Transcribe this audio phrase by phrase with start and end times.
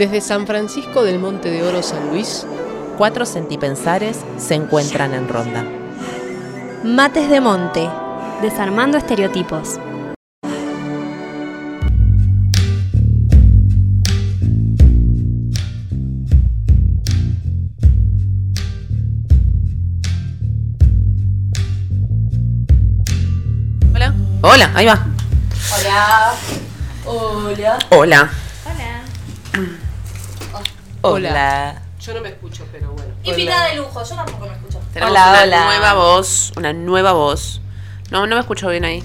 [0.00, 2.46] Desde San Francisco del Monte de Oro San Luis,
[2.96, 5.62] cuatro centipensares se encuentran en ronda.
[6.82, 7.86] Mates de Monte,
[8.40, 9.78] desarmando estereotipos.
[23.92, 24.14] Hola.
[24.40, 25.06] Hola, ahí va.
[25.76, 26.32] Hola.
[27.04, 27.78] Hola.
[27.90, 28.30] Hola.
[28.64, 29.79] Hola.
[31.02, 31.82] Hola.
[32.00, 33.14] yo no me escucho, pero bueno.
[33.24, 34.80] Invitada de lujo, yo tampoco me escucho.
[34.92, 35.64] Tenemos Hola, una hola.
[35.64, 37.60] nueva voz, una nueva voz.
[38.10, 39.04] No, no me escucho bien ahí.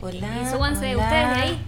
[0.00, 0.28] Hola.
[0.42, 1.64] Y súbanse ustedes de ahí.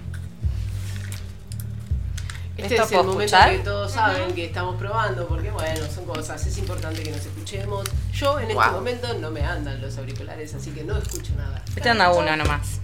[2.57, 3.51] Este ¿Esto es el momento escuchar?
[3.53, 7.89] que todos saben que estamos probando, porque bueno, son cosas, es importante que nos escuchemos.
[8.13, 11.63] Yo en este momento no me andan los auriculares, así que no escucho nada.
[11.75, 12.81] Este anda uno nomás.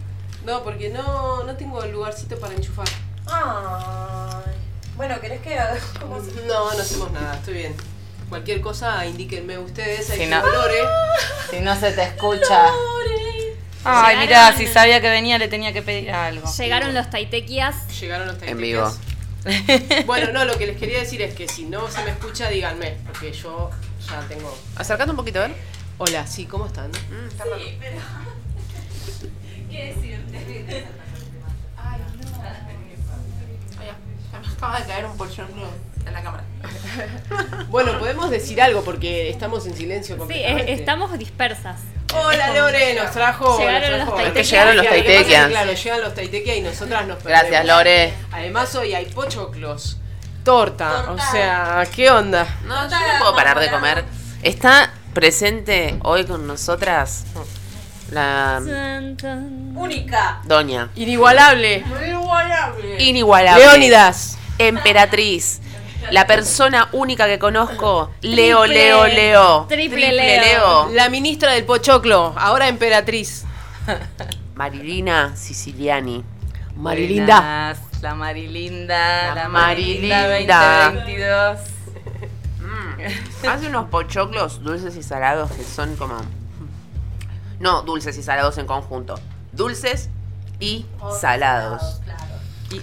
[0.46, 2.88] No, porque no, no tengo el lugarcito para enchufar.
[3.26, 4.52] Ay.
[4.96, 5.76] Bueno, ¿querés que haga
[6.46, 7.74] No, no hacemos nada, estoy bien.
[8.28, 10.80] Cualquier cosa, indíquenme ustedes, hay Si que no- Lore.
[11.50, 12.66] Si no se te escucha.
[13.84, 16.50] Ay, Llegaron- mira, si sabía que venía le tenía que pedir algo.
[16.58, 17.86] Llegaron los taitequias.
[18.00, 18.82] Llegaron los En vivo.
[18.82, 19.06] taitequias.
[20.06, 22.96] Bueno, no, lo que les quería decir es que si no se me escucha, díganme,
[23.06, 23.70] porque yo
[24.08, 24.56] ya tengo...
[24.74, 25.54] Acércate un poquito, a ver.
[25.98, 26.90] Hola, sí, ¿cómo están?
[34.56, 35.68] Acaba de caer un pochoclo
[36.06, 36.44] en la cámara.
[37.68, 41.76] Bueno, podemos decir algo porque estamos en silencio Sí, es- estamos dispersas.
[42.14, 43.58] Hola Lore, nos trajo.
[43.58, 44.26] Llegaron nos los taitequias.
[44.26, 44.86] Es que llegaron los.
[45.50, 47.40] Claro, llegan los taitequias y nosotras nos perdemos.
[47.50, 48.14] Gracias, Lore.
[48.32, 49.98] Además hoy hay pochoclos,
[50.44, 51.12] torta, Torta.
[51.12, 52.46] o sea, ¿qué onda?
[52.64, 54.04] No, yo no puedo parar de comer.
[54.42, 57.24] Está presente hoy con nosotras
[58.10, 58.60] la.
[59.74, 60.40] Única.
[60.44, 60.88] doña.
[60.94, 61.84] Inigualable.
[62.98, 63.64] Inigualable.
[63.66, 64.38] Leónidas.
[64.58, 65.60] Emperatriz.
[66.10, 68.10] La persona única que conozco.
[68.20, 68.78] Leo, Triple.
[68.78, 69.66] Leo, Leo.
[69.66, 70.90] Triple Leo.
[70.92, 73.44] La ministra del pochoclo, ahora emperatriz.
[74.54, 76.24] Marilina Siciliani.
[76.76, 77.40] Marilinda.
[77.40, 79.26] Buenas, La Marilinda.
[79.28, 80.28] La La, Marilinda.
[80.28, 81.58] Marilinda 2022.
[82.60, 83.46] Mm.
[83.48, 86.16] Hace unos pochoclos dulces y salados que son como.
[87.58, 89.18] No, dulces y salados en conjunto.
[89.52, 90.10] Dulces
[90.60, 90.86] y
[91.18, 92.00] salados.
[92.04, 92.25] Claro.
[92.70, 92.76] Y.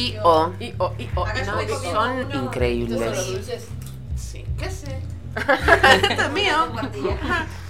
[0.00, 0.52] Y o.
[0.60, 2.44] Y, y, Acá y, yo oh, me y, comí son uno.
[2.44, 3.00] increíbles.
[3.00, 3.68] ¿Estos son los dulces?
[4.16, 4.44] Sí.
[4.58, 5.02] ¿Qué sé?
[6.08, 6.54] Esto es mío.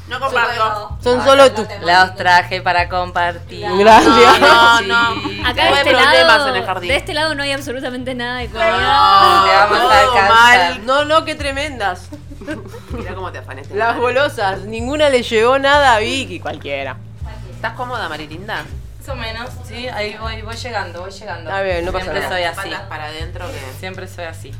[0.07, 0.99] No comparto.
[1.03, 3.67] Son solo te Los traje para compartir.
[3.79, 4.39] Gracias.
[4.39, 5.15] No, no.
[5.15, 5.43] Sí.
[5.43, 6.89] Acá de este, lado, en el jardín.
[6.91, 8.67] de este lado no hay absolutamente nada de comida.
[9.47, 10.31] Le vamos a No, alcanzar.
[10.31, 10.85] mal.
[10.87, 12.09] No, no, qué tremendas.
[12.93, 13.75] Mira cómo te afanaste.
[13.75, 16.99] Las golosas, ninguna le llegó nada a Vicky, cualquiera.
[17.55, 18.63] ¿Estás cómoda, Marilinda?
[19.07, 21.51] Más o menos, sí, ahí voy, voy llegando, voy llegando.
[21.51, 22.35] Está bien, no pasa Siempre nada.
[22.37, 22.71] soy así.
[22.71, 23.79] Patas para adentro que.
[23.79, 24.53] Siempre soy así.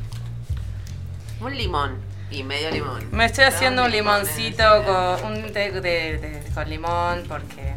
[1.41, 1.97] Un limón
[2.29, 3.07] y medio limón.
[3.11, 4.83] Me estoy haciendo un limoncito
[5.21, 7.73] con un té de, de- con limón porque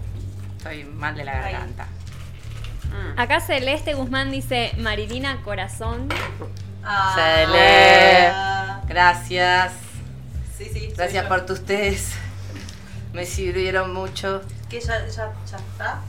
[0.58, 1.86] estoy mal de la garganta.
[2.84, 3.18] Mm.
[3.18, 6.08] Acá Celeste Guzmán dice Marilina Corazón.
[6.84, 7.12] Ah.
[7.14, 7.46] Se
[8.82, 8.88] lee.
[8.88, 9.72] Gracias.
[10.56, 10.92] Sí, sí.
[10.96, 12.12] Gracias por tus tés.
[13.12, 14.42] Me sirvieron mucho.
[14.68, 16.00] ¿Qué ya, ya, ya está?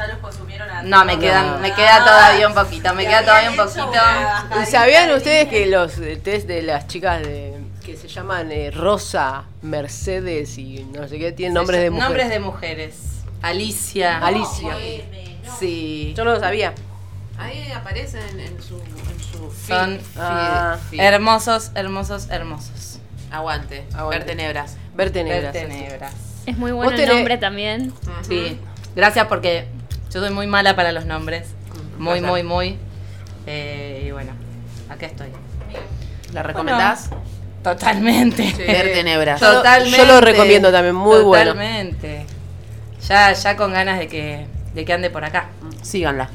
[0.00, 3.50] ¿Ya los consumieron a No, me quedan, me queda todavía un poquito, me queda todavía
[3.50, 3.88] un poquito.
[3.88, 7.96] una ¿Y bajadita ¿Sabían de ustedes que los eh, test de las chicas de que
[7.96, 12.08] se llaman eh, Rosa, Mercedes y no sé qué tienen nombres de mujeres?
[12.08, 12.94] Nombres de mujeres.
[13.42, 14.18] Alicia.
[14.18, 14.76] Alicia.
[15.58, 16.14] Sí.
[16.16, 16.72] Yo no lo sabía.
[17.38, 18.76] Ahí aparecen en su.
[18.76, 19.74] En su feed.
[19.74, 20.78] Son Feed, Ah.
[20.90, 21.00] feed.
[21.00, 22.98] hermosos, hermosos, hermosos.
[23.30, 23.84] Aguante.
[23.94, 24.18] Aguante.
[24.18, 24.76] Ver tenebras.
[24.94, 25.52] Ver tenebras.
[25.52, 26.14] Ver tenebras.
[26.46, 27.92] Es muy bueno el tenés- nombre también.
[28.28, 28.58] Sí.
[28.94, 29.68] Gracias porque
[30.12, 31.48] yo soy muy mala para los nombres.
[31.98, 32.30] Muy, placer.
[32.30, 32.78] muy, muy.
[33.46, 34.32] Eh, y bueno,
[34.88, 35.28] acá estoy.
[36.32, 37.10] ¿La recomendás?
[37.62, 38.54] Totalmente.
[38.58, 39.40] Ver tenebras.
[39.40, 39.96] Yo- Totalmente.
[39.98, 41.52] yo lo recomiendo también, muy bueno.
[41.52, 42.26] Totalmente.
[43.06, 45.48] Ya, ya con ganas de que, de que ande por acá.
[45.82, 46.28] Síganla.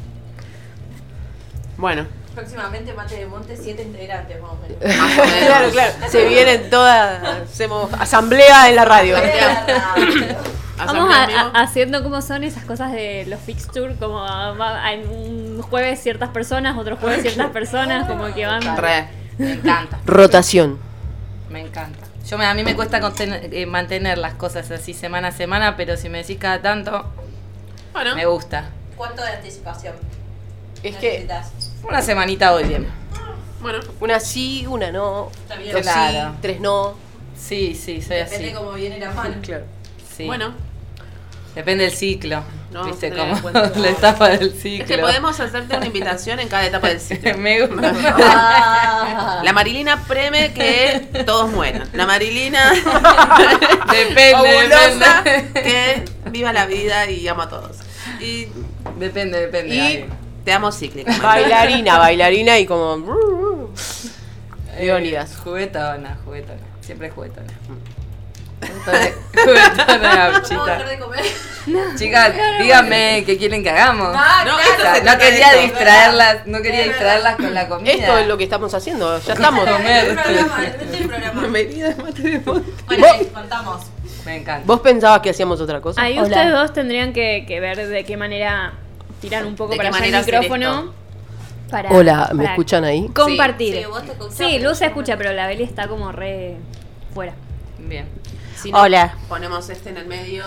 [1.77, 2.05] Bueno.
[2.35, 4.97] Próximamente Mate de Monte, siete integrantes más o menos.
[4.99, 5.45] Más o menos.
[5.47, 5.93] claro, claro.
[6.09, 9.15] Se vienen todas, hacemos asamblea en la radio.
[10.77, 15.61] Vamos a- a- haciendo como son esas cosas de los fixtures, como va- en un
[15.61, 18.61] jueves ciertas personas, otro jueves ciertas personas, como que van...
[18.77, 19.07] Re.
[19.37, 19.99] Me encanta.
[20.05, 20.77] Rotación.
[21.49, 21.99] Me encanta.
[22.29, 25.77] Yo me, a mí me cuesta contener- eh, mantener las cosas así semana a semana,
[25.77, 27.05] pero si me decís cada tanto,
[27.93, 28.15] Bueno.
[28.15, 28.69] me gusta.
[28.97, 29.93] ¿Cuánto de anticipación?
[30.83, 31.51] Es que necesitas?
[31.87, 32.87] Una semanita voy bien.
[33.61, 33.79] Bueno.
[33.99, 35.29] una sí, una no.
[35.43, 35.71] Está bien.
[35.73, 36.29] Dos Claro.
[36.31, 36.93] sí, tres no.
[37.37, 38.53] Sí, sí, soy Depende así.
[38.55, 39.35] cómo viene la mano.
[39.41, 39.65] Claro.
[40.15, 40.25] Sí.
[40.25, 40.53] Bueno.
[41.55, 42.43] Depende del ciclo.
[42.71, 43.09] No, Viste
[43.41, 43.71] cuenta.
[43.77, 44.85] la etapa del Es ciclo.
[44.85, 47.37] que podemos hacerte una invitación en cada etapa del ciclo.
[47.37, 47.93] Me gusta.
[48.19, 49.41] Ah.
[49.43, 51.87] La Marilina preme que todos mueran.
[51.93, 52.71] La Marilina
[53.91, 55.05] Depende, depende.
[55.53, 57.77] que viva la vida y ama a todos.
[58.19, 58.47] Y,
[58.99, 59.75] Depende, depende.
[59.75, 60.05] Y-
[60.43, 61.11] te amo cíclica.
[61.17, 61.27] Marilina.
[61.57, 63.71] Bailarina, bailarina y como.
[64.77, 65.31] Leónidas.
[65.31, 66.59] Eh, Juguetona, juguetona.
[66.81, 67.47] Siempre juguetona.
[71.97, 74.09] Chicas, díganme qué quieren que hagamos.
[74.15, 75.03] Ah, No, claro.
[75.03, 75.61] no quería esto.
[75.63, 77.91] distraerlas, no quería Es distraerlas con la comida.
[77.93, 79.19] Esto es lo que estamos haciendo.
[79.19, 79.67] Ya estamos.
[79.67, 80.15] Comer.
[80.15, 80.43] De
[81.95, 82.41] monte.
[82.85, 83.81] Bueno, ahí, contamos.
[84.25, 84.63] Me encanta.
[84.65, 86.01] ¿Vos pensabas que hacíamos otra cosa?
[86.01, 86.27] Ahí Hola.
[86.27, 88.73] ustedes dos tendrían que, que ver de qué manera
[89.21, 90.93] tirar un poco ¿De para qué allá el micrófono.
[91.69, 93.07] Para, Hola, ¿me para escuchan ahí?
[93.09, 93.75] Compartir.
[93.75, 94.89] Sí, vos te Sí, Luz se no.
[94.89, 96.57] escucha, pero la Beli está como re
[97.13, 97.33] fuera.
[97.79, 98.07] Bien.
[98.65, 99.13] Si no, Hola.
[99.29, 100.43] Ponemos este en el medio.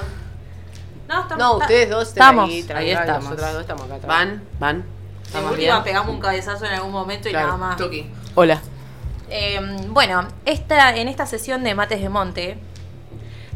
[1.08, 1.38] No, estamos.
[1.38, 2.50] No, ustedes dos Estamos.
[2.50, 3.24] ahí, Ahí estamos.
[3.24, 3.94] Nosotras dos estamos acá.
[3.94, 4.08] atrás.
[4.08, 4.84] Van, van.
[5.24, 5.84] Estamos última bien.
[5.84, 7.46] pegamos un cabezazo en algún momento y Claro.
[7.46, 7.76] nada más.
[7.76, 8.10] Tuki.
[8.34, 8.60] Hola.
[9.30, 9.60] Eh,
[9.90, 12.58] bueno, esta, en esta sesión de Mates de Monte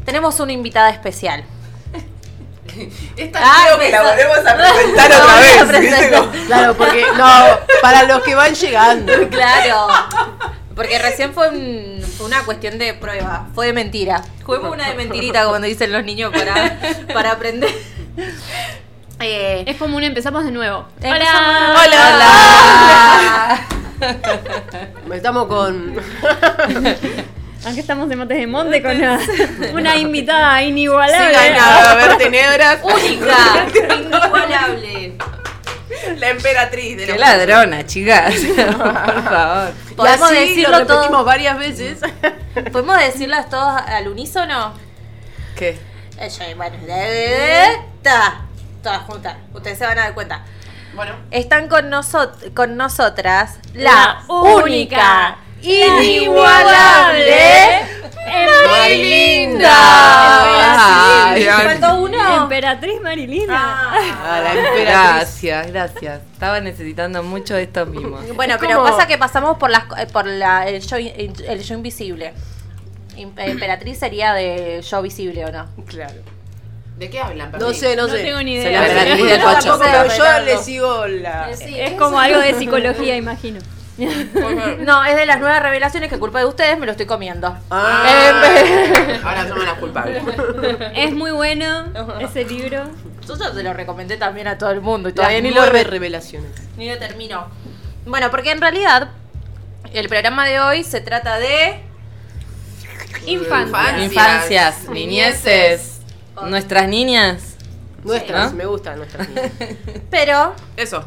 [0.05, 1.43] tenemos una invitada especial.
[3.17, 6.45] Esta Ah, creo que la volvemos a presentar La otra vez.
[6.47, 7.33] Claro, porque no,
[7.81, 9.11] para los que van llegando.
[9.29, 9.87] Claro.
[10.75, 14.23] Porque recién fue, un- fue una cuestión de prueba, fue de mentira.
[14.43, 16.79] Juguemos una de mentirita, como dicen los niños, para,
[17.13, 17.69] para aprender.
[19.19, 20.85] Eh, Es común, empezamos de nuevo.
[20.99, 21.17] Hola.
[21.19, 21.79] nuevo.
[21.85, 23.67] Hola.
[25.15, 25.95] Estamos con.
[27.65, 29.17] Aunque estamos de Mates de Monte con una,
[29.71, 31.37] una invitada inigualable.
[31.39, 32.79] Sigan a ver tenebras.
[32.83, 33.65] única,
[33.95, 35.13] inigualable.
[36.17, 38.33] La emperatriz de Qué los ladrona, chicas.
[38.55, 39.71] Por favor.
[39.95, 41.23] Podemos y así decirlo lo repetimos todo.
[41.25, 41.99] varias veces.
[42.71, 44.73] ¿Podemos decirlas todos al unísono?
[45.55, 45.79] ¿Qué?
[46.19, 48.41] Eh, Bueno, esta.
[48.81, 49.37] Todas juntas.
[49.53, 50.43] Ustedes se van a dar cuenta.
[50.95, 57.35] Bueno, Están con, nosot con nosotras la, La única, única, inigualable
[59.63, 59.69] Marilinda.
[61.33, 62.43] Ay, ¿Faltó uno?
[62.43, 63.91] Emperatriz Marilinda.
[63.91, 64.85] A la emperatriz.
[64.85, 66.21] Gracias, gracias.
[66.33, 68.21] Estaba necesitando mucho de estos mimos.
[68.35, 71.63] Bueno, Es pero como- pasa que pasamos por las eh, por la, el, show, el
[71.63, 72.33] show invisible.
[73.17, 75.67] Im- Emperatriz sería de show visible o no.
[75.85, 76.15] Claro.
[76.97, 77.51] ¿de qué hablan?
[77.59, 78.19] No sé, no, No sé.
[78.23, 79.15] tengo ni Se idea.
[79.17, 79.27] Yo
[79.61, 81.49] tampoco, Pero yo le sigo la.
[81.49, 83.59] Es como algo de psicología, imagino.
[83.97, 87.55] No, es de las nuevas revelaciones que culpa de ustedes me lo estoy comiendo.
[87.69, 88.03] Ah,
[89.23, 90.23] Ahora somos las culpables.
[90.95, 91.85] Es muy bueno
[92.19, 92.85] ese libro.
[93.27, 95.65] Yo ya se lo recomendé también a todo el mundo y las todavía ni lo,
[95.67, 96.51] re- revelaciones.
[96.77, 97.47] ni lo termino.
[98.05, 99.09] Bueno, porque en realidad
[99.93, 101.79] el programa de hoy se trata de
[103.25, 103.65] Infancia.
[103.67, 104.03] Infancia.
[104.05, 105.99] Infancias, niñeces,
[106.47, 107.55] nuestras niñas.
[108.03, 108.57] Nuestras, ¿no?
[108.57, 109.51] me gustan nuestras niñas.
[110.09, 111.05] Pero Eso.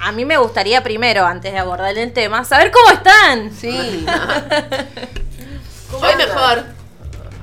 [0.00, 3.52] A mí me gustaría primero, antes de abordar el tema, saber cómo están.
[3.54, 4.06] Sí.
[5.92, 6.64] Hoy mejor.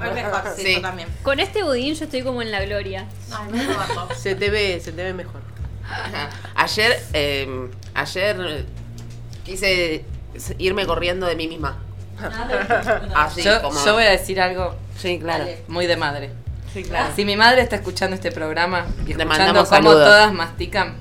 [0.02, 0.76] Hoy mejor, sí, Sí.
[0.76, 1.08] yo también.
[1.24, 3.08] Con este budín yo estoy como en la gloria.
[3.32, 4.16] Ay, me.
[4.16, 5.42] Se te ve, se te ve mejor.
[5.90, 6.30] Ajá.
[6.56, 8.66] Ayer, eh, ayer
[9.44, 10.04] quise
[10.58, 11.78] irme corriendo de mí misma.
[13.16, 13.84] Así yo, como.
[13.86, 15.44] yo voy a decir algo Sí, claro.
[15.46, 15.64] Dale.
[15.68, 16.32] muy de madre.
[16.74, 17.10] Sí, claro.
[17.16, 20.06] Si mi madre está escuchando este programa y escuchando cómo saludos.
[20.06, 20.96] todas mastican,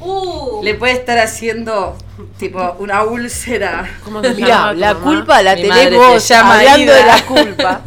[0.00, 1.96] Uh, le puede estar haciendo
[2.38, 3.98] tipo una úlcera.
[4.04, 5.04] ¿Cómo se Mira, la mamá?
[5.04, 6.94] culpa la Mi tenés vos llama hablando Ida.
[6.96, 7.82] de la culpa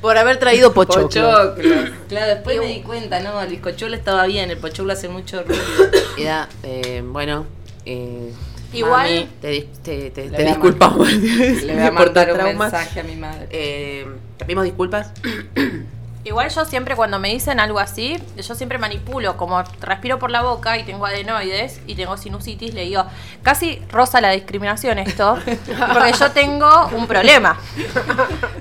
[0.00, 1.02] por haber traído pochoclo.
[1.08, 1.74] Pochoclo.
[2.08, 5.62] Claro, después me di cuenta, no, el bizcochuelo estaba bien, el pochoclo hace mucho ruido.
[6.16, 7.46] Ida, eh, bueno.
[7.86, 8.32] Eh,
[8.72, 11.12] Igual- mami, te, dis- te, te- te disculpamos.
[11.12, 12.72] Le voy a mandar un traumas.
[12.72, 13.46] mensaje a mi madre.
[13.50, 14.06] Eh,
[14.38, 15.12] te pedimos disculpas.
[16.24, 20.42] igual yo siempre cuando me dicen algo así, yo siempre manipulo, como respiro por la
[20.42, 23.04] boca y tengo adenoides y tengo sinusitis, le digo,
[23.42, 25.36] casi rosa la discriminación esto,
[25.92, 27.58] porque yo tengo un problema.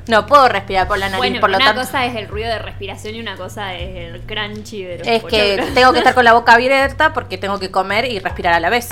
[0.08, 1.82] No puedo respirar por la nariz, Bueno, por lo una tanto...
[1.82, 5.24] cosa es el ruido de respiración y una cosa es el crunchy de los Es
[5.24, 5.74] que pochoclos.
[5.76, 8.70] tengo que estar con la boca abierta porque tengo que comer y respirar a la
[8.70, 8.90] vez.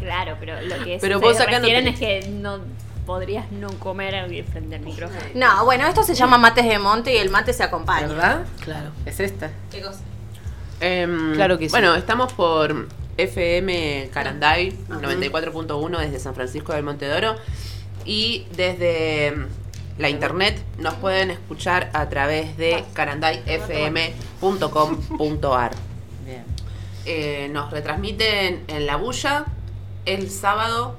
[0.00, 2.60] Claro, pero lo que Pero se vos acá no es que no
[3.06, 5.20] podrías no comer frente al micrófono.
[5.34, 8.08] No, bueno, esto se llama mates de monte y el mate se acompaña.
[8.08, 8.44] ¿Verdad?
[8.60, 8.90] Claro.
[9.06, 9.50] Es esta.
[9.70, 10.00] ¿Qué cosa?
[10.80, 11.70] Em, Claro que sí.
[11.70, 17.36] Bueno, estamos por FM Caranday 94.1 desde San Francisco del Montedoro
[18.04, 19.46] y desde em,
[19.96, 25.70] la internet nos pueden escuchar a través de carandayfm.com.ar.
[27.08, 29.44] Eh, nos retransmiten en La Bulla
[30.06, 30.96] el sábado.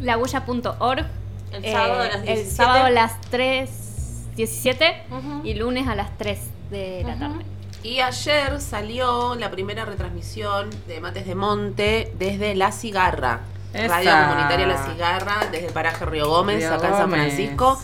[0.00, 1.17] Labulla.org.
[1.52, 2.50] El sábado a las El 17.
[2.50, 5.40] sábado a las 3.17 Ujú.
[5.46, 6.38] y lunes a las 3
[6.70, 7.44] de la tarde.
[7.82, 13.40] Y ayer salió la primera retransmisión de Mates de Monte desde La Cigarra.
[13.72, 13.86] Esa.
[13.88, 17.34] Radio Comunitaria La Cigarra, desde el paraje Río Gómez, Río acá en San Gómez.
[17.34, 17.80] Francisco.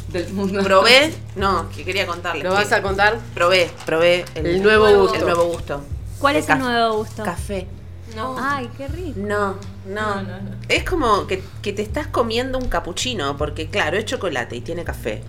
[0.08, 0.62] Del mundo.
[0.62, 2.44] Probé, no, que quería contarles.
[2.44, 3.18] ¿Lo que vas a contar?
[3.34, 5.16] Probé, probé El nuevo gusto.
[5.16, 5.82] El nuevo gusto.
[6.20, 7.24] ¿Cuál es el nuevo gusto?
[7.24, 7.66] Café.
[8.14, 8.36] No.
[8.38, 9.18] Ay, qué rico.
[9.18, 9.56] No,
[9.86, 10.22] no.
[10.68, 14.84] Es como que, que te estás comiendo un capuchino, porque claro, es chocolate y tiene
[14.84, 15.22] café.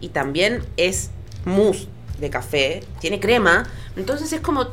[0.00, 1.10] Y también es
[1.44, 1.88] mousse
[2.18, 3.64] de café, tiene crema.
[3.96, 4.66] Entonces es como.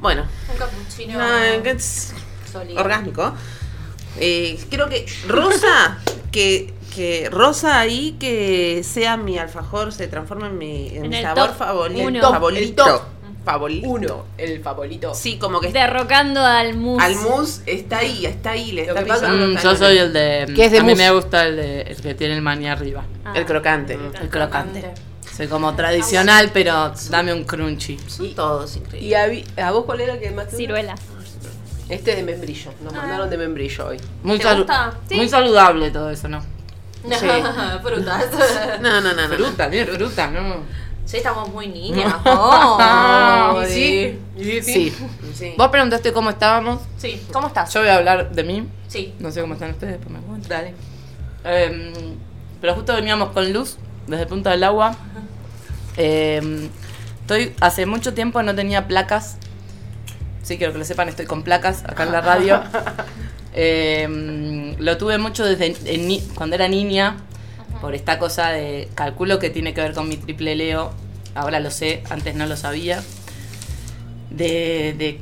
[0.00, 1.18] Bueno, Un capuchino.
[1.18, 3.34] no, orgásmico.
[4.18, 5.98] Eh, creo que Rosa,
[6.32, 11.16] que, que Rosa ahí que sea mi alfajor, se transforme en mi, en En mi
[11.16, 12.02] el sabor top favorito.
[12.08, 12.20] uno.
[12.20, 13.06] favorito.
[13.46, 13.88] Favorito.
[13.88, 15.14] Uno, el favorito.
[15.14, 17.00] Sí, como que Derrocando al mus.
[17.02, 20.52] al mousse está ahí, está ahí, le está pisando Mm, yo soy el de.
[20.54, 23.04] ¿Qué es de a mí me gusta el, de, el que tiene el maní arriba.
[23.24, 23.32] Ah.
[23.36, 23.94] El crocante.
[24.20, 24.92] El crocante.
[25.36, 27.98] Soy como tradicional, pero dame un crunchy.
[28.08, 29.02] Son todos increíbles.
[29.10, 30.56] ¿Y a, vi- a vos cuál era el que más te gusta?
[30.56, 30.94] Ciruela.
[31.88, 32.72] Este es de membrillo.
[32.82, 33.98] Nos mandaron de membrillo hoy.
[34.24, 34.98] Muy, ¿Te salu- gusta?
[35.12, 36.40] muy saludable todo eso, ¿no?
[37.08, 37.26] Sí.
[37.82, 38.24] Frutas.
[38.80, 39.34] No, no, no, no.
[39.36, 40.62] Fruta, bien, fruta, ¿no?
[41.06, 42.14] Sí, estamos muy niñas.
[42.24, 44.18] Oh, ¿Y sí?
[44.36, 44.94] ¿Y Sí.
[45.34, 45.54] Sí.
[45.56, 46.82] Vos preguntaste cómo estábamos.
[46.98, 47.72] Sí, ¿cómo estás?
[47.72, 48.68] Yo voy a hablar de mí.
[48.88, 49.14] Sí.
[49.20, 50.48] No sé cómo están ustedes, después me cuento.
[50.48, 50.74] Dale.
[51.44, 51.92] Em,
[52.60, 53.76] pero justo veníamos con luz
[54.08, 54.96] desde Punta del Agua.
[55.96, 56.68] Em,
[57.20, 59.38] estoy, hace mucho tiempo no tenía placas.
[60.42, 62.62] Sí, quiero que lo sepan, estoy con placas acá en la radio.
[63.58, 67.16] Em, lo tuve mucho desde en cuando era niña,
[67.80, 70.92] por esta cosa de, calculo que tiene que ver con mi triple Leo,
[71.34, 73.02] ahora lo sé, antes no lo sabía,
[74.30, 75.20] de, de-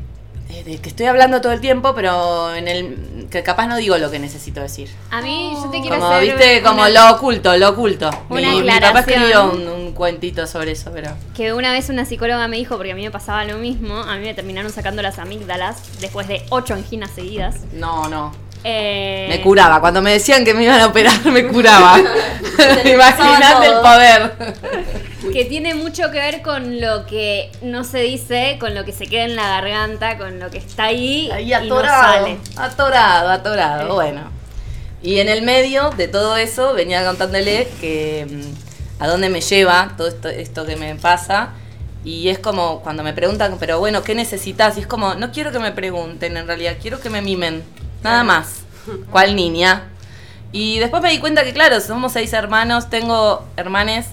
[0.65, 4.11] de- que estoy hablando todo el tiempo, pero en el que capaz no digo lo
[4.11, 4.89] que necesito decir.
[5.11, 8.11] A mí, yo te quiero Como, hacer viste, como una- lo oculto, lo oculto.
[8.29, 11.11] una Mi, mi papá escribió un, un cuentito sobre eso, pero...
[11.35, 14.17] Que una vez una psicóloga me dijo, porque a mí me pasaba lo mismo, a
[14.17, 17.57] mí me terminaron sacando las amígdalas después de ocho anginas seguidas.
[17.73, 18.33] No, no.
[18.65, 19.81] Eh, Me curaba.
[19.81, 21.99] Cuando me decían que me iban a operar, me curaba.
[22.85, 24.33] Imagínate el poder.
[25.33, 29.07] Que tiene mucho que ver con lo que no se dice, con lo que se
[29.07, 32.03] queda en la garganta, con lo que está ahí, Ahí y no atorado.
[32.03, 32.39] sale.
[32.57, 33.83] Atorado, atorado.
[33.89, 33.93] Eh.
[33.93, 34.31] Bueno.
[35.03, 39.93] Y en el medio de todo eso venía contándole que mm, a dónde me lleva
[39.97, 41.51] todo esto, esto que me pasa.
[42.05, 44.77] Y es como cuando me preguntan, pero bueno, ¿qué necesitas?
[44.77, 47.63] Y es como, no quiero que me pregunten en realidad, quiero que me mimen.
[48.05, 48.61] Nada más.
[49.11, 49.85] ¿Cuál niña?
[50.53, 54.07] Y después me di cuenta que, claro, somos seis hermanos, tengo hermanes,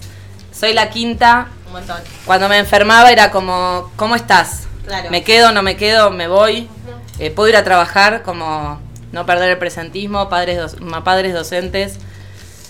[0.52, 1.48] soy la quinta.
[1.66, 1.98] Un montón.
[2.24, 4.62] Cuando me enfermaba era como, ¿cómo estás?
[4.86, 5.10] Claro.
[5.10, 6.68] Me quedo, no me quedo, me voy.
[7.18, 8.80] Eh, puedo ir a trabajar, como
[9.12, 11.98] no perder el presentismo, padres, ma- padres docentes.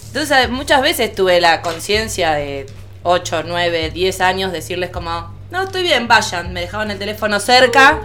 [0.08, 2.66] Entonces eh, muchas veces tuve la conciencia de
[3.04, 6.52] 8, 9, 10 años decirles como, no, estoy bien, vayan.
[6.52, 8.00] Me dejaban el teléfono cerca,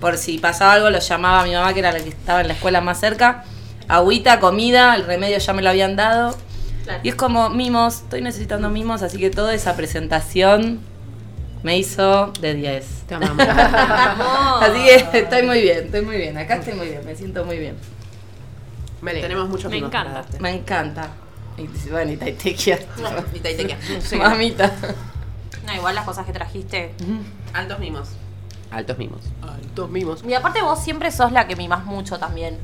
[0.00, 2.48] por si pasaba algo los llamaba a mi mamá, que era la que estaba en
[2.48, 3.44] la escuela más cerca.
[3.88, 6.36] Agüita, comida, el remedio ya me lo habían dado.
[6.84, 7.00] Claro.
[7.02, 10.80] Y es como mimos, estoy necesitando mimos, así que toda esa presentación
[11.62, 12.86] me hizo de 10.
[13.08, 13.46] Te amamos.
[14.62, 16.38] Así que estoy muy bien, estoy muy bien.
[16.38, 17.76] Acá estoy muy bien, me siento muy bien.
[19.02, 19.22] Alegro.
[19.22, 20.12] Tenemos muchos Me encanta.
[20.12, 20.40] darte.
[20.40, 21.08] Me encanta.
[21.56, 22.78] Y bueno, y Taitequia.
[23.34, 23.76] Y taitequia.
[24.18, 24.72] Mamita.
[25.66, 26.94] No, igual las cosas que trajiste.
[27.52, 28.08] Altos mimos.
[28.70, 29.20] Altos mimos.
[29.42, 30.24] Altos mimos.
[30.24, 32.58] Y aparte vos siempre sos la que mimas mucho también.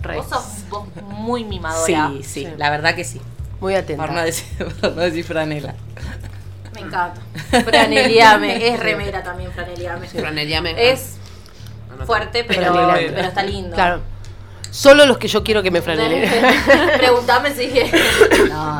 [0.00, 0.16] Re.
[0.16, 2.10] Vos sos vos muy mimadora.
[2.10, 3.20] Sí, sí, la verdad que sí.
[3.60, 4.04] Muy atenta.
[4.04, 5.74] Por no decir, por no decir franela.
[6.74, 7.20] Me encanta.
[7.64, 8.68] Franeliame.
[8.68, 10.08] Es remera también, Franeliame.
[10.08, 10.90] Franeliame.
[10.92, 11.16] Es
[11.90, 12.06] Anota.
[12.06, 13.12] fuerte, pero, Franeliame.
[13.14, 13.74] pero está lindo.
[13.74, 14.00] Claro.
[14.70, 16.28] Solo los que yo quiero que me franelen.
[16.98, 17.70] Pregúntame si.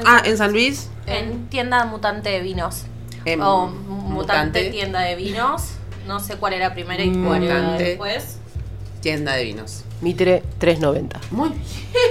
[0.05, 0.89] Ah, en San Luis.
[1.07, 2.83] En tienda mutante de vinos.
[3.25, 4.69] En o mutante, Mutante.
[4.71, 5.63] tienda de vinos.
[6.07, 7.83] No sé cuál era primero y cuál era Mutante.
[7.83, 8.37] después.
[9.01, 9.83] Tienda de vinos.
[10.01, 11.19] Mitre 390.
[11.31, 11.61] Muy bien.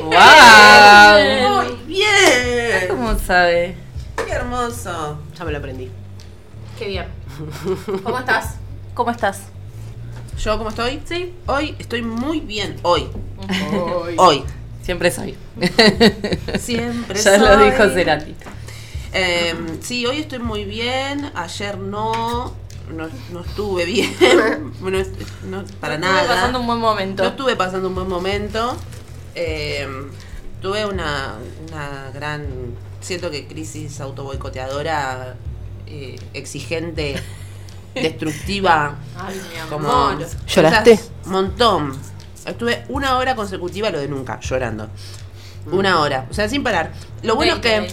[0.03, 0.11] ¡Wow!
[1.65, 2.89] Muy bien.
[2.89, 3.75] ¿Cómo sabe?
[4.25, 5.19] Qué hermoso.
[5.37, 5.91] Ya me lo aprendí.
[6.79, 7.07] Qué bien.
[8.05, 8.55] ¿Cómo estás?
[8.95, 9.41] ¿Cómo estás?
[10.39, 11.01] ¿Yo cómo estoy?
[11.05, 11.35] Sí.
[11.47, 12.77] Hoy estoy muy bien.
[12.83, 13.09] Hoy.
[14.17, 14.45] Hoy.
[14.83, 15.37] Siempre soy.
[16.59, 17.71] Siempre ya lo soy.
[17.71, 18.35] dijo Cerati.
[19.13, 21.31] Eh, sí, hoy estoy muy bien.
[21.35, 22.55] Ayer no.
[22.95, 24.13] No, no estuve bien.
[24.81, 24.99] Bueno,
[25.49, 26.27] no, para Estuve nada.
[26.27, 27.23] pasando un buen momento.
[27.23, 28.77] No estuve pasando un buen momento.
[29.35, 29.87] Eh,
[30.63, 31.35] tuve una,
[31.69, 32.47] una gran.
[33.01, 35.37] Siento que crisis autoboicoteadora,
[35.91, 37.17] eh, exigente,
[37.95, 38.97] destructiva.
[39.19, 40.17] Ay, mi Como.
[40.47, 41.01] ¿Lloraste?
[41.27, 41.99] Montón.
[42.47, 44.89] Estuve una hora consecutiva, lo de nunca, llorando.
[45.73, 46.93] Una hora, o sea, sin parar.
[47.23, 47.89] Lo bueno es que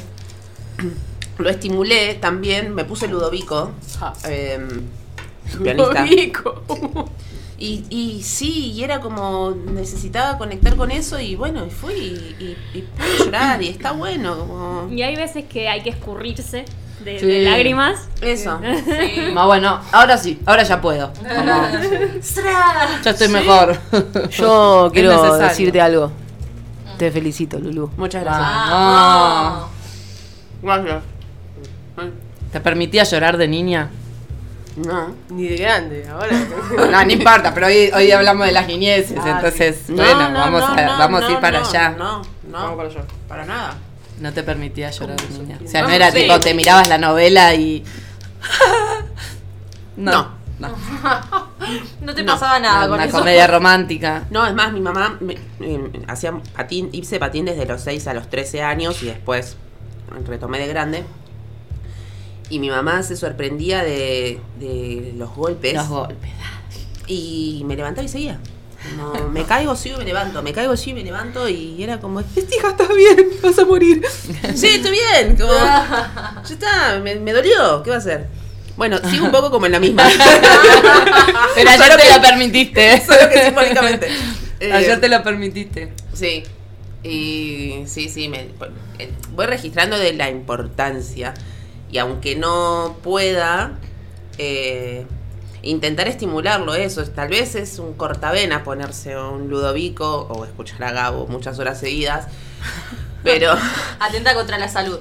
[1.39, 3.71] lo estimulé también, me puse Ludovico,
[4.25, 4.59] eh,
[5.63, 6.05] pianista.
[6.05, 6.63] Ludovico.
[7.59, 12.35] Y, y sí, y era como necesitaba conectar con eso y bueno, y fui y,
[12.39, 16.65] y, y pude llorar y está bueno, como Y hay veces que hay que escurrirse
[17.03, 17.25] de, Sí.
[17.25, 18.07] de lágrimas.
[18.21, 18.59] eso.
[19.35, 21.11] Ah, bueno, ahora sí, ahora ya puedo.
[21.13, 21.53] Como,
[23.03, 23.77] ya estoy mejor.
[24.31, 26.11] Yo quiero decirte algo.
[26.97, 27.91] Te felicito, Lulu.
[27.97, 28.47] Muchas gracias.
[28.49, 29.67] Ah,
[30.61, 31.03] Gracias.
[32.51, 33.89] ¿Te permitía llorar de niña?
[34.77, 35.13] No.
[35.29, 36.29] Ni de grande, ahora.
[36.91, 40.39] No, no importa, pero hoy, hoy hablamos de las niñeces, Ah, entonces, No, bueno, no,
[40.39, 41.89] vamos, no, a, no, vamos a ir no, para no, allá.
[41.91, 43.01] No, no, Vamos para allá.
[43.27, 43.75] para nada.
[44.19, 45.59] No te permitía llorar de niña.
[45.63, 46.21] O sea, No, no era sí.
[46.21, 47.83] tipo, te mirabas la novela y...
[49.97, 50.29] No.
[50.59, 50.69] no.
[52.01, 53.17] No te No, pasaba nada con Una eso.
[53.17, 54.25] comedia romántica.
[54.29, 55.37] No, es más, mi mamá me-
[56.07, 59.57] hacía patín, hice patín desde los 6 a los 13 años y después
[60.25, 61.03] retomé de grande.
[62.49, 65.73] Y mi mamá se sorprendía de, de los golpes.
[65.73, 66.29] Los golpes.
[67.07, 68.39] Y me levantaba y seguía.
[68.95, 70.41] Como, me caigo, sigo y me levanto.
[70.43, 71.47] Me caigo, sigo y me levanto.
[71.49, 74.01] Y era como, esta hija está bien, vas a morir.
[74.55, 75.35] sí, estoy bien.
[75.37, 77.83] Como, ya está, me, me dolió.
[77.83, 78.27] ¿Qué va a hacer?
[78.75, 80.03] Bueno, sigo un poco como en la misma.
[81.55, 83.01] Pero ayer Solo te que- lo permitiste.
[83.05, 84.07] Solo que simbólicamente.
[84.59, 85.93] Eh, Ayer te lo permitiste.
[86.13, 86.43] Sí.
[87.03, 88.49] Y sí, sí, me,
[88.99, 91.33] eh, voy registrando de la importancia.
[91.91, 93.77] Y aunque no pueda,
[94.37, 95.05] eh,
[95.63, 97.03] intentar estimularlo, eso.
[97.05, 102.27] Tal vez es un cortavena ponerse un Ludovico o escuchar a Gabo muchas horas seguidas.
[103.23, 103.53] Pero
[103.99, 104.99] Atenta contra la salud.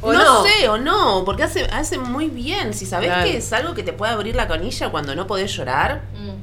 [0.00, 0.44] ¿O no, no?
[0.44, 2.72] sé, o no, porque hace, hace muy bien.
[2.74, 3.24] Si sabes Claro.
[3.24, 6.34] que es algo que te puede abrir la canilla cuando no podés llorar, Mm,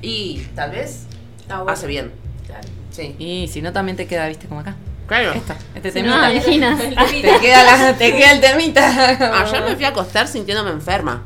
[0.00, 1.04] y tal vez
[1.38, 1.72] está bueno.
[1.72, 2.12] hace bien.
[2.46, 2.66] Claro.
[2.90, 3.14] Sí.
[3.18, 4.74] Y si no, también te queda, viste, como acá.
[5.06, 5.32] Claro.
[5.32, 6.76] Esta, este Si no, temita.
[6.78, 9.42] te, queda la, te queda el temita.
[9.42, 11.22] Ayer me fui a acostar sintiéndome enferma.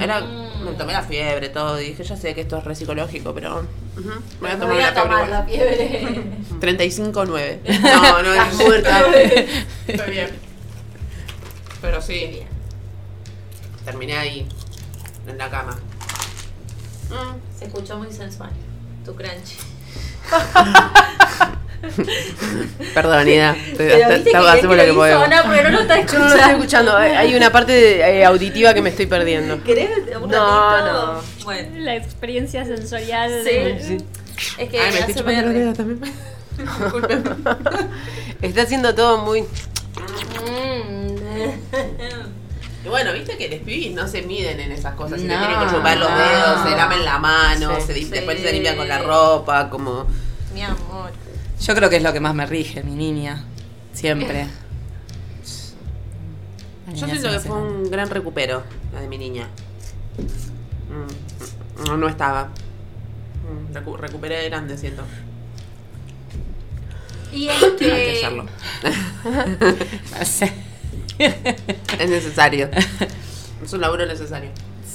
[0.00, 0.20] Era,
[0.62, 3.66] me tomé la fiebre, todo, y dije, ya sé que esto es re psicológico, pero
[3.96, 4.02] me
[4.40, 6.00] voy a Me tomar voy a tomar fiebre la fiebre.
[6.00, 6.60] igual.
[6.60, 7.80] 35.9.
[7.80, 9.00] No, no, es muerta.
[9.86, 10.28] Estoy bien.
[11.80, 12.42] Pero sí.
[13.84, 14.48] Terminé ahí,
[15.26, 15.76] en la cama.
[17.10, 18.50] Mm, Se escuchó muy sensual.
[19.04, 19.56] Tu crunchy.
[22.94, 23.56] Perdón, Ida.
[23.76, 25.24] Pero viste que hacemos lo que podemos.
[25.24, 26.96] Ana, pero no lo está Yo no lo estoy escuchando.
[26.96, 29.62] Hay una parte eh, auditiva que me estoy perdiendo.
[29.64, 29.90] ¿Querés
[30.20, 30.92] un No, ratito?
[31.14, 31.44] no.
[31.44, 33.30] Bueno, La experiencia sensorial.
[33.44, 33.50] Sí.
[33.50, 34.04] de-
[34.58, 36.00] es que Ay, me estoy chupando dedos también.
[38.42, 39.42] Está haciendo todo muy.
[39.42, 39.46] Mm.
[42.84, 45.20] Y bueno, viste que los pibis no se miden en esas cosas.
[45.20, 45.34] Se No.
[45.38, 47.86] le tienen que chupar los dedos, se lamen la mano, Sí.
[47.86, 48.04] se Sí.
[48.10, 50.06] después se limpian con la ropa, como.
[50.52, 51.12] Mi amor.
[51.62, 53.44] Yo creo que es lo que más me rige, mi niña.
[53.92, 54.46] Siempre.
[56.86, 59.48] La Yo niña siento que fue un gran recupero, la de mi niña.
[60.90, 62.48] Mm, No, no estaba.
[63.44, 65.02] Mm, recu- recuperé de grande, siento.
[67.32, 68.26] Y Hay que este.
[68.26, 68.46] hacerlo.
[70.18, 70.52] No sé.
[71.98, 72.68] Es necesario.
[73.64, 74.50] Es un laburo necesario.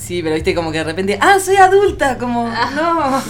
[0.07, 3.21] Sí, pero viste como que de repente, ah, soy adulta, como, no, No,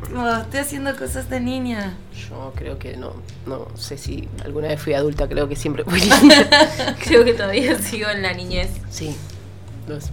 [0.00, 1.98] como, estoy haciendo cosas de niña.
[2.30, 3.12] yo creo que no.
[3.44, 6.48] No sé si alguna vez fui adulta, creo que siempre fui niña.
[7.04, 8.70] Creo que todavía sigo en la niñez.
[8.88, 9.14] Sí,
[9.86, 10.12] dos.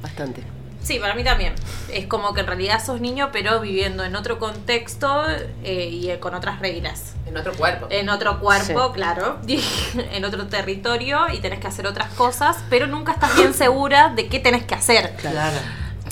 [0.00, 0.44] Bastante.
[0.82, 1.54] Sí, para mí también.
[1.92, 5.24] Es como que en realidad sos niño, pero viviendo en otro contexto
[5.62, 7.14] eh, y con otras reglas.
[7.26, 7.86] En otro cuerpo.
[7.90, 8.92] En otro cuerpo, Sí.
[8.94, 9.38] claro,
[10.12, 14.28] en otro territorio y tenés que hacer otras cosas, pero nunca estás bien segura de
[14.28, 15.14] qué tenés que hacer.
[15.16, 15.56] Claro.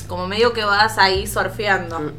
[0.06, 1.98] Como medio que vas ahí surfeando.
[2.00, 2.12] Mm.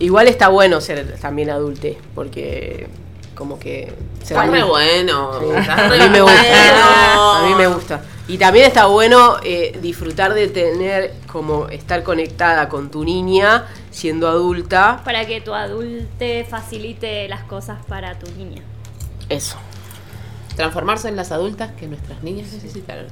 [0.00, 2.88] Igual está bueno ser también adulte, porque
[3.36, 3.92] como que...
[4.20, 5.38] Está bueno.
[5.40, 5.46] Sí.
[5.56, 6.42] está A mí me gusta.
[6.42, 7.32] bueno.
[7.32, 8.00] A mí me gusta.
[8.32, 14.26] Y también está bueno eh, disfrutar de tener como estar conectada con tu niña siendo
[14.26, 15.02] adulta.
[15.04, 18.62] Para que tu adulte facilite las cosas para tu niña.
[19.28, 19.58] Eso.
[20.56, 23.06] Transformarse en las adultas que nuestras niñas necesitaron.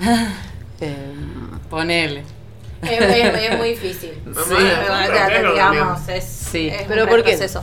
[0.80, 2.24] Em, Ponele.
[2.82, 4.12] Es, es- es muy difícil.
[4.48, 4.54] Sí,
[5.52, 6.68] digamos, es, Sí.
[6.68, 7.30] es ¿Pero gran por qué?
[7.36, 7.62] proceso.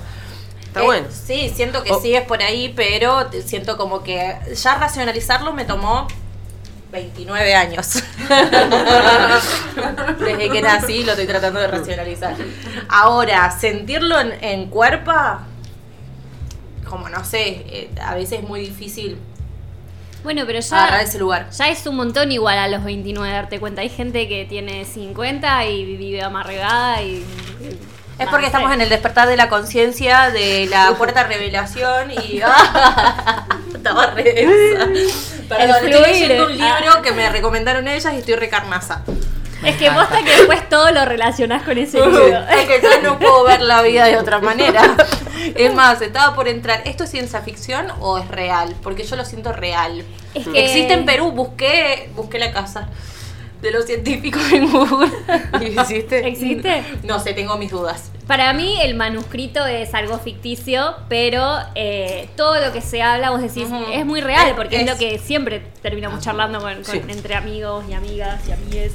[0.62, 1.08] Está Eh, bueno.
[1.10, 5.65] Sí, siento que O- sí es por ahí, pero siento como que ya racionalizarlo me
[5.65, 6.08] tomó
[6.91, 8.02] 29 años.
[10.19, 12.36] Desde que nací lo estoy tratando de racionalizar.
[12.89, 15.12] Ahora, sentirlo en, en cuerpo,
[16.89, 19.17] como no sé, eh, a veces es muy difícil
[20.23, 21.50] Bueno, pero agarrar ya, ese lugar.
[21.52, 23.82] ya es un montón igual a los 29 darte cuenta.
[23.82, 27.26] Hay gente que tiene 50 y vive amarregada y...
[28.19, 32.41] Es porque estamos en el despertar de la conciencia de la cuarta revelación y.
[33.75, 34.13] Estaba.
[34.15, 39.01] Perdón, estoy leyendo un libro que me recomendaron ellas y estoy recarnaza.
[39.63, 42.27] Es que posta que después todo lo relacionás con ese libro.
[42.47, 44.95] Es que yo no puedo ver la vida de otra manera.
[45.56, 46.82] Es más, estaba por entrar.
[46.86, 48.75] ¿Esto es ciencia ficción o es real?
[48.84, 50.03] Porque yo lo siento real.
[50.36, 52.88] Es que- Existe en Perú, busqué, busqué la casa
[53.62, 55.10] de los científicos en Google.
[55.62, 56.28] ¿Y hiciste?
[56.28, 56.84] ¿Existe?
[57.04, 58.12] No sé, tengo mis dudas.
[58.28, 63.41] Para mí el manuscrito es algo ficticio, pero eh, todo lo que se habla, vos
[63.41, 63.91] decís, Ujú.
[63.93, 67.02] es muy real, porque es, Es- lo que siempre terminamos charlando con, con- Sí.
[67.08, 68.93] entre amigos y amigas y amigues.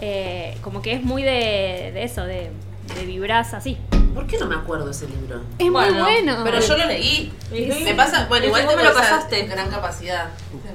[0.00, 2.50] Eh, como que es muy de, de eso, de,
[2.94, 3.78] de vibrás así.
[4.14, 5.40] ¿Por qué no me acuerdo ese libro?
[5.58, 6.40] Es Bueno, muy bueno.
[6.44, 7.32] Pero yo lo leí.
[7.52, 7.70] Sí.
[7.84, 9.46] Me pasa, bueno, igual tengo me lo pasaste.
[9.46, 10.28] gran capacidad.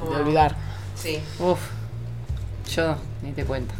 [0.09, 0.55] De olvidar.
[0.95, 1.19] Sí.
[1.39, 1.59] Uf.
[2.75, 3.73] Yo ni te cuento.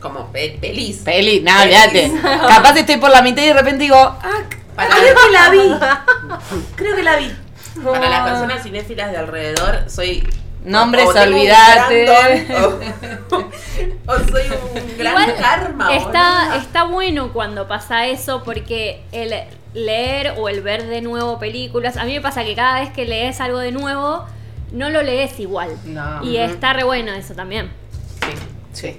[0.00, 0.98] Como pe- pelis.
[0.98, 2.12] Peli, nada, olvídate.
[2.22, 4.42] Capaz estoy por la mitad y de repente digo, ah,
[4.76, 5.74] Para, creo que la vi.
[6.76, 7.32] Creo que la vi.
[7.84, 10.28] para las personas cinéfilas de alrededor, soy.
[10.64, 11.32] Nombres, o don,
[13.30, 13.36] O,
[14.12, 14.42] o soy
[14.74, 15.96] un gran Igual karma.
[15.96, 19.32] está, está bueno cuando pasa eso porque el
[19.72, 23.04] leer o el ver de nuevo películas, a mí me pasa que cada vez que
[23.04, 24.26] lees algo de nuevo,
[24.72, 25.70] no lo lees igual.
[25.84, 26.22] No.
[26.24, 27.70] Y está re bueno eso también.
[28.80, 28.96] Sí.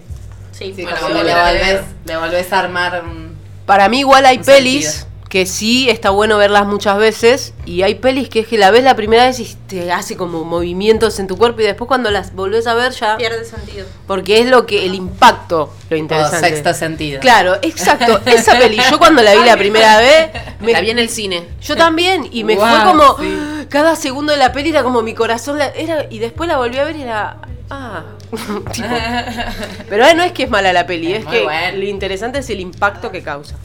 [0.51, 1.83] Sí, Sí, Bueno, como le volvés, leer.
[2.05, 3.35] le volvés a armar un...
[3.65, 5.09] Para mí igual hay pelis sentido.
[5.29, 8.83] que sí está bueno verlas muchas veces y hay pelis que es que la ves
[8.83, 12.33] la primera vez y te hace como movimientos en tu cuerpo y después cuando las
[12.33, 13.85] volvés a ver ya pierde sentido.
[14.07, 16.49] porque es lo que el impacto lo interesante.
[16.49, 17.19] sexto sentido.
[17.21, 18.19] Claro, exacto.
[18.25, 21.47] Esa peli yo cuando la vi la primera vez me- La vi en el cine.
[21.61, 23.37] yo también y me fue como sí.
[23.69, 26.77] cada segundo de la peli era como mi corazón la- era y después la volví
[26.79, 27.37] a ver y era
[27.69, 28.01] ah
[28.73, 28.87] tipo,
[29.89, 32.59] pero eh, no es que es mala la peli, Es que lo interesante es el
[32.59, 33.55] impacto que causa.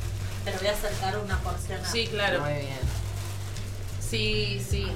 [0.44, 1.80] Te voy a acercar una porción.
[1.82, 2.40] a- Sí, claro.
[2.40, 2.94] Muy bien.
[4.00, 4.86] Sí, sí,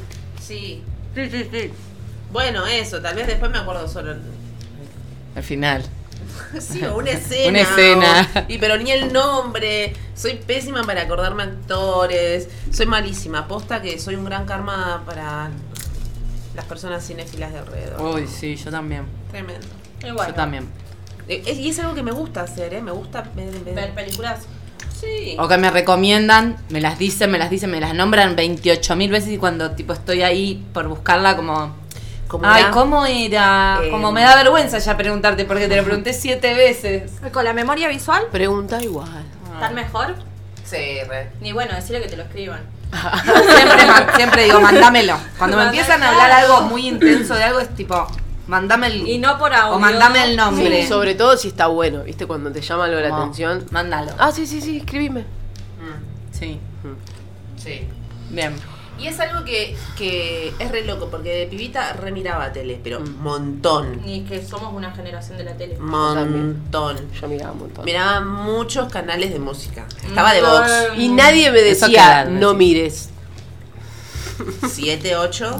[0.40, 0.82] sí.
[1.14, 1.72] Sí, sí, sí.
[2.32, 4.14] Bueno, eso, tal vez después me acuerdo solo.
[5.34, 5.84] Al final.
[6.60, 7.48] Sí, o una escena.
[7.48, 8.28] Una escena.
[8.34, 9.92] o- y pero ni el nombre.
[10.14, 12.48] Soy pésima para acordarme actores.
[12.72, 13.40] Soy malísima.
[13.40, 15.50] Aposta que soy un gran karma para
[16.54, 18.14] las personas cinéfilas de alrededor.
[18.14, 19.04] Uy, sí, yo también.
[19.30, 19.66] Tremendo.
[20.00, 20.68] Y bueno, Yo también.
[21.28, 22.80] Eh, es- y es algo que me gusta hacer, ¿eh?
[22.82, 23.50] Me gusta ver.
[23.60, 24.40] ver- Ver películas.
[24.98, 25.36] Sí.
[25.38, 29.10] O que me recomiendan, me las dicen, me las dicen, me las nombran 28 mil
[29.10, 31.76] veces y cuando tipo estoy ahí por buscarla como...
[32.26, 33.78] Como Ay, era- ¿cómo era?
[33.82, 37.10] Eh, como me da vergüenza ya preguntarte porque te lo pregunté siete veces.
[37.32, 39.24] Con la memoria visual, Pregunta igual.
[39.60, 40.14] ¿tan mejor?
[40.64, 40.76] Sí,
[41.08, 41.30] re.
[41.40, 42.60] Ni bueno, decirle que te lo escriban.
[42.92, 45.16] Siempre, siempre digo, mándamelo.
[45.38, 48.06] Cuando me empiezan a hablar algo muy intenso de algo es tipo,
[48.48, 49.06] mándame el...
[49.06, 49.76] Y no por audio.
[49.76, 50.82] O mandame el nombre.
[50.82, 52.26] Sí, sobre todo si está bueno, ¿viste?
[52.26, 53.64] Cuando te llama algo la atención.
[53.70, 54.10] Mándalo.
[54.18, 55.20] Ah, sí, sí, sí, escribime.
[55.20, 56.58] Mm, Sí,
[57.56, 57.86] sí.
[58.30, 58.54] bien.
[58.98, 64.02] Y es algo que, que es re loco, porque de pibita remiraba tele, pero montón.
[64.04, 65.78] Ni que somos una generación de la tele.
[65.78, 66.96] Montón.
[67.12, 67.84] Yo miraba un montón.
[67.84, 69.86] Miraba muchos canales de música.
[70.04, 70.72] Estaba de Vox.
[70.96, 73.10] Y nadie me decía, no mires.
[74.68, 75.56] 7, 8.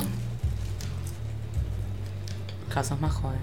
[2.72, 3.38] Casos más joven.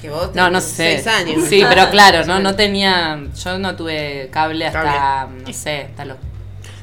[0.00, 1.02] Que vos No, no tenés sé.
[1.02, 1.44] seis años.
[1.48, 3.18] Sí, pero claro, no, no tenía.
[3.42, 5.42] Yo no tuve cable hasta, Cable.
[5.46, 6.16] no sé, hasta los.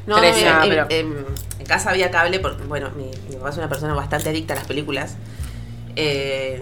[0.07, 0.41] No, Trece.
[0.41, 1.25] en, Ah, en- pero- en-
[1.59, 4.57] en casa había cable porque, bueno, mi, mi papá es una persona bastante adicta a
[4.57, 5.15] las películas.
[5.95, 6.61] Eh,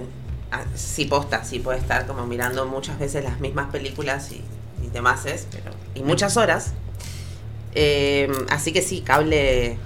[0.51, 4.43] ah, sí, posta, sí puede estar como mirando muchas veces las mismas películas y,
[4.85, 6.73] y demás, es, pero, y muchas horas.
[7.73, 9.77] Eh, así que sí, cable.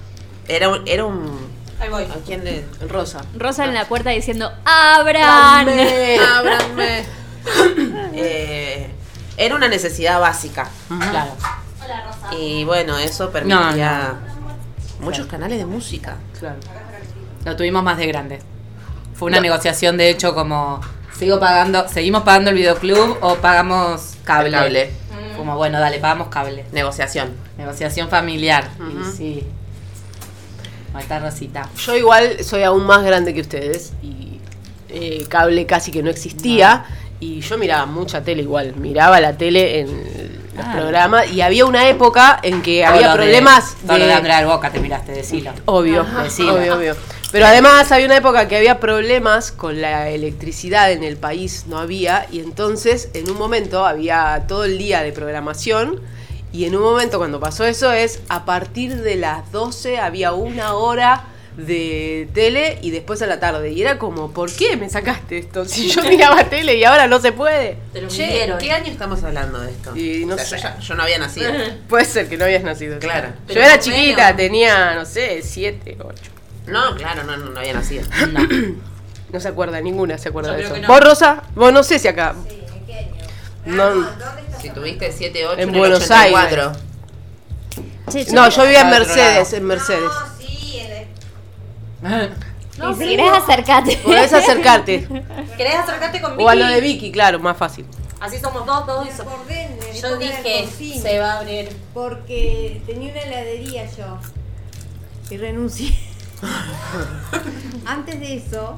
[0.48, 0.82] Era un.
[0.86, 2.04] Era un Ahí voy.
[2.04, 2.64] ¿A quién le.?
[2.88, 3.22] Rosa.
[3.36, 5.68] Rosa en la puerta diciendo ¡Abran!
[5.68, 7.04] Ábranme.
[8.18, 8.90] Eh,
[9.36, 10.68] era una necesidad básica.
[10.88, 11.30] Claro.
[12.32, 14.14] Y bueno, eso permitía
[15.00, 16.16] muchos canales de música.
[16.38, 16.56] Claro.
[17.44, 18.40] Lo tuvimos más de grande.
[19.14, 20.80] Fue una negociación, de hecho, como.
[21.16, 24.48] Sigo pagando, seguimos pagando el videoclub o pagamos cable.
[24.48, 24.90] El cable.
[25.36, 26.66] Como bueno, dale, pagamos cable.
[26.72, 27.34] Negociación.
[27.56, 28.68] Negociación familiar.
[28.80, 29.46] Y sí.
[31.00, 31.68] Está Rosita.
[31.84, 34.38] Yo igual soy aún más grande que ustedes y
[34.88, 36.84] eh, cable casi que no existía
[37.20, 39.86] y yo miraba mucha tele igual, miraba la tele en
[40.56, 40.72] los Ah.
[40.74, 44.06] programas y había una época en que Todo había lo de- problemas todo lo de,
[44.06, 45.50] de Andrea del Boca te miraste, decilo.
[45.66, 46.54] obvio, Decilo.
[46.54, 46.96] obvio, obvio.
[47.30, 51.76] Pero además había una época que había problemas con la electricidad en el país, no
[51.78, 56.00] había, y entonces en un momento había todo el día de programación,
[56.56, 60.74] y en un momento cuando pasó eso es a partir de las 12 había una
[60.74, 61.24] hora
[61.56, 63.72] de tele y después a la tarde.
[63.72, 65.64] Y era como, ¿por qué me sacaste esto?
[65.64, 67.78] Si yo miraba tele y ahora no se puede.
[67.94, 68.58] Te lo Che, midieron.
[68.58, 69.96] ¿qué año estamos hablando de esto?
[69.96, 70.56] Y no O sea, sé.
[70.58, 71.50] Yo, ya- yo no había nacido.
[71.88, 72.98] Puede ser que no habías nacido.
[72.98, 73.28] Claro.
[73.48, 74.36] Yo era chiquita, menos.
[74.36, 76.22] tenía, no sé, 7, 8.
[76.66, 78.04] No, claro, no, no, no había nacido.
[78.32, 78.46] No.
[79.28, 80.76] No se acuerda, ninguna se acuerda Yo de eso.
[80.76, 80.86] no.
[80.86, 81.42] ¿Vos, Rosa?
[81.56, 82.36] Vos no sé si acá.
[83.66, 84.06] No,
[84.60, 86.68] Si tuviste 7, 8 En Buenos Aires.
[88.32, 89.56] No, yo vivía en de otro Mercedes, lado.
[89.56, 90.10] en Mercedes.
[92.90, 93.96] y si querés acercate.
[93.98, 95.08] Podés acercarte.
[95.56, 96.94] ¿Querés acercarte con O a lo de Vicky?
[96.94, 97.84] Vicky, claro, más fácil.
[98.20, 100.66] Así somos dos, dos y so- en Yo dije,
[101.00, 101.68] se va a abrir.
[101.92, 104.18] Porque tenía una heladería yo.
[105.30, 105.94] Y renuncié.
[107.86, 108.76] Antes de eso,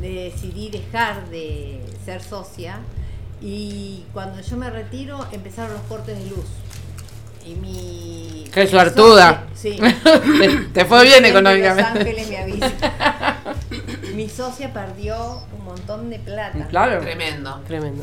[0.00, 2.78] decidí dejar de ser socia.
[3.48, 6.46] Y cuando yo me retiro, empezaron los cortes de luz.
[7.46, 8.50] Y mi.
[8.52, 9.44] Qué suertuda.
[9.54, 9.78] Sí.
[10.40, 12.00] te, te fue bien de Los económicamente.
[12.00, 12.72] Ángeles me avisa.
[14.16, 16.66] Mi socia perdió un montón de plata.
[16.66, 17.00] Claro.
[17.00, 17.60] Tremendo.
[17.68, 18.02] Tremendo.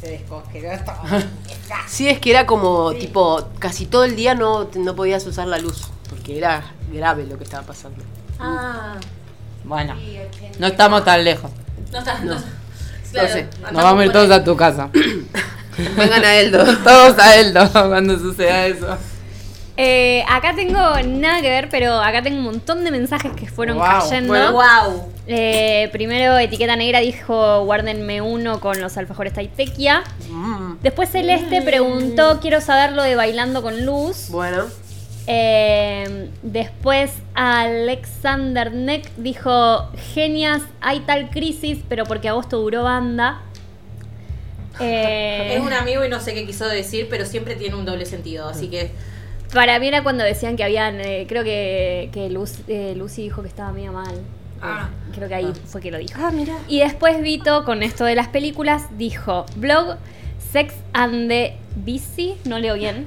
[0.00, 0.70] Se descongeló.
[1.86, 5.58] Sí, es que era como, tipo, casi todo el día no, no podías usar la
[5.58, 5.90] luz.
[6.08, 8.02] Porque era grave lo que estaba pasando.
[8.38, 8.96] Ah,
[9.64, 9.94] Bueno,
[10.58, 11.50] no estamos tan lejos.
[11.92, 12.20] no está.
[12.20, 12.36] No.
[12.36, 12.61] No
[13.12, 13.46] sé.
[13.72, 14.88] Nos vamos a ir todos a tu casa.
[15.96, 16.64] Vengan a Eldo.
[16.84, 18.96] todos a Eldo cuando suceda eso.
[19.78, 23.78] Eh, acá tengo nada que ver, pero acá tengo un montón de mensajes que fueron
[23.78, 24.28] Wow, cayendo.
[24.28, 24.52] bueno.
[24.52, 25.08] Wow.
[25.26, 30.02] Eh, primero, etiqueta negra dijo: guárdenme uno con los alfajores Taitequia.
[30.28, 34.26] Mm, Después, Celeste preguntó: quiero saber lo de bailando con luz.
[34.28, 34.66] bueno.
[35.26, 43.42] Eh, después Alexander Neck dijo, genias, hay tal crisis, pero porque agosto duró banda.
[44.80, 48.06] Eh, Es un amigo y no sé qué quiso decir, pero siempre tiene un doble
[48.06, 48.90] sentido, así que
[49.52, 53.42] para mí era cuando decían que habían, eh, creo que, que Luz- eh, Lucy dijo
[53.42, 54.14] que estaba medio mal.
[54.62, 54.88] Ah.
[55.14, 56.14] Creo que ahí fue que lo dijo.
[56.18, 56.54] Ah, mira.
[56.68, 59.98] Y después Vito, con esto de las películas, dijo, blog
[60.52, 63.06] Sex and the Busy, no leo bien,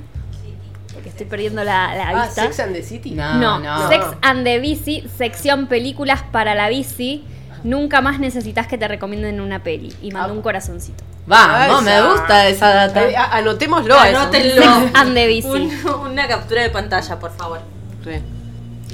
[0.95, 2.41] porque estoy perdiendo la, la Ah, vista.
[2.41, 3.12] Sex and the City.
[3.12, 3.88] No, No, no.
[3.89, 7.23] Sex and the Bici, sección películas para la bici.
[7.63, 9.93] Nunca más necesitas que te recomienden una peli.
[10.01, 10.36] Y mandó Ah.
[10.38, 11.03] un corazoncito.
[11.27, 12.08] Vamos, me Esa.
[12.12, 13.01] gusta esa data.
[13.17, 13.97] A- anotémoslo.
[13.99, 14.62] Anótenlo.
[14.63, 15.47] Sex and the Bici.
[15.47, 15.71] Un-
[16.12, 17.60] una captura de pantalla, por favor.
[18.03, 18.21] Re.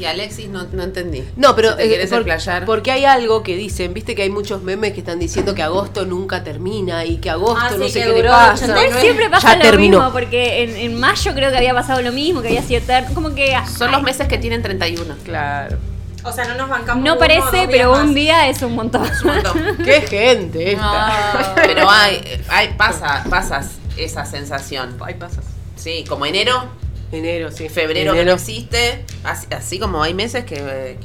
[0.02, 1.24] Y Alexis no, no entendí.
[1.36, 2.66] No, pero Si te eh, quieres por- explayar.
[2.66, 6.06] porque hay algo que dicen, viste que hay muchos memes que están diciendo que agosto
[6.06, 8.54] nunca termina y que agosto Ah, no sí, sé que qué le duró pasa.
[8.66, 8.88] 89.
[8.88, 9.98] Igual siempre pasa Ya lo terminó.
[10.00, 13.14] mismo, porque en, en mayo creo que había pasado lo mismo, que había sido eterno.
[13.14, 13.56] Como que.
[13.78, 15.16] Son los meses que tienen 31.
[15.24, 15.78] Claro.
[16.24, 17.04] O sea, no nos bancamos.
[17.04, 19.06] No parece, dos días pero un día es un montón.
[19.06, 19.78] Es un montón.
[19.84, 21.54] Qué gente esta.
[21.56, 24.96] Pero hay, hay, pasa, pasas esa sensación.
[25.04, 25.46] Ay, pasas.
[25.76, 26.64] Sí, como enero,
[27.12, 27.68] Enero, sí.
[27.70, 28.36] febrero que no Enero.
[28.36, 30.98] existe, así, así como hay meses que, que-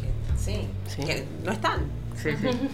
[0.43, 1.03] sí, Sí.
[1.05, 1.81] que no están.
[2.23, 2.49] Sí, sí.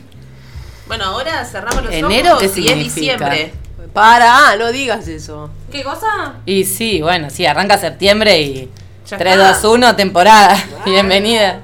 [0.88, 3.30] Bueno, ahora cerramos los ¿Enero ojos qué y es significa?
[3.30, 3.52] diciembre.
[3.94, 5.48] Para, no digas eso.
[5.70, 6.34] ¿Qué cosa?
[6.44, 8.68] Y sí, bueno, sí, arranca septiembre y
[9.08, 9.52] Ya 3, está.
[9.60, 10.56] 2, 1, temporada.
[10.84, 11.60] Bienvenida.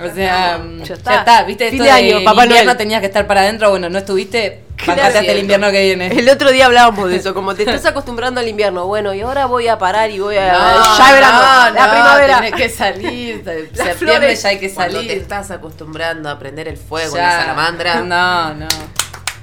[0.00, 1.18] O sea, mm, Ya ya está.
[1.18, 1.42] está.
[1.44, 1.70] ¿Viste?
[1.70, 2.78] Fin Esto de de año, Papá invierno Noel.
[2.78, 3.70] tenías que estar para adentro.
[3.70, 4.62] Bueno, no estuviste.
[4.86, 6.06] Bancate hasta el invierno que viene.
[6.08, 8.86] El otro día hablábamos de eso, como te estás acostumbrando al invierno.
[8.86, 10.52] Bueno, y ahora voy a parar y voy a.
[10.52, 12.36] No, ya verano, no, la no, primavera.
[12.36, 13.42] Tenés que salir.
[13.44, 14.42] Septiembre flores.
[14.42, 15.22] ya hay que Cuando te salir.
[15.22, 17.22] estás acostumbrando a prender el fuego Ya.
[17.22, 17.94] en la salamandra.
[18.02, 18.68] No, no.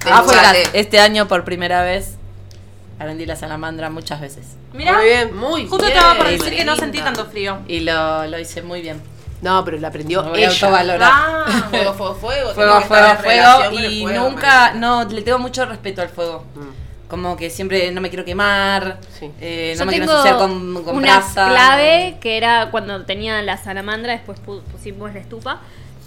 [0.07, 2.11] Ah, este año por primera vez
[2.99, 4.45] aprendí la salamandra muchas veces.
[4.73, 5.35] Mirá, Muy bien.
[5.35, 7.59] Muy justo bien, estaba por decir que no sentí tanto frío.
[7.67, 9.01] Y lo, lo hice muy bien.
[9.41, 10.53] No, pero la aprendió Me voy a ella.
[10.53, 11.11] autovalorar.
[11.13, 12.53] Ah, Fuego, fuego, fuego.
[12.53, 13.79] Fuego, fuego, fuego.
[13.79, 16.45] Y fuego, nunca, no, le tengo mucho respeto al fuego.
[16.55, 16.85] Mm.
[17.09, 19.29] Como que siempre no me quiero quemar, Sí.
[19.39, 21.49] eh, no Yo me quiero tengo ensuciar con, con una brasa.
[21.49, 25.59] clave que era cuando tenía la salamandra, después pu- pusimos la estufa,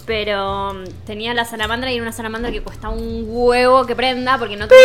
[0.07, 4.39] pero mm, tenía la salamandra y era una salamandra que cuesta un huevo que prenda
[4.39, 4.85] porque no tenía...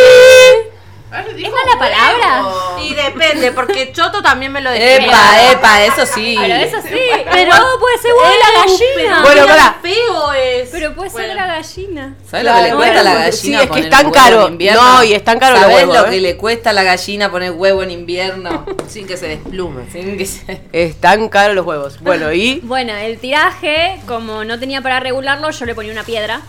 [1.14, 2.42] Ay, ¿Es mala palabra?
[2.82, 4.96] y depende, porque Choto también me lo decía.
[4.96, 6.36] Epa, epa, eso sí.
[6.40, 7.00] Pero eso sí,
[7.32, 9.22] pero puede ser huevo la gallina.
[9.22, 9.46] Bueno,
[9.82, 10.68] feo es.
[10.70, 11.34] Pero puede ser Bueno.
[11.34, 12.14] la gallina.
[12.28, 13.32] ¿Sabes lo que le cuesta a la gallina?
[13.32, 14.50] sí, es que es tan caro.
[14.50, 16.10] No, y es tan caro los ¿Sabés huevos, lo eh?
[16.10, 18.66] que le cuesta a la gallina poner huevo en invierno?
[18.88, 19.84] Sin que se desplume.
[19.90, 22.00] Sin que se- Están caros los huevos.
[22.00, 22.60] Bueno, y.
[22.64, 26.40] Bueno, el tiraje, como no tenía para regularlo, yo le ponía una piedra.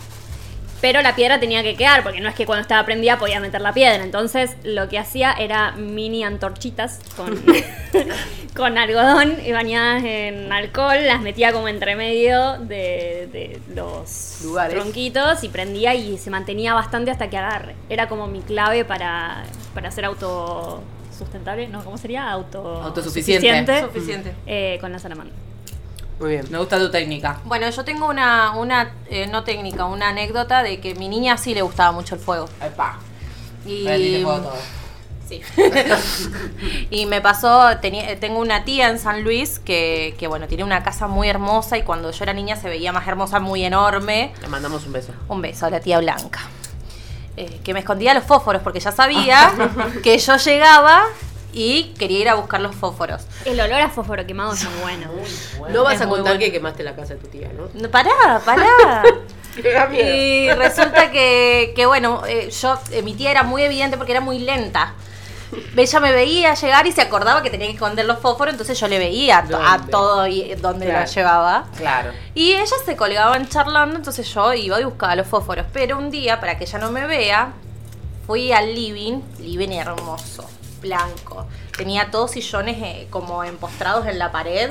[0.80, 3.60] Pero la piedra tenía que quedar, porque no es que cuando estaba prendida podía meter
[3.60, 4.04] la piedra.
[4.04, 7.34] Entonces lo que hacía era mini antorchitas con,
[8.56, 10.98] con algodón y bañadas en alcohol.
[11.06, 14.74] Las metía como entre medio de, de los Lugares.
[14.74, 17.74] tronquitos y prendía y se mantenía bastante hasta que agarre.
[17.88, 21.68] Era como mi clave para, para ser autosustentable.
[21.68, 22.30] No, ¿cómo sería?
[22.30, 23.46] Auto, Autosuficiente.
[23.48, 24.32] suficiente, Suficiente.
[24.46, 25.34] eh, con la salamandra.
[26.18, 26.46] Muy bien.
[26.50, 27.40] Me gusta tu técnica.
[27.44, 31.54] Bueno, yo tengo una, una eh, no técnica, una anécdota de que mi niña sí
[31.54, 32.48] le gustaba mucho el fuego.
[32.62, 32.98] Epa.
[33.66, 33.84] Y,
[34.22, 34.56] fuego todo.
[35.28, 35.42] Sí.
[36.90, 40.84] y me pasó, tenía, tengo una tía en San Luis que, que, bueno, tiene una
[40.84, 44.32] casa muy hermosa y cuando yo era niña se veía más hermosa, muy enorme.
[44.40, 45.12] Le mandamos un beso.
[45.28, 46.40] Un beso a la tía Blanca.
[47.36, 49.52] Eh, que me escondía los fósforos porque ya sabía
[50.02, 51.04] que yo llegaba
[51.58, 53.22] y quería ir a buscar los fósforos.
[53.46, 55.08] El olor a fósforo quemado es muy bueno.
[55.70, 56.44] No vas Es a muy contar bueno.
[56.46, 57.68] que quemaste la casa de tu tía, ¿no?
[57.80, 59.02] No, Pará, pará.
[59.90, 64.20] Y resulta que, que bueno, eh, yo, eh, mi tía era muy evidente porque era
[64.20, 64.92] muy lenta.
[65.74, 68.86] Ella me veía llegar y se acordaba que tenía que esconder los fósforos, entonces yo
[68.88, 71.06] le veía to- a todo y donde Claro.
[71.06, 71.64] lo llevaba.
[71.78, 72.10] Claro.
[72.34, 75.64] Y ellas se colgaban charlando, entonces yo iba y buscaba los fósforos.
[75.72, 77.52] Pero un día, para que ella no me vea,
[78.26, 80.46] fui al living, living hermoso,
[80.80, 81.46] blanco.
[81.76, 84.70] Tenía todos sillones eh, como empostrados en la pared,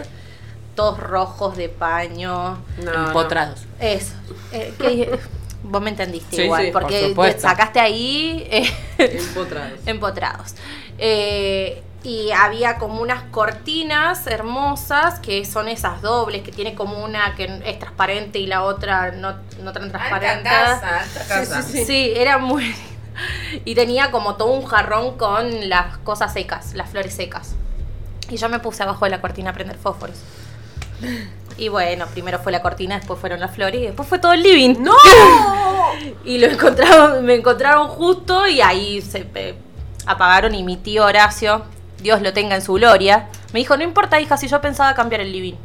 [0.76, 2.58] todos rojos de paño.
[2.84, 3.62] No, Empotrados.
[3.80, 4.14] Eso.
[4.52, 5.20] Eh, que-
[5.64, 7.42] vos me entendiste Sí, igual, sí, por porque supuesto.
[7.42, 9.80] sacaste ahí eh, Empotrados.
[9.86, 10.56] empotrados.
[10.98, 17.34] Eh, y había como unas cortinas hermosas que son esas dobles, que tiene como una
[17.34, 20.48] que es transparente y la otra no, no tan transparente.
[20.48, 21.62] alta casa.
[21.64, 22.76] Sí, era muy...
[23.66, 27.56] Y tenía como todo un jarrón con las cosas secas, las flores secas.
[28.30, 30.18] Y yo me puse abajo de la cortina a prender fósforos.
[31.58, 34.44] Y bueno, primero fue la cortina, después fueron las flores y después fue todo el
[34.44, 34.76] living.
[34.80, 34.94] ¡No!
[36.26, 39.56] y lo encontraron, me encontraron justo y ahí se eh,
[40.06, 41.64] apagaron y mi tío Horacio,
[42.02, 45.22] Dios lo tenga en su gloria, me dijo, no importa hija, si yo pensaba cambiar
[45.22, 45.56] el living.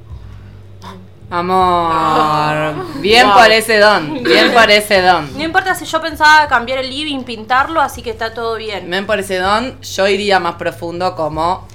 [1.30, 3.00] Amor.
[3.00, 4.22] Bien por ese don.
[4.24, 5.32] Bien por ese don.
[5.36, 8.90] No importa si yo pensaba cambiar el living, pintarlo, así que está todo bien.
[8.90, 11.66] Bien por ese don, yo iría más profundo como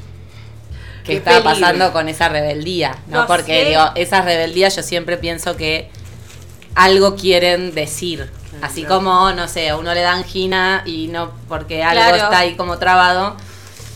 [1.03, 1.61] Qué estaba peligro.
[1.61, 3.21] pasando con esa rebeldía, ¿no?
[3.21, 3.69] No Porque sé.
[3.69, 5.89] digo, esas rebeldías yo siempre pienso que
[6.75, 8.29] algo quieren decir.
[8.61, 12.15] Así como, no sé, a uno le da angina y no porque algo Claro.
[12.17, 13.35] está ahí como trabado.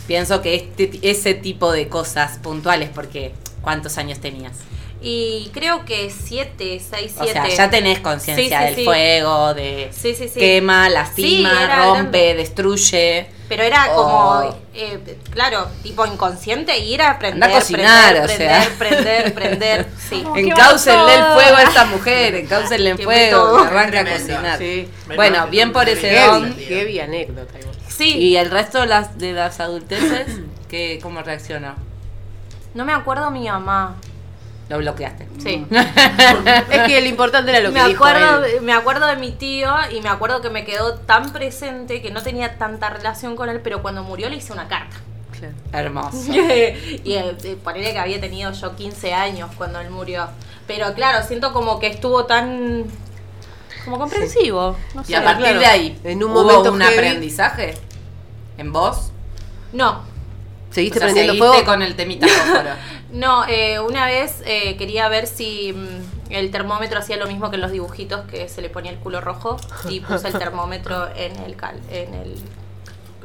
[0.06, 4.54] Pienso que este, ese tipo de cosas puntuales, porque ¿cuántos años tenías?
[5.02, 7.32] Y creo que 7, 6, O 7.
[7.32, 8.84] sea, ya tenés conciencia Sí, sí, del sí.
[8.84, 10.40] fuego, de Sí, sí, sí.
[10.40, 12.34] quema, lastima, Sí, era rompe, grande.
[12.36, 13.28] destruye.
[13.48, 13.96] Pero era Oh.
[13.96, 15.00] como, eh,
[15.32, 18.78] claro, tipo inconsciente y ir a prender, Anda a cocinar, prender, o prender, sea.
[18.78, 20.22] prender, prender, sí.
[20.22, 24.06] Como que Encáucenle el fuego a esta mujer, encáucenle el Qué fuego, que arranca a
[24.06, 24.58] cocinar.
[24.60, 24.88] Sí.
[25.16, 26.56] Bueno, bien por ese don.
[26.58, 27.54] heavy anécdota.
[27.88, 30.28] Sí, ¿Y el resto de las, de las adulteces,
[30.70, 31.76] ¿qué, ¿cómo reaccionó?
[32.74, 33.96] no me acuerdo mi mamá.
[34.70, 35.28] Lo bloqueaste.
[35.40, 35.66] Sí.
[36.70, 38.62] Es que lo importante era lo que me dijo acuerdo, él.
[38.62, 42.22] me acuerdo de mi tío y me acuerdo que me quedó tan presente que no
[42.22, 44.96] tenía tanta relación con él, pero cuando murió le hice una carta.
[45.38, 45.54] Claro.
[45.74, 46.18] Hermoso.
[46.34, 50.28] y eh, eh, ponerle que había tenido yo 15 años cuando él murió.
[50.68, 52.86] Pero claro, siento como que estuvo tan
[53.86, 54.76] como comprensivo.
[54.94, 55.16] No Y sé.
[55.16, 55.60] a partir claro.
[55.62, 56.94] de ahí, En un ¿hubo momento un heavy.
[56.94, 57.76] aprendizaje?
[58.58, 59.12] ¿En vos?
[59.72, 60.04] No,
[60.72, 61.66] ¿Seguiste O sea, prendiendo seguiste fuego?
[61.66, 62.28] con el temita.
[63.12, 67.56] No, eh, una vez eh, quería ver si mm, el termómetro hacía lo mismo que
[67.56, 69.58] en los dibujitos, que se le ponía el culo rojo,
[69.90, 72.36] y puse el termómetro en el cal, en el,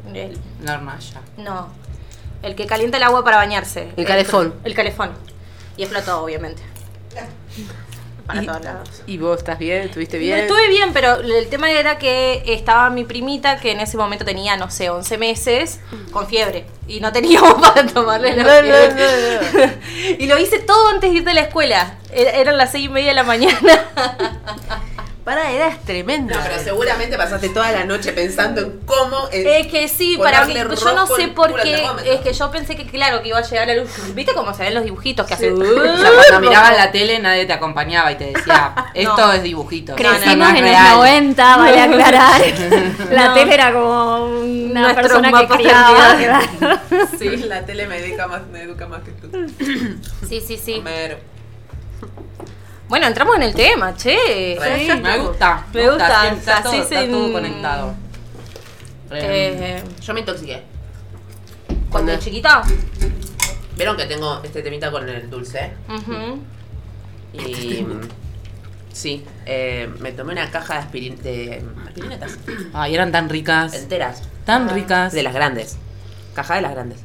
[0.09, 1.21] en el- hornalla.
[1.37, 1.69] no,
[2.43, 3.93] el que calienta el agua para bañarse.
[3.95, 4.55] El calefón.
[4.65, 5.11] El, calefón.
[5.77, 6.63] Y explotó, obviamente.
[8.27, 8.89] Para Y- todos lados.
[9.07, 9.83] ¿Y vos estás bien?
[9.83, 10.39] ¿Estuviste No, bien?
[10.39, 14.57] Estuve bien, pero el tema era que estaba mi primita, que en ese momento tenía,
[14.57, 16.65] no sé, 11 meses, con fiebre.
[16.89, 18.63] Y no teníamos para tomarle la No, no,
[18.95, 19.79] fiebre.
[20.19, 21.99] y lo hice todo antes de ir de la escuela.
[22.13, 23.85] Era- Eran las seis y media de la mañana.
[25.25, 26.37] Para, eras tremenda.
[26.37, 29.27] No, pero seguramente pasaste toda la noche pensando en cómo.
[29.33, 31.83] Es que sí, para mí, yo no sé por qué.
[32.05, 33.89] Es que yo pensé que, claro, que iba a llegar la luz.
[34.15, 35.51] ¿Viste cómo se ven los dibujitos que hace?
[35.51, 39.33] O sea, cuando mirabas la tele nadie te acompañaba y te decía, esto No.
[39.33, 39.97] es dibujito.
[39.97, 40.89] Crecimos no es en real".
[40.91, 42.43] los 90, vale aclarar.
[43.11, 43.35] La No.
[43.35, 46.17] tele era como una Nuestros persona que criaba.
[46.19, 46.81] claro.
[47.19, 49.31] Sí, la tele me educa más, me educa más que tú.
[50.29, 50.75] Sí, sí, sí.
[50.81, 51.17] Homero.
[52.89, 54.59] Bueno, entramos en el tema, che.
[55.03, 55.67] Me gusta.
[55.73, 57.95] Me gusta, Está, así todo, está sin- todo conectado.
[59.11, 60.63] Eh, Yo me intoxiqué.
[61.91, 62.63] cuando era chiquita.
[63.77, 65.73] Vieron que tengo este temita con el dulce.
[65.89, 66.39] Ujú.
[67.33, 67.85] Y.
[68.93, 72.39] sí, eh, me tomé una caja de, aspirin de aspirinetas
[72.73, 73.75] Ay, eran tan ricas.
[73.75, 74.23] enteras.
[74.45, 75.13] Tan ricas.
[75.13, 75.77] De las grandes.
[76.35, 77.01] Caja de las grandes.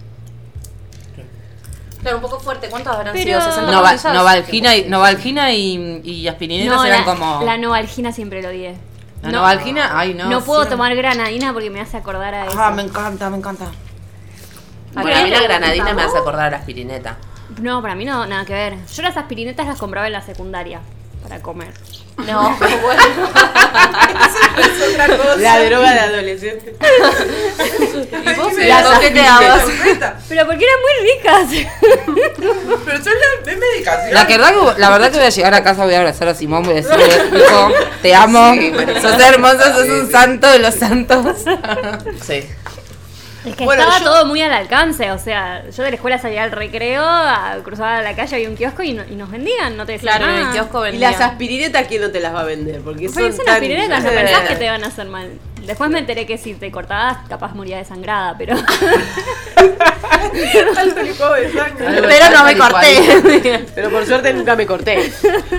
[2.02, 2.70] Claro, un poco fuerte.
[2.70, 3.52] ¿Cuántos habrán Pero- sido?
[3.52, 4.14] ¿60 Nova- pastillas?
[4.14, 7.41] Novalgina, y, Novalgina y, y aspirinetas No, eran la, como...
[7.43, 8.76] la novalgina siempre lo odié.
[9.22, 9.38] La no.
[9.39, 10.30] Novalgina, ay no.
[10.30, 10.70] No, puedo sí.
[10.70, 12.58] tomar granadina porque me hace acordar a eso.
[12.58, 13.66] Ah, me encanta, me encanta.
[14.95, 17.18] ¿A Bueno, mí la granadina me hace acordar a la aspirineta.
[17.62, 18.76] No, para mí no, nada que ver.
[18.93, 20.80] Yo las aspirinetas las compraba en la secundaria
[21.30, 21.73] para comer.
[22.25, 23.30] No, bueno.
[25.38, 26.75] La droga de adolescente.
[26.80, 29.63] ¿Y vos Las ¿con qué te dabas?
[30.27, 31.47] Pero porque eran muy ricas.
[32.86, 34.13] Pero son la, es medicación.
[34.13, 36.36] La verdad, que, la verdad que voy a llegar a casa, voy a abrazar a
[36.36, 37.05] Simón, voy a decirle,
[37.39, 37.71] hijo,
[38.01, 38.53] te amo,
[39.01, 41.38] sos hermoso, sos un santo de los santos.
[42.25, 42.43] Sí.
[43.45, 46.17] Es que Bueno, estaba yo- todo muy al alcance, o sea, yo de la escuela
[46.19, 49.77] salía al recreo, a- cruzaba la calle, había un kiosco y, no- y nos vendían,
[49.77, 50.47] no te decían Claro, en nada.
[50.47, 51.11] el kiosco Y vendían.
[51.13, 52.81] las aspirinetas, ¿quién no te las va a vender?
[52.81, 55.29] Porque son son tan- aspirinetas, no pensás que te van a hacer mal.
[55.65, 58.55] Después me enteré que si te cortabas, capaz moría desangrada, pero...
[60.33, 61.13] De sangre.
[62.07, 63.65] Pero no me corté.
[63.75, 65.11] Pero por suerte nunca me corté.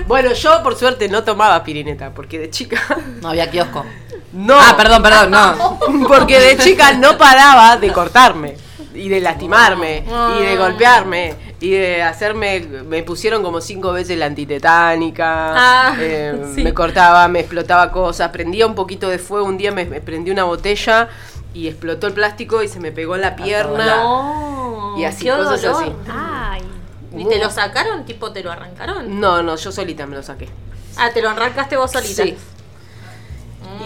[0.07, 2.81] Bueno, yo por suerte no tomaba aspirineta, porque de chica.
[3.21, 3.85] No había kiosco.
[4.33, 4.59] No.
[4.59, 5.79] Ah, perdón, perdón, no.
[6.07, 8.55] Porque de chica no paraba de cortarme.
[8.93, 10.05] Y de lastimarme.
[10.39, 11.35] Y de golpearme.
[11.59, 12.59] Y de hacerme.
[12.87, 15.53] Me pusieron como cinco veces la antitetánica.
[15.55, 16.63] Ah, eh, sí.
[16.63, 18.29] Me cortaba, me explotaba cosas.
[18.31, 19.45] Prendía un poquito de fuego.
[19.45, 21.09] Un día me, me prendí una botella.
[21.53, 23.97] Y explotó el plástico y se me pegó en la pierna.
[23.97, 24.95] No.
[24.97, 25.83] Y así, qué cosas dolor.
[25.83, 25.91] así.
[26.09, 26.61] Ay.
[27.17, 28.05] ¿Y te lo sacaron?
[28.05, 29.19] ¿Tipo te lo arrancaron?
[29.19, 30.47] No, no, yo solita me lo saqué.
[30.97, 32.23] Ah, te lo arrancaste vos solita.
[32.23, 32.37] Sí.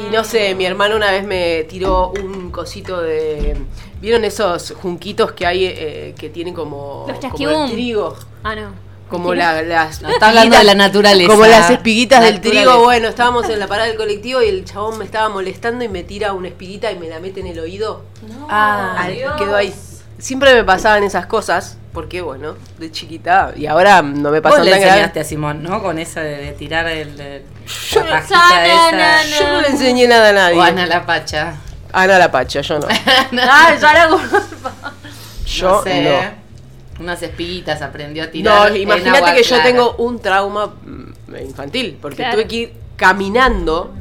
[0.07, 3.55] Y no sé, mi hermano una vez me tiró un cosito de.
[4.01, 7.05] ¿Vieron esos junquitos que hay eh, que tienen como.
[7.07, 7.65] Los como chasquibum.
[7.65, 8.15] el trigo?
[8.43, 8.85] Ah, no.
[9.09, 10.01] Como la- las.
[10.01, 11.31] No, está hablando de la naturaleza.
[11.31, 12.83] Como las espiguitas del trigo.
[12.83, 16.03] Bueno, estábamos en la parada del colectivo y el chabón me estaba molestando y me
[16.03, 18.01] tira una espiguita y me la mete en el oído.
[18.49, 19.73] Ah, Al- quedó ahí.
[20.17, 24.65] Siempre me pasaban esas cosas, porque bueno, de chiquita, y ahora no me Vos pasan
[24.65, 24.93] le tan grave.
[24.93, 25.81] enseñaste a Simón, ¿no?
[25.83, 27.15] Con eso de, de tirar el,
[27.91, 29.39] Yo- la pajita esa.
[29.39, 30.57] Yo no le enseñé nada a nadie.
[30.57, 31.55] O Ana la Pacha.
[31.91, 32.87] Ana la Pacha, yo no.
[33.41, 34.09] Ah, yo ahora
[35.45, 36.03] Yo no sé.
[36.03, 36.45] no.
[37.03, 38.71] Unas espiguitas aprendió a tirar.
[38.71, 42.35] No, imagínate que yo tengo un trauma mm, infantil, porque Claro.
[42.35, 43.93] tuve que ir caminando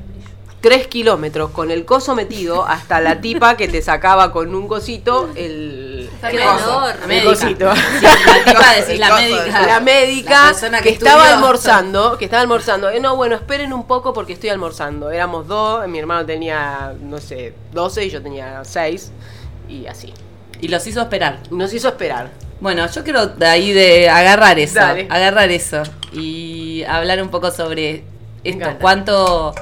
[0.61, 5.29] tres kilómetros con el coso metido hasta la tipa que te sacaba con un cosito
[5.37, 5.93] el,
[7.25, 7.75] Cosito.
[7.75, 9.66] Sí, la tipa decir la El coso, médica.
[9.66, 12.91] La médica La que, que estaba almorzando, que estaba almorzando.
[12.91, 15.11] Eh, no, bueno, esperen un poco porque estoy almorzando.
[15.11, 19.12] Éramos dos, mi hermano tenía, no sé, 12 y yo tenía 6
[19.68, 20.12] y así.
[20.61, 21.39] Y los hizo esperar.
[21.51, 22.31] Nos hizo esperar.
[22.61, 25.07] Bueno, yo quiero de ahí de agarrar eso, Dale.
[25.11, 28.05] agarrar eso y hablar un poco sobre
[28.45, 29.55] esto, cuánto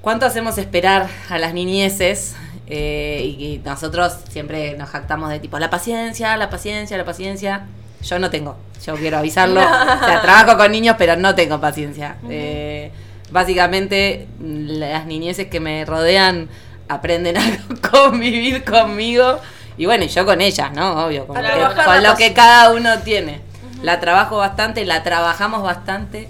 [0.00, 2.36] cuánto hacemos esperar a las niñeces
[2.66, 7.66] eh, y, y nosotros siempre nos jactamos de tipo la paciencia, la paciencia, la paciencia.
[8.02, 9.60] Yo no tengo, yo quiero avisarlo.
[9.60, 12.16] o sea, trabajo con niños, pero no tengo paciencia.
[12.28, 12.90] Eh,
[13.30, 16.48] básicamente, las niñeces que me rodean
[16.88, 19.38] aprenden a convivir conmigo.
[19.78, 21.06] Y bueno, y yo con ellas, ¿no?
[21.06, 23.40] Obvio, con, lo que, trabajar con la lo que cada uno tiene.
[23.82, 26.28] La trabajo bastante, la trabajamos bastante,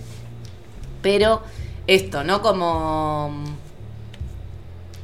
[1.01, 1.43] pero
[1.87, 2.43] esto, ¿no?
[2.43, 3.56] Como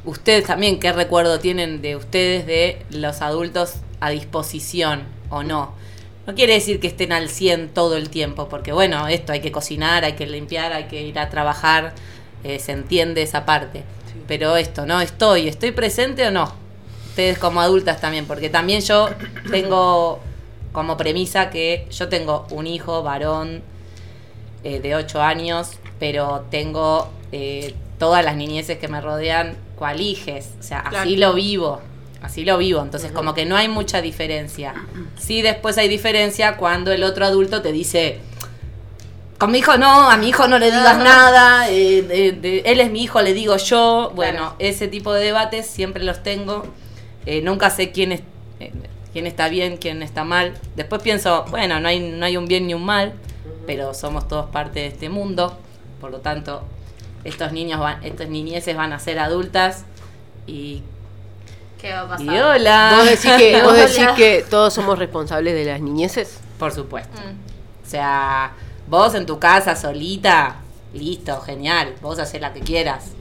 [0.05, 5.73] ustedes también, ¿qué recuerdo tienen de ustedes de los adultos a disposición o no.
[6.27, 9.53] No quiere decir que estén al 100 todo el tiempo, porque bueno, esto hay que
[9.53, 11.95] cocinar, hay que limpiar, hay que ir a trabajar,
[12.43, 13.85] eh, se entiende esa parte.
[14.27, 15.01] Pero esto, ¿no?
[15.01, 16.53] Estoy, ¿estoy presente o no?
[17.11, 19.09] Ustedes como adultas también, porque también yo
[19.51, 20.21] tengo
[20.73, 23.63] como premisa que yo tengo un hijo varón
[24.65, 30.63] eh, de 8 años, pero tengo eh, todas las niñeces que me rodean cualiges, o
[30.63, 31.81] sea, así lo vivo,
[32.23, 34.75] así lo vivo, entonces como que no hay mucha diferencia.
[35.19, 38.21] Sí después hay diferencia cuando el otro adulto te dice,
[39.39, 42.79] con mi hijo no, a mi hijo no le digas nada, eh, de- de- él
[42.79, 44.55] es mi hijo, le digo yo, bueno, Claro.
[44.61, 46.63] ese tipo de debates siempre los tengo,
[47.27, 48.21] Eh, nunca sé quién es...
[48.61, 48.73] eh,
[49.13, 50.55] quién está bien, quién está mal.
[50.75, 53.13] Después pienso, bueno, no hay, no hay un bien ni un mal,
[53.67, 55.57] pero somos todos parte de este mundo.
[56.01, 56.63] Por lo tanto,
[57.25, 59.85] estos niños van, estas niñeces van a ser adultas
[60.47, 60.83] y,
[61.81, 62.27] ¿Qué va a pasar?
[62.27, 62.95] y hola.
[62.97, 63.83] ¿Vos decís, que, vos Hola.
[63.87, 66.39] decís que todos somos responsables de las niñeces?
[66.59, 67.19] Por supuesto.
[67.21, 67.87] Mm.
[67.87, 68.53] O sea,
[68.89, 70.57] vos en tu casa solita,
[70.95, 71.95] listo, genial.
[72.01, 73.13] Vos haces la que quieras.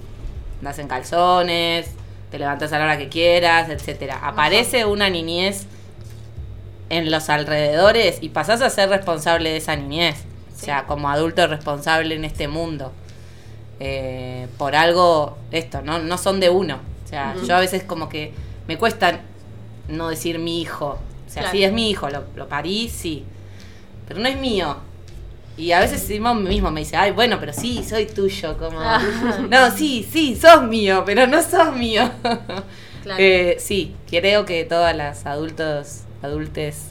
[0.59, 1.91] Andás en calzones,
[2.29, 4.19] te levantás a la hora que quieras, etcétera.
[4.23, 5.65] Aparece una niñez
[6.89, 10.23] en los alrededores y pasás a ser responsable de esa niñez.
[10.55, 12.91] O sea, como adulto responsable en este mundo.
[13.83, 15.97] Eh, por algo, esto, ¿no?
[15.97, 16.79] No son de uno.
[17.03, 18.31] O sea, yo a veces como que
[18.67, 19.21] me cuesta
[19.87, 20.99] no decir mi hijo.
[21.27, 21.57] O sea, Claro.
[21.57, 23.25] sí es mi hijo, lo, lo parí, sí.
[24.07, 24.77] Pero no es mío.
[25.57, 28.55] Y a veces Simón mismo me dice, ay, bueno, pero sí, soy tuyo.
[28.59, 28.79] Como,
[29.49, 32.09] no, sí, sí, sos mío, pero no sos mío.
[33.01, 33.19] Claro.
[33.19, 36.83] Eh, sí, creo que todas las adultos, adultes,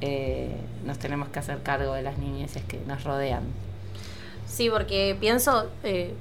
[0.00, 0.54] eh,
[0.86, 3.42] nos tenemos que hacer cargo de las niñeces que nos rodean.
[4.50, 6.14] Sí, porque pienso, eh,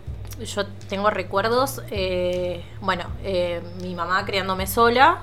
[0.46, 5.20] yo tengo recuerdos, eh, bueno, eh, mi mamá criándome sola,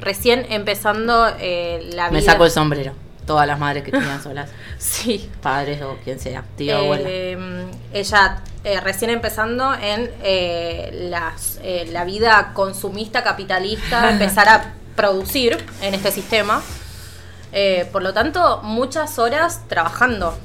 [0.00, 2.20] recién empezando eh, la vida.
[2.20, 2.92] Me saco el sombrero.
[3.26, 5.30] Todas las madres que tenían solas, Sí.
[5.40, 7.04] padres o quien sea, tío, abuela.
[7.08, 10.10] Eh, ella eh, recién empezando en
[11.10, 16.60] las, eh, la vida consumista capitalista, empezar a producir en este sistema.
[17.52, 20.36] Eh, por lo tanto, muchas horas trabajando.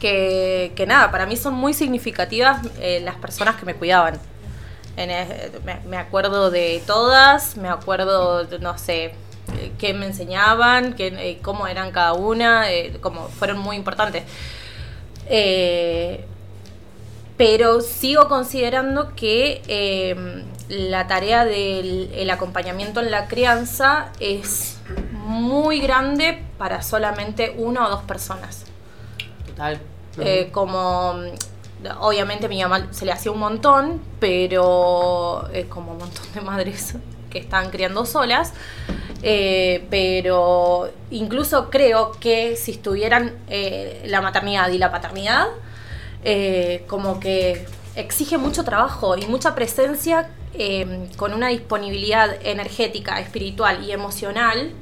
[0.00, 4.18] Que, nada, para mí son muy significativas eh, las personas que me cuidaban.
[5.86, 9.14] Me, acuerdo de todas, me acuerdo, no sé,
[9.56, 12.66] eh, qué me enseñaban, qué, eh, cómo eran cada una,
[13.00, 14.24] como fueron muy importantes.
[17.40, 24.76] Pero sigo considerando que eh, la tarea del el acompañamiento en la crianza es
[25.12, 28.66] muy grande para solamente una o dos personas.
[30.18, 35.98] Eh, como mm, obviamente mi mamá se le hacía un montón, pero es como un
[35.98, 36.96] montón de madres
[37.30, 38.52] que están criando solas.
[39.22, 45.46] Eh, pero incluso creo que si estuvieran eh, la maternidad y la paternidad,
[46.24, 53.84] eh, como que exige mucho trabajo y mucha presencia eh, con una disponibilidad energética, espiritual
[53.84, 54.72] y emocional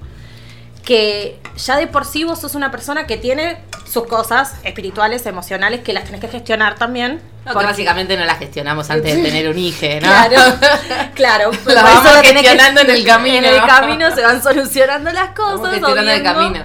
[0.89, 5.81] que ya de por sí vos sos una persona que tiene sus cosas espirituales, emocionales,
[5.83, 7.17] que las tenés que gestionar también.
[7.45, 9.99] No, que Porque- básicamente no la gestionamos antes de tener un hijo, ¿no?
[10.01, 10.37] Claro,
[11.15, 11.51] claro.
[11.53, 13.37] eso vamos que- gestionando en el camino.
[13.37, 15.61] En el camino se van solucionando las cosas.
[15.61, 16.65] Vamos gestionando o el camino.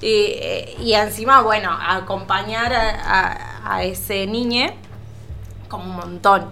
[0.00, 2.90] Y, eh, y encima, bueno, acompañar a,
[3.64, 4.68] a- a ese niño
[5.68, 6.50] como un montón.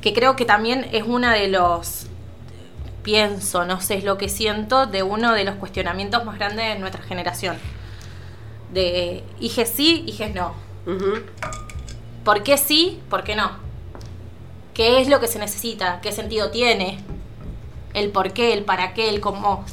[0.00, 2.06] Que creo que también es una de los,
[3.04, 6.80] pienso, no sé, es lo que siento, de uno de los cuestionamientos más grandes de
[6.80, 7.56] nuestra generación.
[8.72, 10.54] De hijes sí, hijes no.
[12.24, 13.00] ¿Por qué sí?
[13.08, 13.52] ¿Por qué no?
[14.72, 16.00] ¿Qué es lo que se necesita?
[16.00, 16.98] ¿Qué sentido tiene?
[17.92, 19.64] El por qué, el para qué, el cómo.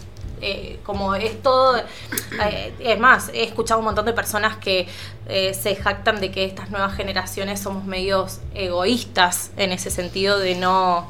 [0.43, 1.77] Eh, como es todo.
[1.77, 4.88] eh, es más, he escuchado un montón de personas que
[5.27, 10.55] eh, se jactan de que estas nuevas generaciones somos medios egoístas en ese sentido de
[10.55, 11.07] no.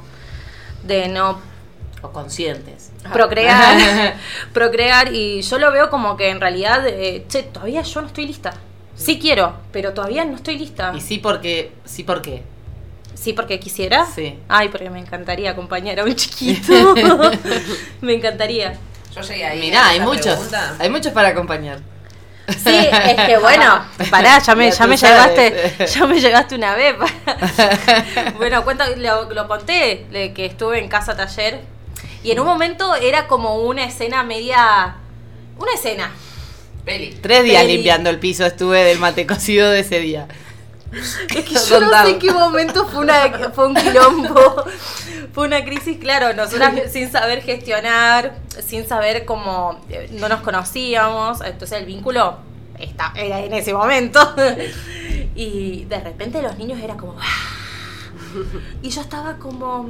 [0.84, 1.51] de no
[2.02, 2.92] O conscientes.
[3.14, 4.16] procrear.
[4.54, 5.14] procrear.
[5.14, 8.54] Y yo lo veo como que en realidad, eh, che, todavía yo no estoy lista.
[8.96, 10.94] Sí quiero, pero todavía no estoy lista.
[10.96, 12.44] Y sí porque, sí porque.
[13.14, 14.06] Sí, porque quisiera.
[14.06, 14.40] Sí.
[14.48, 16.96] Ay, porque me encantaría acompañar a un chiquito.
[18.02, 18.78] me encantaría.
[19.14, 19.60] Yo llegué ahí.
[19.60, 20.76] Mirá, hay muchos, pregunta.
[20.80, 21.80] hay muchos para acompañar.
[22.48, 26.96] Sí, es que bueno, pará, ya me, Ya me llegaste, ya me llegaste una vez.
[28.38, 31.62] bueno, cuenta, lo, lo conté, de que estuve en casa taller.
[32.24, 34.96] Y en un momento era como una escena media.
[35.58, 36.12] Una escena.
[36.86, 37.18] Peli.
[37.22, 37.74] Tres días Peli.
[37.76, 40.28] limpiando el piso estuve del mate cocido de ese día.
[40.92, 44.66] Es que yo no sé en qué momento fue, una, fue un quilombo,
[45.34, 51.40] fue una crisis, claro, nosotras sin saber gestionar, sin saber cómo, eh, no nos conocíamos,
[51.42, 52.38] entonces el vínculo
[52.78, 54.20] está, era en ese momento.
[55.34, 57.16] Y de repente los niños era como...
[57.20, 57.24] "Ah".
[58.82, 59.90] Y yo estaba como,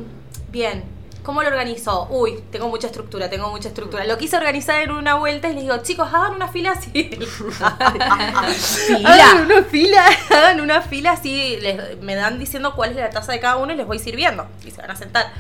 [0.51, 0.83] bien,
[1.23, 2.07] ¿cómo lo organizó?
[2.09, 4.05] Uy, tengo mucha estructura, tengo mucha estructura.
[4.05, 7.09] Lo quise organizar en una vuelta y les digo, chicos, hagan una fila así.
[9.05, 13.31] Hagan una fila, hagan una fila así, les- me dan diciendo cuál es la taza
[13.31, 14.47] de cada uno y les voy sirviendo.
[14.65, 15.31] Y se van a sentar.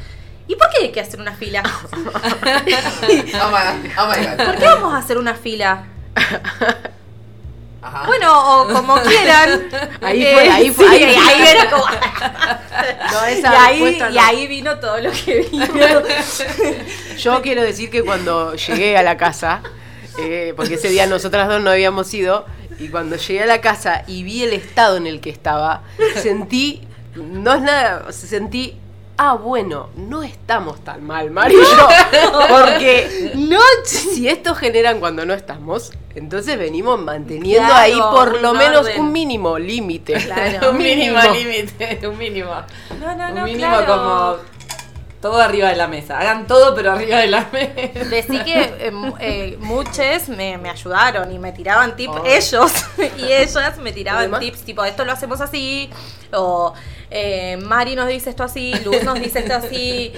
[0.47, 1.63] ¿Y por qué hay que hacer una fila?
[1.93, 2.11] Oh my
[3.33, 4.45] God, oh my God.
[4.45, 5.83] ¿Por qué vamos a hacer una fila?
[7.81, 8.03] Ajá.
[8.05, 9.69] Bueno, o como quieran.
[10.01, 11.51] Ahí fue, ahí fue, sí, ahí ahí, fue.
[11.51, 11.85] era como-
[13.11, 15.65] No, y, ahí, y ahí vino todo lo que vino.
[17.17, 19.61] Yo quiero decir que cuando llegué a la casa,
[20.19, 22.45] eh, porque ese día nosotras dos no habíamos ido,
[22.79, 25.81] y cuando llegué a la casa y vi el estado en el que estaba,
[26.21, 26.81] sentí,
[27.15, 28.77] no es nada, sentí,
[29.17, 31.87] ah, bueno, no estamos tan mal, Mari y yo,
[32.49, 38.53] porque no, si esto generan cuando no estamos, entonces venimos manteniendo Claro, ahí por lo
[38.53, 38.99] menos orden.
[39.01, 40.13] un mínimo límite.
[40.13, 40.69] Claro.
[40.71, 42.51] un mínimo límite, un mínimo.
[42.99, 43.85] No, no, no, un mínimo claro.
[43.85, 44.35] como
[45.21, 46.17] todo arriba de la mesa.
[46.19, 48.09] Hagan todo, pero arriba de la mesa.
[48.09, 52.25] Decí que eh, mu- eh, muchos me, me ayudaron y me tiraban tips, Oh.
[52.25, 52.71] ellos
[53.19, 55.89] y ellas me tiraban tips, tipo, esto lo hacemos así,
[56.33, 56.73] o
[57.11, 60.13] eh, Mari nos dice esto así, Luz nos dice esto así.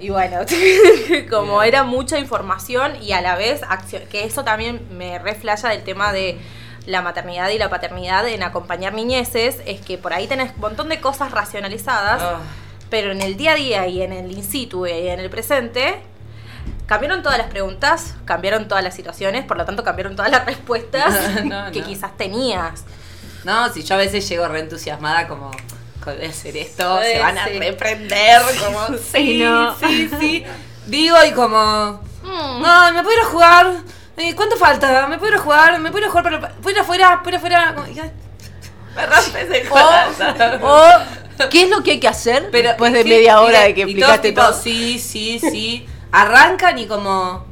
[0.00, 0.38] Y bueno,
[1.30, 5.82] como era mucha información y a la vez acción, que eso también me reflaya del
[5.84, 6.38] tema de
[6.86, 10.88] la maternidad y la paternidad en acompañar niñeces, es que por ahí tenés un montón
[10.88, 12.40] de cosas racionalizadas, Ah.
[12.90, 15.96] pero en el día a día y en el in situ y en el presente
[16.86, 21.14] cambiaron todas las preguntas, cambiaron todas las situaciones, por lo tanto cambiaron todas las respuestas
[21.44, 21.86] No, que no.
[21.86, 22.84] quizás tenías.
[23.44, 25.50] No, si yo a veces llego re entusiasmada como
[26.04, 27.58] voy a hacer esto, se van a sí.
[27.58, 29.74] reprender, como sí, no.
[29.78, 30.44] sí, sí.
[30.86, 32.62] Digo y como Mm.
[32.62, 33.72] no, me puedo ir a jugar.
[34.16, 35.06] Eh, ¿Cuánto falta?
[35.08, 35.78] ¿Me puedo ir a jugar?
[35.80, 36.24] ¿Me puedo ir a jugar?
[36.24, 37.20] Pero, ¿Puedo ir afuera?
[37.22, 37.74] ¿Puedo ir afuera?
[37.74, 37.86] Como.
[37.86, 39.68] Me rompes el.
[40.62, 43.82] O, ¿qué es lo que hay que hacer Pero después de media hora de que
[43.82, 44.50] explicaste todo?
[44.52, 45.86] tipo, Sí, sí, sí.
[46.12, 47.44] Arrancan y como.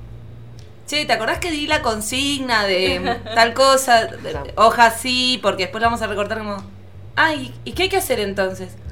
[0.92, 4.10] Che, ¿te acordás que di la consigna de tal cosa?
[4.56, 6.62] Hoja sí, porque después la vamos a recortar como.
[7.16, 8.68] Ay, ¿y qué hay que hacer entonces?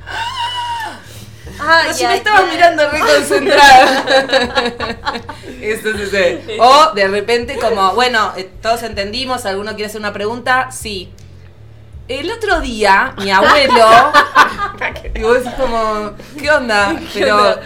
[1.93, 4.05] Si ay, me estabas mirando reconcentrada.
[5.61, 6.57] Eso sucede.
[6.59, 10.71] O de repente como, bueno, eh, todos entendimos, ¿alguno quiere hacer una pregunta?
[10.71, 11.13] Sí.
[12.11, 13.89] El otro día, mi abuelo,
[15.15, 17.01] y vos decís como, ¿qué onda?
[17.15, 17.57] Pero,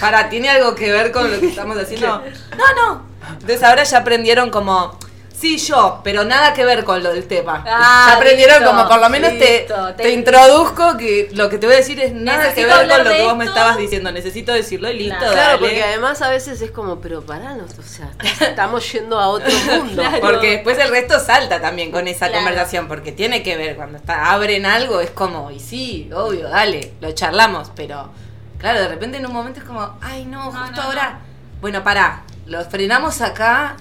[0.00, 2.22] para, ¿tiene algo que ver con lo que estamos haciendo?
[2.56, 3.02] No, no.
[3.32, 4.98] Entonces ahora ya aprendieron como,
[5.36, 7.62] sí, yo, pero nada que ver con lo del tema.
[7.66, 11.48] Ah, ya aprendieron listo, como, por lo menos te, listo, te, te- introduzco que lo
[11.50, 13.76] que te voy a decir es nada que ver con lo que vos me estabas
[13.76, 14.10] diciendo.
[14.12, 15.58] Necesito decirlo y listo, Claro, dale.
[15.58, 18.10] porque además a veces es como, pero paranos, o sea,
[18.40, 20.02] estamos yendo a otro mundo.
[20.20, 22.44] Porque después el resto salta también con esa Claro.
[22.44, 26.92] conversación, porque tiene que ver, cuando está, abren algo es como, y sí, obvio, dale,
[27.00, 28.10] lo charlamos, pero
[28.58, 31.18] claro, de repente en un momento es como, ay no, justo no, ahora,
[31.60, 33.76] bueno, pará, lo frenamos acá,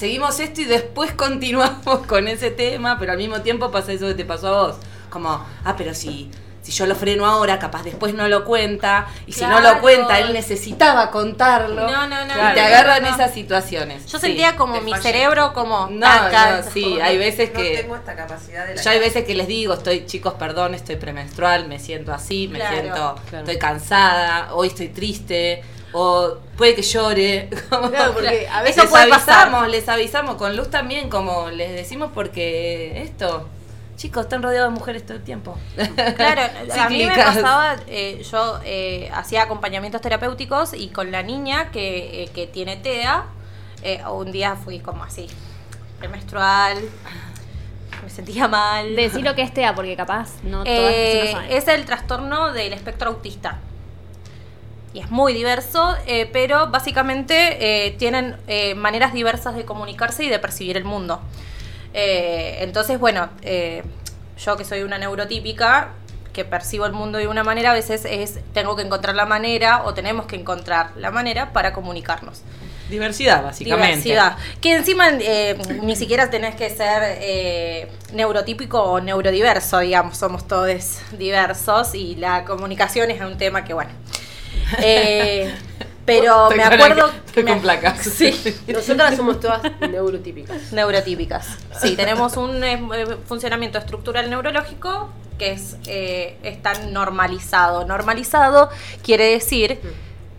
[0.00, 4.14] seguimos esto y después continuamos con ese tema, pero al mismo tiempo pasa eso que
[4.14, 4.76] te pasó a vos,
[5.10, 5.30] como,
[5.64, 6.30] ah, pero si...
[6.62, 9.06] Si yo lo freno ahora, capaz después no lo cuenta.
[9.26, 11.86] Y si no lo cuenta, él necesitaba contarlo.
[11.90, 13.08] No, no, no, Y no, te no, agarran no.
[13.08, 14.04] esas situaciones.
[14.12, 14.26] Yo Sí.
[14.26, 15.02] sentía como mi fallé.
[15.02, 18.82] cerebro como No, taca, no, sí, hay veces No que tengo esta capacidad de la
[18.82, 22.58] yo hay veces que les digo, estoy, chicos, perdón, estoy premenstrual, me siento así, me
[22.58, 22.74] Claro.
[22.78, 23.44] siento, Claro.
[23.46, 25.62] estoy cansada, hoy estoy triste,
[25.92, 27.48] o puede que llore.
[27.68, 29.42] Como- Claro, porque a veces les puede pasar.
[29.48, 33.48] avisamos, les avisamos, con Luz también, como les decimos porque esto,
[33.96, 35.58] chicos, están rodeados de mujeres todo el tiempo.
[36.16, 36.42] Claro,
[36.80, 42.22] a mí me pasaba, eh, yo eh, hacía acompañamientos terapéuticos y con la niña que,
[42.24, 43.24] eh, que tiene TEA,
[43.82, 45.26] eh, un día fui como así,
[45.98, 46.78] premenstrual,
[48.02, 48.96] me sentía mal.
[48.96, 51.56] Decí lo que es TEA, porque capaz no todas las Eh, personas saben.
[51.58, 53.58] es el trastorno del espectro autista.
[54.92, 60.28] Y es muy diverso, eh, pero básicamente eh, tienen eh, maneras diversas de comunicarse y
[60.28, 61.20] de percibir el mundo.
[61.92, 63.82] Entonces, bueno, eh,
[64.38, 65.90] yo que soy una neurotípica,
[66.32, 69.82] que percibo el mundo de una manera, a veces es tengo que encontrar la manera
[69.84, 72.42] o tenemos que encontrar la manera para comunicarnos.
[72.88, 74.08] Diversidad, básicamente.
[74.08, 74.36] Diversidad.
[74.60, 80.98] Que encima eh, ni siquiera tenés que ser eh, neurotípico o neurodiverso, digamos, somos todos
[81.12, 83.90] diversos y la comunicación es un tema que, bueno.
[84.78, 85.52] Eh,
[86.06, 87.10] Pero me acuerdo.
[87.26, 87.98] estoy con placas.
[88.00, 88.32] Sí.
[88.66, 90.72] Nosotras somos todas neurotípicas.
[90.72, 91.46] Neurotípicas.
[91.80, 97.86] Sí, tenemos un eh, eh, funcionamiento estructural neurológico que es eh, está normalizado.
[97.86, 98.68] Normalizado
[99.02, 99.80] quiere decir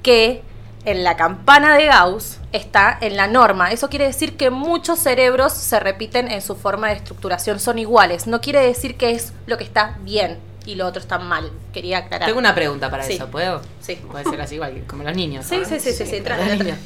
[0.04, 0.44] que
[0.86, 3.72] en la campana de Gauss está en la norma.
[3.72, 8.28] Eso quiere decir que muchos cerebros se repiten en su forma de estructuración, son iguales.
[8.28, 11.52] No quiere decir que es lo que está bien y lo otro está mal.
[11.74, 12.28] Quería aclarar.
[12.28, 13.14] Tengo una pregunta para Sí.
[13.14, 13.62] eso, ¿puedo?
[13.82, 13.96] Sí.
[14.10, 15.46] Puede ser así igual, como los niños.
[15.46, 16.78] Sí, sí, sí, sí, sí, tra- los tra- niños.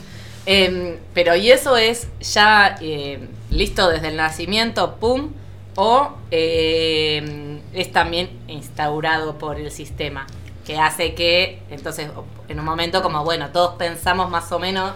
[0.47, 5.31] Em, pero, ¿y eso es ya eh, listo desde el nacimiento, pum?
[5.75, 10.25] ¿O em, es también instaurado por el sistema?
[10.65, 12.09] Que hace que, entonces,
[12.47, 14.91] en un momento como, bueno, todos pensamos más o menos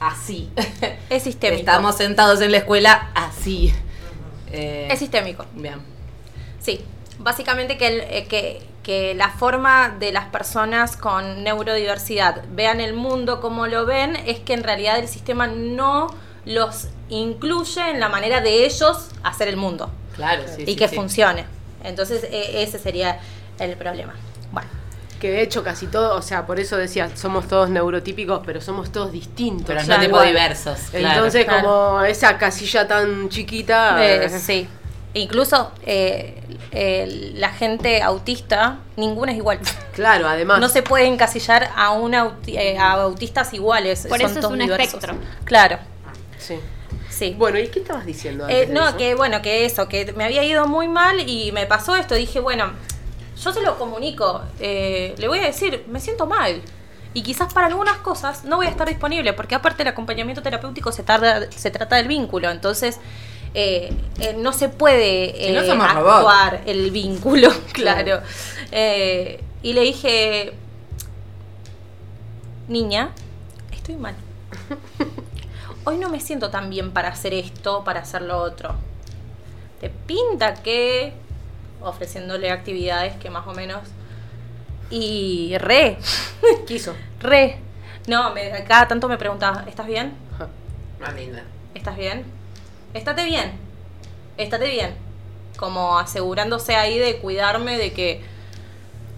[0.00, 0.50] así.
[1.10, 1.60] Es sistémico.
[1.60, 3.72] Estamos sentados en la escuela así.
[4.50, 5.44] Es sistémico.
[5.54, 5.76] Bien.
[6.60, 6.84] Sí,
[7.18, 12.94] básicamente que, el- eh, que, que la forma de las personas con neurodiversidad vean el
[12.94, 16.08] mundo como lo ven es que en realidad el sistema no
[16.44, 20.62] los incluye en la manera de ellos hacer el mundo Claro, sí.
[20.62, 20.96] y sí, que sí.
[20.96, 21.44] funcione.
[21.84, 23.18] Entonces e- ese sería
[23.58, 24.14] el problema.
[24.50, 24.68] Bueno,
[25.20, 28.90] Que de hecho casi todo, o sea, por eso decía, somos todos neurotípicos, pero somos
[28.90, 29.66] todos distintos.
[29.68, 30.00] Pero no Claro.
[30.02, 30.28] tipo Igual.
[30.28, 30.78] diversos.
[30.90, 31.08] claro.
[31.14, 31.62] Entonces, Claro.
[31.68, 34.04] como esa casilla tan chiquita.
[34.04, 34.68] eh, eh, sí.
[35.14, 39.58] Incluso eh, la gente autista, ninguna es igual.
[39.92, 40.58] Claro, además.
[40.60, 44.06] No se puede encasillar a, un auti- eh, a autistas iguales.
[44.08, 44.94] Por son eso es todos un diversos.
[44.94, 45.16] espectro.
[45.44, 45.78] Claro,
[46.38, 46.58] Sí.
[47.10, 47.34] sí.
[47.36, 48.96] Bueno, ¿y qué estabas diciendo Eh, de no, eso?
[48.96, 52.14] que bueno, que eso, que me había ido muy mal y me pasó esto.
[52.14, 52.72] Dije, bueno,
[53.42, 54.42] yo se lo comunico.
[54.60, 56.62] eh, le voy a decir, me siento mal.
[57.14, 60.90] Y quizás para algunas cosas no voy a estar disponible, porque aparte el acompañamiento terapéutico
[60.90, 62.50] se, tarda, se trata del vínculo.
[62.50, 62.98] Entonces,
[63.54, 66.16] eh, eh, no se puede Si no eh, robots.
[66.16, 68.20] actuar el vínculo, claro.
[69.62, 70.52] Y le dije,
[72.68, 73.10] niña,
[73.72, 74.14] estoy mal.
[75.84, 78.74] Hoy no me siento tan bien para hacer esto, para hacer lo otro.
[79.80, 81.12] ¿Te pinta que
[81.80, 83.80] ofreciéndole actividades que más o menos
[84.90, 85.98] y re,
[86.66, 86.94] Quiso.
[87.20, 87.58] re.
[88.06, 90.12] No, me, cada tanto me preguntaba, ¿estás bien?
[91.00, 91.42] Más linda.
[91.74, 92.24] ¿Estás bien?
[92.94, 93.52] Estate bien.
[94.36, 94.94] Estate bien.
[95.56, 98.20] Como asegurándose ahí de cuidarme de que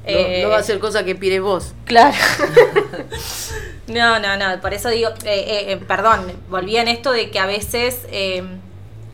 [0.05, 1.73] No, eh, no va a ser cosa que pires vos.
[1.85, 2.17] Claro.
[3.89, 4.61] no, no, no.
[4.61, 8.43] Por eso digo, eh, eh, eh, perdón, volví en esto de que a veces eh,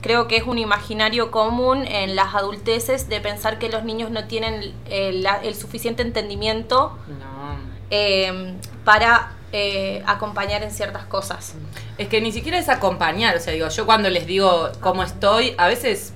[0.01, 4.25] creo que es un imaginario común en las adulteces de pensar que los niños no
[4.27, 7.57] tienen el, la- el suficiente entendimiento No.
[7.91, 8.55] eh,
[8.85, 11.55] para eh, acompañar en ciertas cosas.
[11.98, 15.55] Es que ni siquiera es acompañar, o sea, digo, yo cuando les digo cómo estoy,
[15.59, 16.12] a veces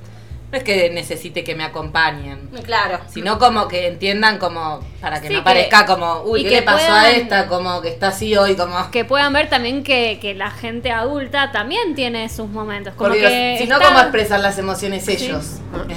[0.53, 3.01] no es que necesite que me acompañen, Claro.
[3.13, 6.49] sino como que entiendan como, para que Sí, no que- parezca como, uy, y ¿qué
[6.51, 7.49] que le pasó a esta?
[7.49, 8.89] Como que está así hoy, como...
[8.93, 12.95] Que puedan ver también que, que la gente adulta también tiene sus momentos.
[12.95, 15.57] Como Por Dios, que si no, está- ¿cómo expresan las emociones ellos?
[15.73, 15.89] Tal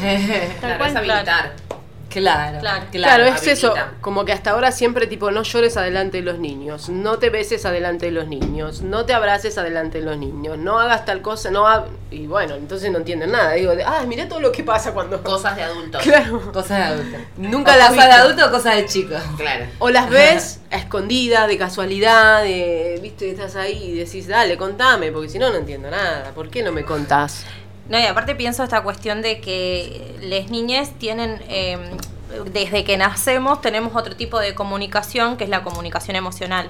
[0.60, 1.54] Claro, cual, es habilitar.
[2.10, 2.86] Claro, Claro.
[2.92, 3.52] Claro, es habilita.
[3.52, 3.74] eso.
[4.02, 7.66] Como que hasta ahora siempre, tipo, no llores adelante de los niños, no te beses
[7.66, 11.52] adelante de los niños, no te abraces adelante de los niños, no hagas tal cosa,
[11.52, 13.52] no ha- Y bueno, entonces no entienden nada.
[13.54, 15.22] Digo, ah, mirá todo lo que pasa cuando.
[15.24, 16.02] Cosas de adultos.
[16.04, 16.52] Claro.
[16.54, 17.18] Cosas de adulto.
[17.38, 18.22] Nunca O las cosas de viste.
[18.22, 19.16] adulto o cosas de chico.
[19.36, 19.66] Claro.
[19.80, 25.12] O las ves a escondida, de casualidad, de, viste, estás ahí y decís, dale, contame,
[25.12, 26.32] porque si no, no entiendo nada.
[26.34, 27.44] ¿Por qué no me contás?
[27.90, 31.78] No, y aparte pienso esta cuestión de que las niñas tienen, eh,
[32.52, 36.70] desde que nacemos, tenemos otro tipo de comunicación, que es la comunicación emocional,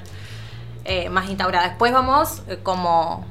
[0.86, 1.70] eh, más instaurada.
[1.70, 3.26] Después vamos eh, como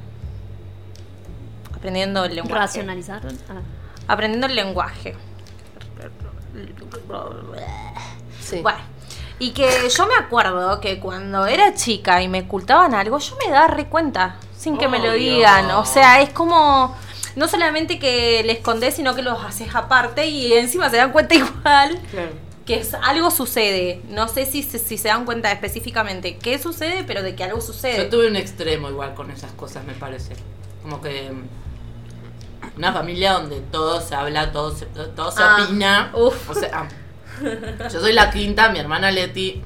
[1.73, 2.59] aprendiendo el lenguaje.
[2.59, 3.21] Racionalizar.
[3.49, 3.61] Ah.
[4.07, 5.15] Aprendiendo el lenguaje.
[8.41, 8.61] Sí.
[8.61, 8.79] Bueno,
[9.39, 13.51] y que yo me acuerdo que cuando era chica y me ocultaban algo, yo me
[13.51, 15.69] daba re cuenta, sin que me lo digan.
[15.71, 16.95] O sea, es como,
[17.37, 21.35] no solamente que le escondés, sino que los haces aparte y encima se dan cuenta
[21.35, 22.29] igual Claro.
[22.65, 24.01] que es, algo sucede.
[24.09, 27.61] No sé si, se- si se dan cuenta específicamente qué sucede, pero de que algo
[27.61, 27.97] sucede.
[27.97, 30.33] Yo tuve un extremo igual con esas cosas, me parece.
[30.81, 36.11] Como que mm, una familia donde todo se habla, todo se, todo se Ah, opina.
[36.15, 36.49] uf.
[36.49, 36.87] O sea,
[37.91, 39.61] yo soy la quinta, mi hermana Leti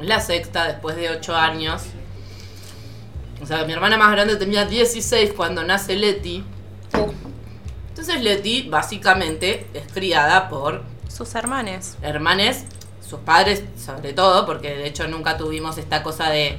[0.00, 1.82] es la sexta después de ocho años.
[3.42, 6.44] O sea, mi hermana más grande tenía 16 cuando nace Leti.
[7.98, 11.96] Entonces Leti básicamente es criada por sus hermanes.
[12.02, 12.64] hermanes,
[13.08, 16.58] sus padres sobre todo, porque de hecho nunca tuvimos esta cosa de,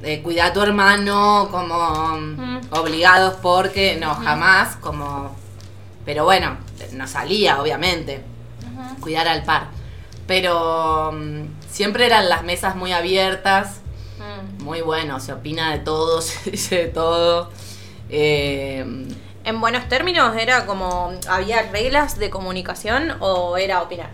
[0.00, 1.76] de cuidar a tu hermano como
[2.18, 2.60] Mm.
[2.70, 5.34] obligados porque no, jamás, como...
[6.04, 6.56] Pero bueno,
[6.92, 8.22] no salía, obviamente,
[9.00, 9.70] cuidar al par.
[10.28, 13.80] Pero mm, siempre eran las mesas muy abiertas,
[14.20, 14.62] Mm.
[14.62, 17.50] muy bueno, se opina de todo, se dice de todo.
[18.08, 18.84] Eh,
[19.48, 21.10] En buenos términos, ¿era como.
[21.26, 24.10] ¿Había reglas de comunicación o era opinar?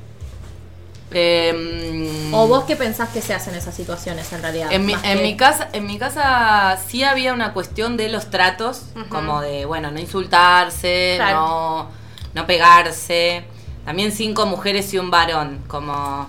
[1.11, 4.73] eh, ¿O vos qué pensás que se hace en esas situaciones en realidad?
[4.73, 8.31] En mi, en que- mi casa, en mi casa sí había una cuestión de los
[8.31, 11.41] tratos, como de, bueno, no insultarse, Claro.
[11.41, 11.89] no,
[12.35, 13.45] no pegarse.
[13.85, 16.29] También cinco mujeres y un varón, como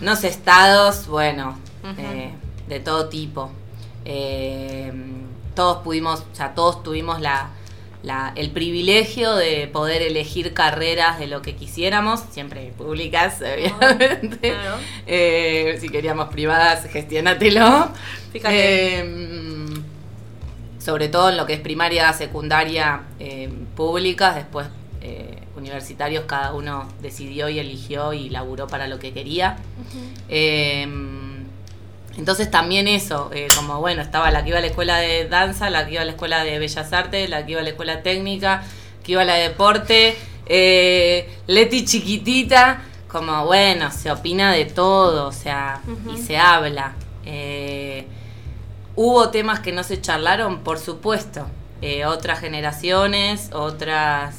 [0.00, 1.56] unos estados, bueno,
[1.96, 2.32] eh,
[2.68, 3.50] de todo tipo.
[4.04, 4.92] Eh,
[5.54, 7.50] todos pudimos, o sea, todos tuvimos la,
[8.02, 14.50] la- el privilegio de poder elegir carreras de lo que quisiéramos, siempre públicas, obviamente.
[14.50, 14.76] claro.
[15.06, 17.88] Eh, si queríamos privadas, gestionatelo.
[18.32, 19.00] Fíjate.
[19.00, 19.66] Eh,
[20.78, 24.66] sobre todo en lo que es primaria, secundaria, eh, públicas, después
[25.56, 29.58] universitarios, cada uno decidió y eligió y laburó para lo que quería.
[30.30, 30.86] Eh,
[32.16, 35.70] entonces también eso, eh, como bueno, estaba la que iba a la escuela de danza,
[35.70, 38.02] la que iba a la escuela de bellas artes, la que iba a la escuela
[38.02, 38.62] técnica,
[39.02, 45.28] que iba a la de deporte, eh, Leti chiquitita, como bueno, se opina de todo,
[45.28, 45.80] o sea,
[46.14, 46.92] y se habla.
[47.24, 48.06] Eh,
[48.96, 51.46] Hubo temas que no se charlaron, por supuesto.
[51.80, 54.34] Eh, otras generaciones, otras.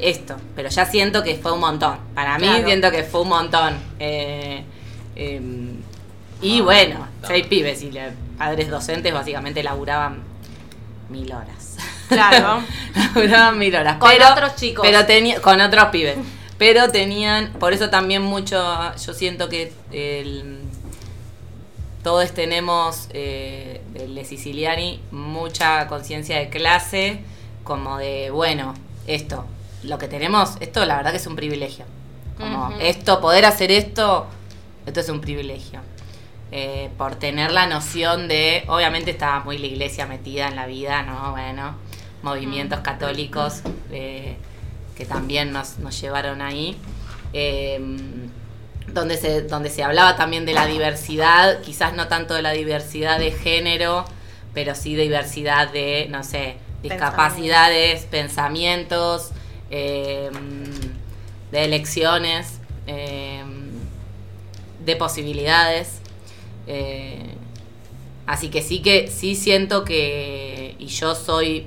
[0.00, 0.36] Esto.
[0.54, 1.98] Pero ya siento que fue un montón.
[2.14, 2.64] Para mí, Claro.
[2.64, 3.74] siento que fue un montón.
[3.98, 4.62] Eh,
[5.16, 5.40] eh,
[6.42, 10.22] y bueno, seis pibes y le- padres docentes básicamente laburaban
[11.08, 11.76] mil horas.
[12.08, 12.62] Claro.
[13.14, 13.98] laburaban mil horas.
[13.98, 14.86] Con pero, otros chicos.
[14.86, 16.16] Pero tenía, con otros pibes.
[16.58, 18.56] Pero tenían, por eso también mucho,
[18.96, 20.60] yo siento que el,
[22.02, 27.20] todos tenemos, eh, de Siciliani, mucha conciencia de clase,
[27.64, 28.74] como de, bueno,
[29.06, 29.44] esto,
[29.82, 31.84] lo que tenemos, esto la verdad que es un privilegio.
[32.38, 34.26] Como esto, poder hacer esto,
[34.86, 35.80] esto es un privilegio.
[36.58, 41.02] Eh, por tener la noción de, obviamente estaba muy la iglesia metida en la vida,
[41.02, 41.32] ¿no?
[41.32, 41.76] Bueno,
[42.22, 43.60] movimientos católicos
[43.92, 44.38] eh,
[44.96, 46.78] que también nos, nos llevaron ahí.
[47.34, 47.78] Eh,
[48.88, 53.18] donde se, donde se hablaba también de la diversidad, quizás no tanto de la diversidad
[53.18, 54.06] de género,
[54.54, 59.32] pero sí diversidad de, no sé, discapacidades, pensamientos,
[59.68, 60.30] de
[61.52, 62.60] elecciones,
[64.86, 66.00] de posibilidades.
[66.66, 67.34] Eh,
[68.26, 71.66] así que sí que sí siento que, y yo soy,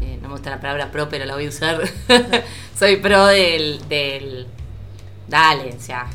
[0.00, 1.82] eh, no me gusta la palabra pro, pero la voy a usar,
[2.78, 4.46] soy pro del, del,
[5.28, 6.08] dale, o sea,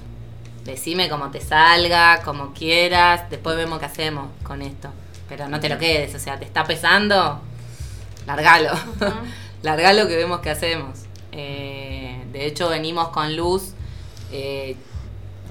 [0.68, 4.90] decime cómo te salga, como quieras, después vemos qué hacemos con esto.
[5.28, 7.42] Pero no te lo quedes, o sea, te está pesando,
[8.26, 8.72] largalo.
[9.64, 11.00] largalo que vemos qué hacemos.
[11.32, 13.74] Eh, de hecho, venimos con Luz
[14.32, 14.76] eh,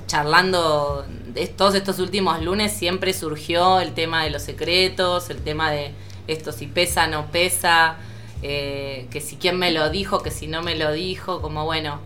[0.07, 5.71] charlando de todos estos últimos lunes, siempre surgió el tema de los secretos, el tema
[5.71, 5.93] de
[6.27, 7.97] esto si pesa, no pesa,
[8.43, 12.01] eh, que si quién me lo dijo, que si no me lo dijo, como bueno,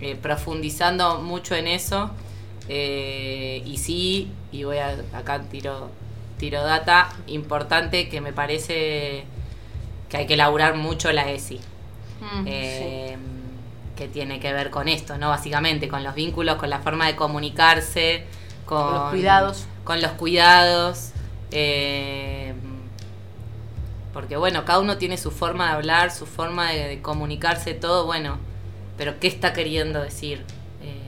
[0.00, 2.10] eh, profundizando mucho en eso.
[2.68, 5.90] Eh, y sí, y voy a, acá tiro,
[6.38, 9.24] tiro data, importante que me parece
[10.08, 11.60] que hay que elaborar mucho la ESI.
[12.46, 13.16] Eh,
[13.96, 15.28] que tiene que ver con esto, ¿no?
[15.30, 18.24] Básicamente, con los vínculos, con la forma de comunicarse,
[18.66, 19.64] con, los cuidados.
[19.84, 21.10] Con los cuidados.
[21.50, 22.54] eh,
[24.12, 28.06] porque bueno, cada uno tiene su forma de hablar, su forma de, de comunicarse, todo,
[28.06, 28.38] bueno,
[28.96, 30.42] pero ¿qué está queriendo decir?
[30.82, 31.02] Eh,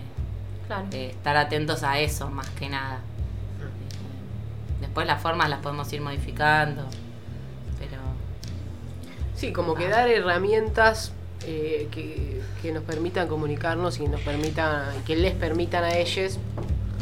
[0.67, 0.85] Claro.
[0.93, 2.97] eh, estar atentos a eso más que nada.
[2.97, 6.85] Eh, después las formas las podemos ir modificando,
[7.79, 7.97] pero
[9.35, 11.13] Sí, como que dar herramientas
[11.47, 16.39] eh, que, que nos permitan comunicarnos y nos permitan, que les permitan a ellos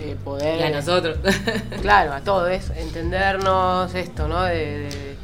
[0.01, 0.61] eh, poder.
[0.61, 1.19] y a nosotros.
[1.83, 4.43] Claro, a todos, entendernos esto, ¿no?
[4.43, 4.55] De,
[4.89, 5.17] de-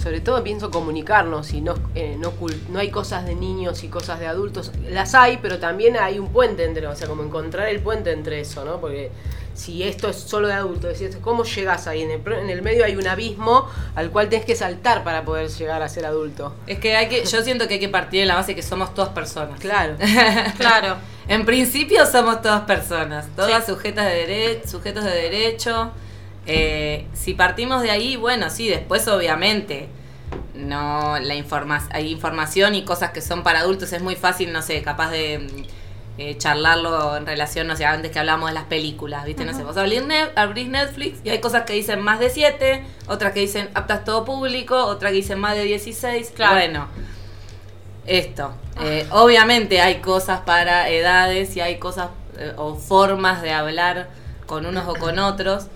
[0.00, 2.32] sobre todo pienso comunicarnos y no, eh, no,
[2.70, 4.72] no hay cosas de niños y cosas de adultos.
[4.88, 8.40] Las hay, pero también hay un puente entre, o sea, como encontrar el puente entre
[8.40, 8.80] eso, ¿no?
[8.80, 9.10] Porque
[9.60, 12.02] si esto es solo de adultos, decís, ¿cómo llegas ahí?
[12.02, 15.22] En el, pro- en el medio hay un abismo al cual tenés que saltar para
[15.24, 16.54] poder llegar a ser adulto.
[16.66, 18.94] es que hay que, yo siento que hay que partir de la base que somos
[18.94, 19.60] todas personas.
[19.60, 19.96] Claro.
[20.58, 20.96] Claro.
[21.28, 25.90] En principio somos todas personas, todas sujetas de dere- sujetos de derecho.
[26.46, 29.88] Eh, si partimos de ahí, bueno, sí, después obviamente
[30.54, 34.62] no la informa hay información y cosas que son para adultos, es muy fácil, no
[34.62, 35.66] sé, capaz de
[36.18, 39.44] eh, charlarlo en relación, no sé, antes que hablábamos de las películas, ¿viste?
[39.44, 40.02] No sé, vos abrís
[40.68, 44.76] Netflix y hay cosas que dicen más de 7, otras que dicen aptas todo público,
[44.76, 46.54] otras que dicen más de 16, Claro.
[46.54, 46.88] bueno.
[48.06, 48.52] Esto.
[48.82, 52.08] Eh, obviamente hay cosas para edades y hay cosas
[52.38, 54.08] eh, o formas de hablar
[54.46, 55.66] con unos o con otros,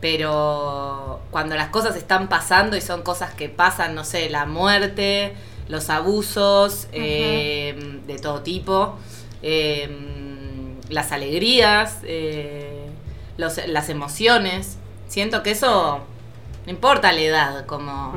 [0.00, 5.34] pero cuando las cosas están pasando y son cosas que pasan, no sé, la muerte,
[5.68, 8.96] los abusos eh, de todo tipo,
[9.42, 9.88] eh,
[10.88, 12.86] las alegrías, eh,
[13.36, 14.76] los- las emociones,
[15.08, 16.00] siento que eso
[16.66, 18.12] no importa la edad, como.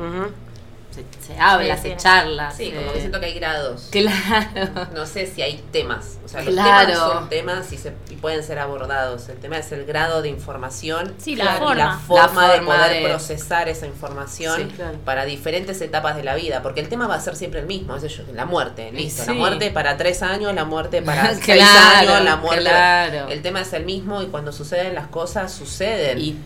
[0.96, 1.94] Se, se habla, Sí, se sí.
[1.96, 2.50] charla.
[2.50, 3.88] Sí, se- como que siento que hay grados.
[3.90, 4.88] Claro.
[4.94, 6.18] No sé si hay temas.
[6.24, 6.86] O sea, los Claro.
[6.88, 9.28] temas son temas y, se, y pueden ser abordados.
[9.28, 11.98] El tema es el grado de información Sí, la y la forma.
[12.00, 14.98] forma La de forma poder de- procesar esa información Sí, claro.
[15.04, 16.62] para diferentes etapas de la vida.
[16.62, 17.94] Porque el tema va a ser siempre el mismo.
[17.96, 18.90] Es ello, la muerte.
[18.92, 19.24] Listo.
[19.26, 22.64] La muerte para tres años, la muerte para seis Claro, años, la muerte.
[22.64, 23.28] claro.
[23.28, 26.18] El tema es el mismo y cuando suceden las cosas, suceden.
[26.18, 26.36] Y,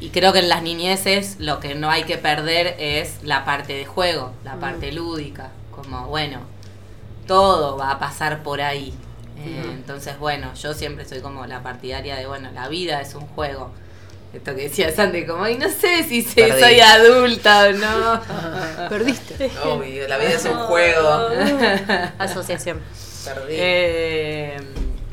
[0.00, 3.72] y creo que en las niñeces lo que no hay que perder es la parte
[3.74, 5.50] de juego, la parte lúdica.
[5.70, 6.40] Como, bueno,
[7.26, 8.94] todo va a pasar por ahí.
[9.38, 13.26] Eh, Entonces, bueno, yo siempre soy como la partidaria de, bueno, la vida es un
[13.28, 13.70] juego.
[14.32, 16.60] Esto que decía Sandy, como, ay, no sé si se- Perdí.
[16.60, 18.88] soy adulta o no.
[18.88, 19.50] Perdiste.
[19.64, 21.28] Obvio, la vida es un juego.
[22.18, 22.80] Asociación.
[23.24, 23.54] Perdí.
[23.56, 24.56] Eh,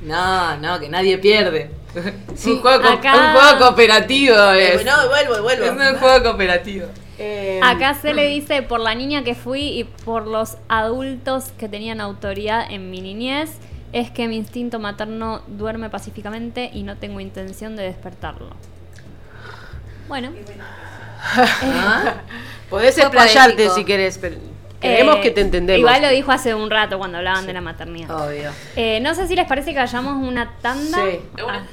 [0.01, 1.69] no, no, que nadie pierde.
[2.35, 4.85] Sí, un, juego, co- acá- un juego cooperativo Eh, es.
[4.85, 5.65] no, vuelvo, vuelvo.
[5.65, 6.87] Es un juego cooperativo.
[7.19, 11.69] Eh, Acá se le dice por la niña que fui y por los adultos que
[11.69, 13.51] tenían autoridad en mi niñez,
[13.93, 18.49] es que mi instinto materno duerme pacíficamente y no tengo intención de despertarlo.
[20.07, 20.31] Bueno,
[21.35, 22.15] ¿Ah?
[22.69, 24.37] Podés explayarte si querés, pero
[24.83, 25.79] creemos eh, que te entendemos.
[25.79, 28.27] Igual lo dijo hace un rato cuando hablaban de la maternidad.
[28.27, 28.51] Obvio.
[28.75, 30.97] Eh, no sé si les parece que hagamos una tanda.
[30.97, 31.19] Sí.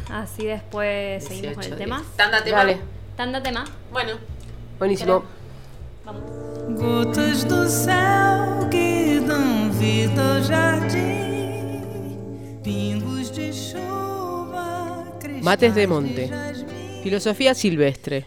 [0.08, 2.02] Ah, así después seguimos con el 18, tema.
[2.16, 2.58] Tanda tema.
[2.58, 2.78] Dale,
[3.16, 3.64] Tanda tema.
[3.92, 4.12] Bueno.
[4.78, 5.24] buenísimo.
[6.76, 12.16] Gotas do céu que dão vida ao jardim,
[12.62, 15.04] pingos de chuva,
[15.42, 16.30] Mates de cristais monte.
[17.02, 18.26] Filosofía silvestre.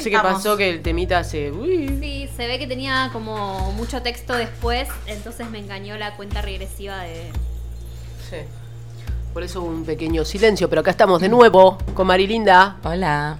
[0.00, 0.42] No sé ¿Cómo qué estamos?
[0.44, 1.50] pasó que el temita se.
[1.52, 1.98] Uy.
[2.00, 7.02] Sí, se ve que tenía como mucho texto después, entonces me engañó la cuenta regresiva
[7.02, 7.30] de...
[8.30, 8.36] Sí.
[9.32, 12.78] Por eso hubo un pequeño silencio, pero acá estamos de nuevo con Marilinda.
[12.82, 13.38] Hola.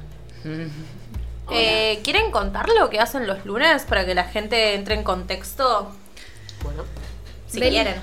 [1.53, 5.91] Eh, ¿Quieren contar lo que hacen los lunes para que la gente entre en contexto?
[6.63, 6.85] Bueno.
[7.49, 7.71] Si Ven.
[7.71, 7.95] quieren.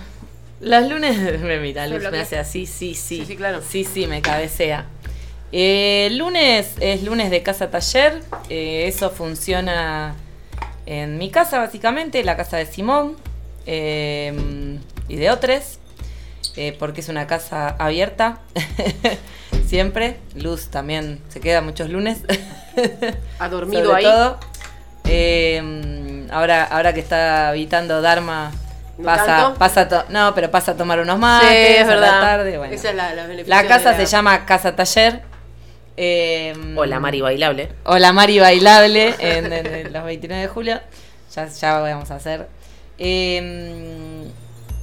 [0.59, 3.19] Los lunes me mira, Luz me hace así, sí, sí.
[3.19, 3.61] Sí, sí, claro.
[3.67, 4.85] Sí, sí, me cabecea.
[5.51, 8.21] Eh, el lunes es lunes de casa taller.
[8.49, 10.15] eh, eso funciona
[10.85, 13.15] en mi casa, básicamente, la casa de Simón
[13.65, 15.79] eh, y de otros,
[16.55, 18.39] eh, porque es una casa abierta.
[19.67, 20.17] Siempre.
[20.35, 22.19] Luz también se queda muchos lunes.
[23.39, 24.03] Ha dormido Sobre ahí.
[24.03, 24.39] todo.
[26.31, 28.51] Ahora, ahora que está habitando Dharma,
[28.97, 32.57] ¿No pasa, pasa to- no, pero pasa a tomar unos Sí, mates a la tarde.
[32.57, 32.73] bueno.
[32.73, 35.21] Esa es la, la beneficio La casa de se la- llama Casa Taller.
[35.97, 37.69] Eh, Hola, Mari Bailable.
[37.85, 40.79] Hola Mari Bailable en, en- en los 29 de julio.
[41.35, 42.47] Ya, ya vamos a hacer.
[42.99, 44.23] Eh,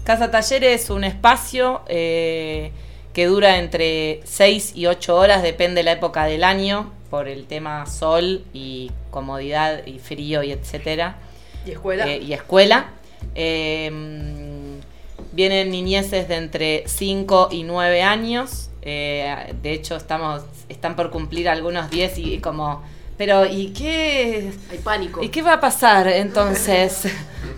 [0.04, 2.72] Casa Taller es un espacio eh,
[3.12, 7.46] que dura entre 6 y 8 horas, depende de la época del año, por el
[7.46, 11.16] tema sol y comodidad y frío y etcétera.
[11.64, 12.06] ¿Y escuela?
[12.10, 12.88] Eh, y escuela.
[13.34, 13.90] Eh,
[15.32, 18.68] vienen niñeces de entre 5 y 9 años.
[18.86, 22.82] Eh, de hecho, estamos, están por cumplir algunos 10 y como...
[23.16, 25.22] Pero, ¿y qué, Hay pánico.
[25.22, 27.04] ¿y qué va a pasar entonces?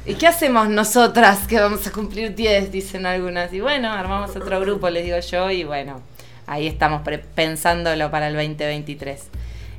[0.04, 2.70] ¿Y qué hacemos nosotras que vamos a cumplir 10?
[2.70, 3.52] Dicen algunas.
[3.54, 6.02] Y bueno, armamos otro grupo, les digo yo, y bueno,
[6.46, 7.00] ahí estamos
[7.34, 9.22] pensándolo para el 2023.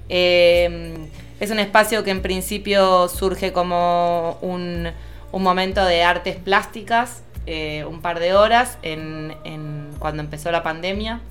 [0.09, 0.97] Eh,
[1.39, 4.89] es un espacio que en principio surge como un,
[5.31, 10.63] un momento de artes plásticas, eh, un par de horas en, en- cuando empezó la
[10.63, 11.21] pandemia,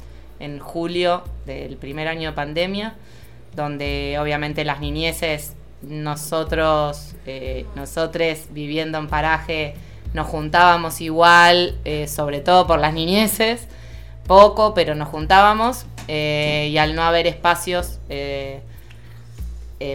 [0.40, 2.94] en julio del primer año de pandemia,
[3.54, 9.74] donde obviamente las niñeces, nosotros, eh, nosotres viviendo en paraje,
[10.12, 13.66] nos juntábamos igual, eh, sobre todo por las niñeces,
[14.26, 17.98] poco, pero nos juntábamos eh, y al no haber espacios,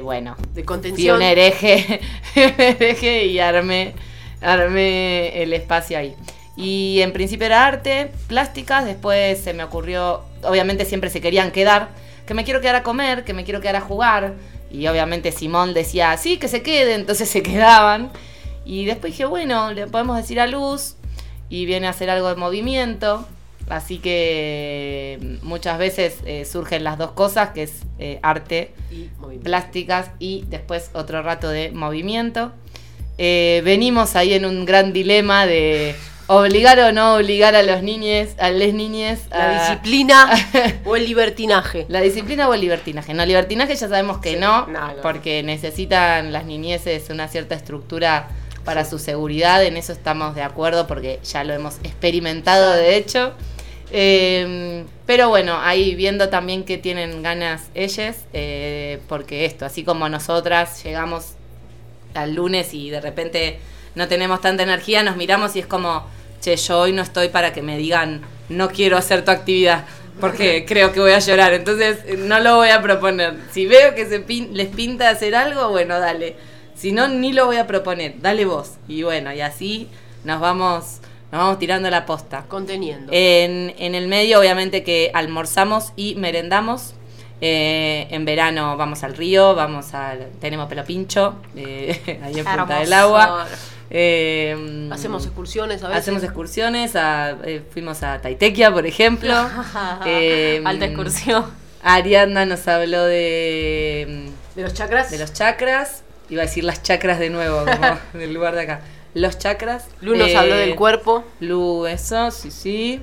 [0.03, 1.17] bueno, de fui contención.
[1.17, 1.99] un hereje,
[2.35, 3.93] hereje y armé,
[4.41, 6.15] armé el espacio ahí.
[6.55, 11.89] Y en principio era arte, plásticas, después se me ocurrió, obviamente siempre se querían quedar,
[12.25, 14.33] que me quiero quedar a comer, que me quiero quedar a jugar.
[14.69, 18.11] Y obviamente Simón decía, sí, que se quede, entonces se quedaban.
[18.65, 20.95] Y después dije, bueno, le podemos decir a Luz.
[21.49, 23.27] y viene a hacer algo de movimiento.
[23.69, 29.09] Así que mm, muchas veces eh, surgen las dos cosas, que es eh, arte, Y
[29.37, 32.51] plásticas y después otro rato de movimiento.
[33.17, 35.95] Eh, venimos ahí en un gran dilema de
[36.37, 40.29] obligar o no obligar a los niños, a las niñas La disciplina
[40.85, 41.85] o el libertinaje.
[41.89, 43.13] la disciplina o el libertinaje.
[43.13, 45.01] No, libertinaje ya sabemos que Sí, no, no, no.
[45.01, 48.29] porque necesitan las niñeces una cierta estructura
[48.65, 49.63] para su seguridad.
[49.63, 53.33] En eso estamos de acuerdo porque ya lo hemos experimentado de hecho.
[53.91, 60.07] Eh, pero bueno, ahí viendo también que tienen ganas ellas, eh, porque esto, así como
[60.07, 61.33] nosotras llegamos
[62.13, 63.59] al lunes y de repente
[63.95, 66.05] no tenemos tanta energía, nos miramos y es como,
[66.41, 69.85] che, yo hoy no estoy para que me digan, no quiero hacer tu actividad,
[70.19, 73.35] porque creo que voy a llorar, entonces eh, no lo voy a proponer.
[73.51, 76.35] Si veo que se pin- les pinta hacer algo, bueno, dale.
[76.75, 78.71] Si no, ni lo voy a proponer, dale vos.
[78.87, 79.87] Y bueno, y así
[80.23, 80.97] nos vamos,
[81.31, 82.45] nos vamos tirando la posta.
[82.47, 83.11] Conteniendo.
[83.13, 86.95] En, en el medio, obviamente, que almorzamos y merendamos.
[87.43, 90.29] Eh, en verano vamos al río, vamos al.
[90.39, 92.93] Tenemos pelo pincho, eh, ahí en Punta del.
[92.93, 93.47] Agua.
[93.93, 96.01] Eh, Hacemos excursiones a veces.
[96.03, 99.33] Hacemos excursiones, a- eh, fuimos a Taitequia, por ejemplo.
[100.05, 101.45] Eh, Alta excursión.
[101.83, 105.11] Ariadna nos habló de, De los chakras.
[105.11, 106.03] de los chakras.
[106.29, 108.81] Iba a decir las chakras de nuevo, como del lugar de acá.
[109.13, 109.87] Los chakras.
[109.99, 111.25] Lu nos Eh, habló del cuerpo.
[111.41, 113.01] Lu, eso, sí, sí.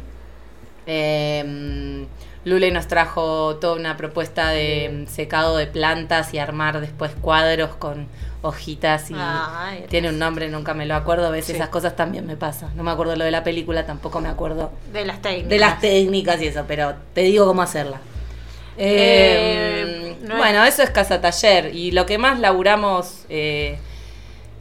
[0.86, 2.06] Eh,
[2.44, 8.06] Lule nos trajo toda una propuesta de secado de plantas y armar después cuadros con
[8.42, 11.26] hojitas y Ay, tiene un nombre, nunca me lo acuerdo.
[11.26, 11.52] A veces Sí.
[11.54, 12.76] esas cosas también me pasan.
[12.76, 15.48] No me acuerdo lo de la película, tampoco me acuerdo De las técnicas.
[15.50, 17.98] de las técnicas y eso, pero te digo cómo hacerla.
[18.76, 23.78] Eh, Eh, no es- bueno, eso es casa taller y lo que más laburamos eh,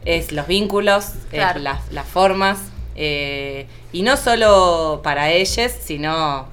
[0.04, 1.60] es los vínculos, es Claro.
[1.60, 2.58] las, las formas
[2.96, 6.48] eh, y no solo para ellas, sino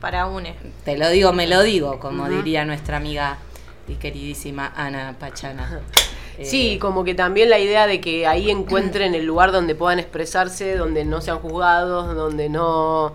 [0.00, 0.54] Para une.
[0.84, 3.38] te lo digo, me lo digo, como diría nuestra amiga
[3.88, 5.80] y queridísima Ana Pachana.
[6.40, 9.98] Eh, Sí, como que también la idea de que ahí encuentren el lugar donde puedan
[9.98, 13.14] expresarse, donde no sean juzgados, donde no.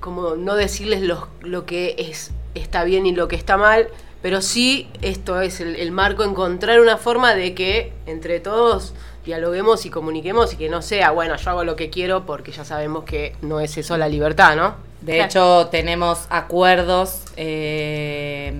[0.00, 3.88] como no decirles lo, lo que es está bien y lo que está mal,
[4.20, 8.92] pero sí esto es el, el marco, encontrar una forma de que entre todos
[9.24, 12.64] dialoguemos y comuniquemos y que no sea, bueno, yo hago lo que quiero porque ya
[12.64, 14.74] sabemos que no es eso la libertad, ¿no?
[15.00, 15.24] De Claro.
[15.28, 18.52] hecho, tenemos acuerdos eh,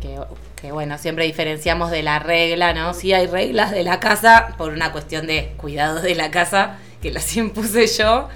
[0.00, 0.18] que,
[0.62, 2.94] que, bueno, siempre diferenciamos de la regla, ¿no?
[2.94, 7.10] Sí hay reglas de la casa por una cuestión de cuidado de la casa, que
[7.10, 8.28] las impuse yo,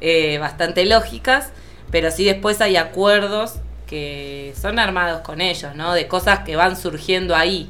[0.00, 1.50] eh, bastante lógicas,
[1.90, 3.56] pero sí después hay acuerdos
[3.88, 5.92] que son armados con ellos, ¿no?
[5.92, 7.68] De cosas que van surgiendo ahí.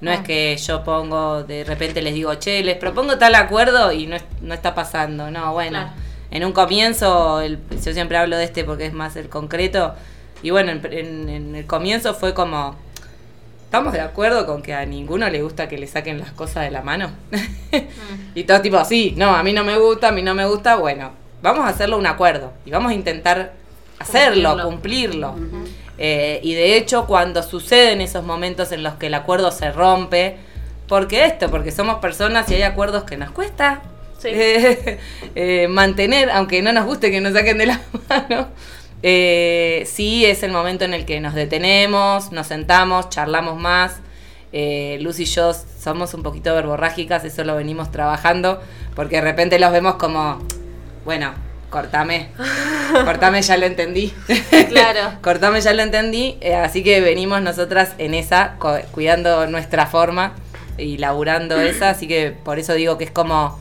[0.00, 4.06] No es que yo pongo, de repente les digo, che, les propongo tal acuerdo y
[4.06, 5.30] no, no está pasando.
[5.30, 5.90] No, bueno, Claro.
[6.30, 9.94] en un comienzo, el- yo siempre hablo de este porque es más el concreto,
[10.42, 12.76] y bueno, en, en- en el comienzo fue como,
[13.70, 16.72] ¿estamos de acuerdo con que a ninguno le gusta que le saquen las cosas de
[16.72, 17.12] la mano?
[18.34, 20.74] y todo tipo, sí, no, a mí no me gusta, a mí no me gusta,
[20.74, 23.52] bueno, vamos a hacerlo un acuerdo y vamos a intentar
[24.00, 25.36] hacerlo, cumplirlo.
[25.98, 30.38] Eh, y de hecho, cuando suceden esos momentos en los que el acuerdo se rompe,
[30.88, 33.82] porque esto, porque somos personas y hay acuerdos que nos cuesta
[34.18, 34.30] Sí.
[34.32, 34.98] eh,
[35.36, 38.48] eh, mantener, aunque no nos guste que nos saquen de la mano.
[39.02, 44.00] Eh, sí, es el momento en el que nos detenemos, nos sentamos, charlamos más.
[44.52, 48.60] Eh, Luz y yo somos un poquito verborrágicas, eso lo venimos trabajando,
[48.96, 50.40] porque de repente los vemos como,
[51.04, 51.32] bueno,
[51.70, 52.30] cortame,
[53.04, 54.12] cortame, ya lo entendí.
[54.68, 55.18] Claro.
[55.22, 56.36] cortame, ya lo entendí.
[56.40, 58.56] eh, así que venimos nosotras en esa,
[58.90, 60.34] cuidando nuestra forma
[60.76, 63.58] y laburando esa, así que por eso digo que es como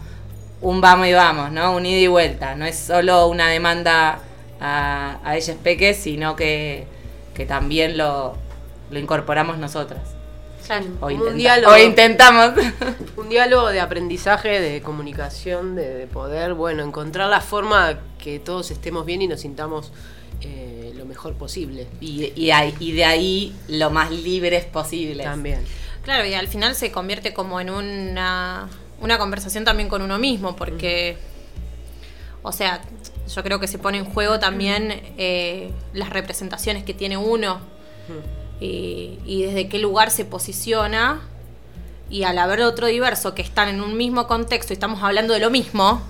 [0.62, 1.74] un vamos y vamos, ¿no?
[1.74, 2.56] Un ida y vuelta.
[2.56, 4.20] No es solo una demanda
[4.60, 6.86] a, a ellas peques, sino que,
[7.34, 8.36] que también lo,
[8.92, 10.02] lo incorporamos nosotras.
[10.66, 10.86] Claro.
[11.02, 11.74] O, Un intenta- diálogo.
[11.74, 12.52] o intentamos.
[13.18, 18.70] Un diálogo de aprendizaje, de comunicación, de, de poder, bueno, encontrar la forma que todos
[18.72, 19.92] estemos bien y nos sintamos
[20.42, 21.88] eh, lo mejor posible.
[22.02, 25.26] y, y, ahí- y de ahí lo más libres posibles.
[25.26, 25.64] También.
[26.04, 28.70] Claro, y al final se convierte como en una,
[29.02, 31.18] una conversación también con uno mismo, porque,
[32.42, 32.82] o sea,
[33.34, 37.60] yo creo que se pone en juego también eh, las representaciones que tiene uno.
[38.60, 41.22] Y, y desde qué lugar se posiciona.
[42.10, 45.40] Y al haber otro diverso que están en un mismo contexto y estamos hablando de
[45.40, 46.02] lo mismo,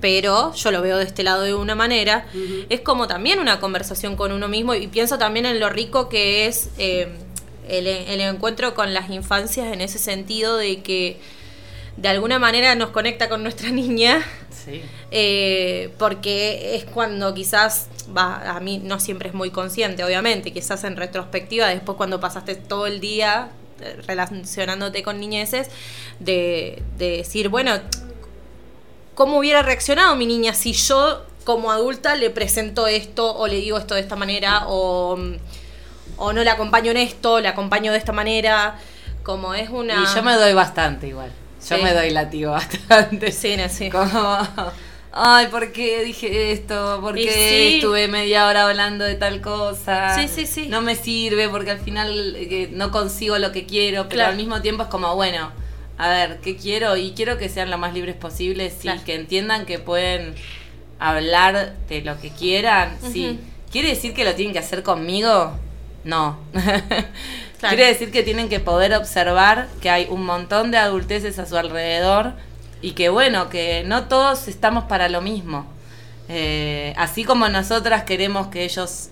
[0.00, 2.26] pero yo lo veo de este lado de una manera,
[2.70, 4.74] es como también una conversación con uno mismo.
[4.74, 7.08] Y pienso también en lo rico que es eh,
[7.68, 11.20] el, el encuentro con las infancias en ese sentido de que
[11.96, 14.24] de alguna manera nos conecta con nuestra niña.
[14.50, 14.82] Sí.
[15.10, 20.84] Eh, porque es cuando quizás, va, a mí no siempre es muy consciente, obviamente, quizás
[20.84, 23.50] en retrospectiva, después cuando pasaste todo el día
[23.80, 25.68] eh, relacionándote con niñeces,
[26.18, 27.80] de, de decir, bueno,
[29.14, 33.78] ¿cómo hubiera reaccionado mi niña si yo como adulta le presento esto o le digo
[33.78, 35.18] esto de esta manera o,
[36.16, 38.78] o no le acompaño en esto, le acompaño de esta manera?
[39.22, 40.02] Como es una...
[40.02, 41.32] Y yo me doy bastante igual.
[41.68, 41.82] Yo Sí.
[41.82, 43.32] me doy latigo bastante.
[43.32, 43.90] Sí, no, sí.
[43.90, 44.38] Como,
[45.12, 46.98] ay, ¿por qué dije esto?
[47.02, 47.74] ¿Por qué sí.
[47.76, 50.14] estuve media hora hablando de tal cosa?
[50.18, 50.68] Sí, sí, sí.
[50.68, 54.30] No me sirve porque al final eh, no consigo lo que quiero, pero Claro.
[54.30, 55.52] al mismo tiempo es como, bueno,
[55.98, 56.96] a ver, ¿qué quiero?
[56.96, 59.00] Y quiero que sean lo más libres posibles, sí, Claro.
[59.04, 60.34] que entiendan que pueden
[60.98, 63.38] hablar de lo que quieran, sí.
[63.70, 65.52] ¿Quiere decir que lo tienen que hacer conmigo?
[66.04, 66.38] No.
[67.60, 67.76] Claro.
[67.76, 71.58] Quiere decir que tienen que poder observar que hay un montón de adulteces a su
[71.58, 72.32] alrededor
[72.80, 75.66] y que bueno, que no todos estamos para lo mismo.
[76.30, 79.10] Eh, así como nosotras queremos que ellos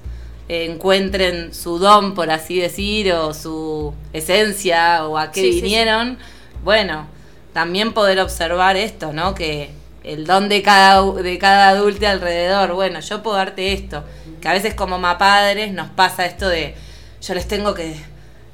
[0.49, 5.61] encuentren su don, por así decir, o su esencia, o a qué Sí, sí, sí.
[5.61, 6.19] vinieron,
[6.65, 7.07] bueno,
[7.53, 9.35] también poder observar esto, ¿no?
[9.35, 9.73] Que
[10.09, 14.05] el don de cada, de cada adulto alrededor, bueno, yo puedo darte esto,
[14.41, 16.75] que a veces como padres nos pasa esto de,
[17.21, 17.95] yo les tengo que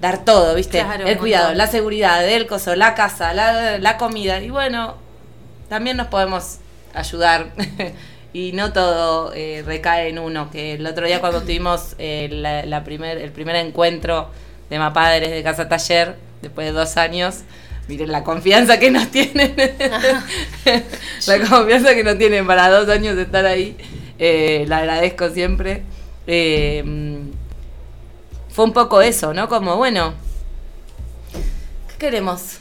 [0.00, 0.80] dar todo, ¿viste?
[0.80, 1.58] Claro, el cuidado, montón.
[1.58, 4.96] la seguridad, el coso, la casa, la, la comida, y bueno,
[5.68, 6.58] también nos podemos
[6.92, 7.52] ayudar.
[8.32, 10.50] y no todo eh, recae en uno.
[10.50, 14.28] Que el otro día cuando tuvimos eh, la, la primer, el primer encuentro
[14.68, 17.42] de Mapadres de Casa Taller, después de dos años,
[17.88, 19.54] miren la confianza que nos tienen.
[21.26, 23.76] la confianza que nos tienen para dos años de estar ahí.
[24.18, 25.82] Eh, la agradezco siempre.
[26.26, 27.30] Eh, mm,
[28.50, 29.48] fue un poco eso, ¿no?
[29.48, 30.14] Como, bueno,
[31.88, 32.58] ¿qué queremos?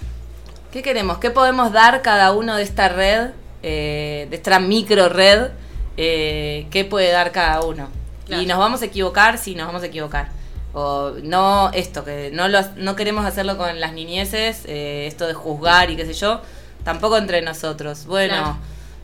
[0.71, 1.19] ¿Qué queremos?
[1.19, 3.29] ¿Qué podemos dar cada uno de esta red,
[3.61, 5.51] eh, de esta micro red?
[5.97, 7.89] eh, ¿Qué puede dar cada uno?
[8.25, 8.41] Claro.
[8.41, 10.29] Y nos vamos a equivocar, sí, nos vamos a equivocar.
[10.73, 15.33] O no esto, que no, lo, no queremos hacerlo con las niñeces, eh, esto de
[15.35, 16.41] juzgar y qué sé yo,
[16.83, 18.05] tampoco entre nosotros.
[18.07, 18.57] Bueno, Claro.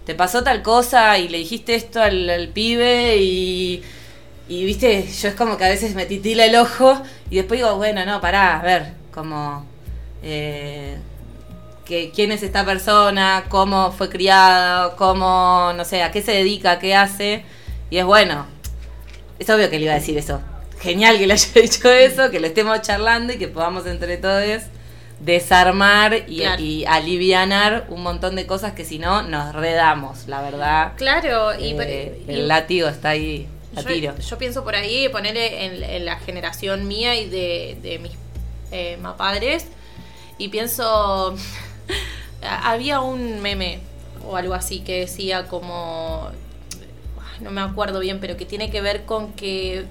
[0.06, 3.84] te pasó tal cosa y le dijiste esto al, al pibe y,
[4.48, 7.76] y viste, yo es como que a veces me titila el ojo y después digo,
[7.78, 9.66] bueno, no, pará, a ver, como...
[10.24, 10.98] eh,
[11.86, 16.78] que, quién es esta persona, cómo fue criada, cómo, no sé, a qué se dedica,
[16.80, 17.44] qué hace.
[17.90, 18.46] Y es bueno,
[19.40, 20.40] es obvio que le iba a decir eso.
[20.82, 24.64] Genial que le haya dicho eso, que lo estemos charlando y que podamos entre todos
[25.20, 26.62] desarmar y, Claro.
[26.62, 30.94] y alivianar un montón de cosas que si no nos redamos, la verdad.
[30.96, 34.16] Claro, y, Eh, y- el látigo está ahí, a tiro.
[34.18, 38.14] Yo, pienso por ahí, ponerle en, en la generación mía y de, de mis
[38.72, 39.66] eh, mapadres,
[40.38, 41.36] y pienso,
[42.64, 43.80] había un meme
[44.26, 46.30] o algo así que decía como,
[47.42, 49.86] no me acuerdo bien, pero que tiene que ver con que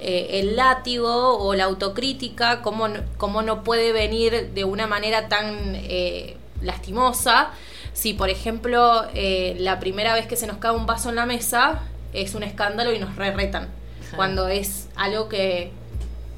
[0.00, 5.28] eh, el látigo o la autocrítica, cómo, no- cómo no puede venir de una manera
[5.28, 7.50] tan eh, lastimosa.
[7.92, 11.24] Si, por ejemplo, eh, la primera vez que se nos cae un vaso en la
[11.26, 11.80] mesa
[12.12, 13.68] es un escándalo y nos re retan.
[14.14, 15.72] Cuando es algo que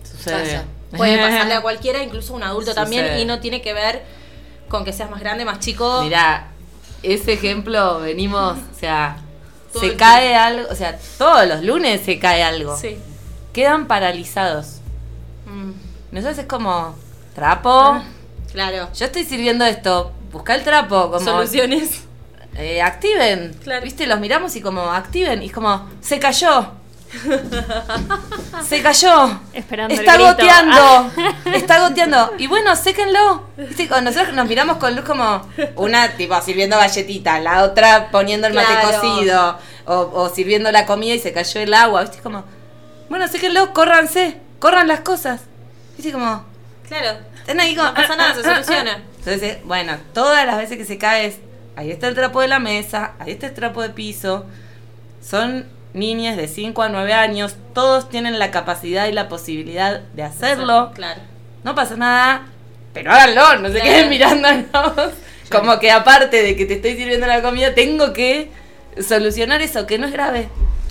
[0.04, 0.62] Sucede.
[0.96, 4.02] puede pasarle a cualquiera, incluso a un adulto también, y no tiene que ver
[4.68, 6.02] con que seas más grande, más chico.
[6.02, 6.48] Mirá,
[7.02, 9.18] ese ejemplo venimos, o sea,
[9.72, 12.76] Todo se cae algo, o sea, todos los lunes se cae algo.
[12.76, 12.96] Sí.
[13.58, 14.76] Quedan paralizados.
[15.46, 15.72] Mm,
[16.12, 16.94] Nosotros es como,
[17.34, 18.04] trapo, Ah.
[18.52, 18.88] claro.
[18.94, 21.18] yo estoy sirviendo esto, busca el trapo, como...
[21.18, 22.04] Soluciones.
[22.54, 23.56] eh, activen.
[23.64, 23.82] Claro.
[23.82, 24.06] ¿Viste?
[24.06, 25.42] Los miramos y como, activen.
[25.42, 26.68] Y es como, se cayó.
[28.64, 29.40] se cayó.
[29.52, 30.28] Esperando el Está grito.
[30.30, 31.10] goteando.
[31.52, 32.34] Está goteando.
[32.38, 33.42] Y bueno, séquenlo.
[34.02, 35.42] Nosotros nos miramos con luz como
[35.74, 39.00] una tipo sirviendo galletita, la otra poniendo el mate Claro.
[39.00, 42.02] cocido, o, o sirviendo la comida y se cayó el agua.
[42.02, 42.18] ¿Viste?
[42.20, 42.44] Como,
[43.08, 45.42] bueno, séquenlo, córranse, corran las cosas.
[45.96, 46.12] ¿Viste?
[46.12, 46.44] Como,
[46.88, 47.18] Claro.
[47.38, 49.02] están ahí como, No pasa nada, se soluciona.
[49.18, 51.36] Entonces, eh, bueno, todas las veces que se cae es,
[51.76, 54.46] ahí está el trapo de la mesa, ahí está el trapo de piso.
[55.22, 60.22] Son niñas de 5 a 9 años, todos tienen la capacidad y la posibilidad de
[60.22, 60.92] hacerlo.
[60.94, 61.20] Claro.
[61.64, 62.46] No pasa nada,
[62.94, 63.86] pero háganlo, no se Claro.
[63.90, 64.66] queden mirándonos.
[65.50, 68.50] Como que aparte de que te estoy sirviendo la comida, tengo que
[69.00, 70.48] solucionar eso, que no es grave.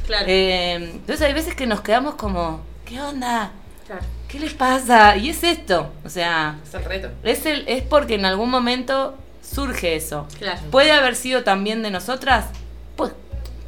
[0.08, 0.26] Claro.
[0.28, 3.52] Eh, entonces hay veces que nos quedamos como, ¿qué onda?
[3.86, 4.02] claro.
[4.28, 5.16] ¿Qué les pasa?
[5.16, 7.10] Y es esto, o sea, Es el reto.
[7.24, 10.28] es, el, es porque en algún momento surge eso.
[10.40, 10.60] Claro.
[10.72, 12.46] ¿Puede haber sido también de nosotras?
[12.98, 13.12] Pues,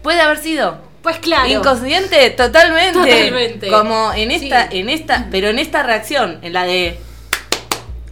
[0.02, 0.78] puede haber sido.
[1.03, 1.48] Pues claro.
[1.48, 2.91] Inconsciente, totalmente.
[2.99, 3.70] Totalmente.
[3.70, 4.80] Como en esta, Sí.
[4.80, 6.99] en esta, pero en esta reacción, en la de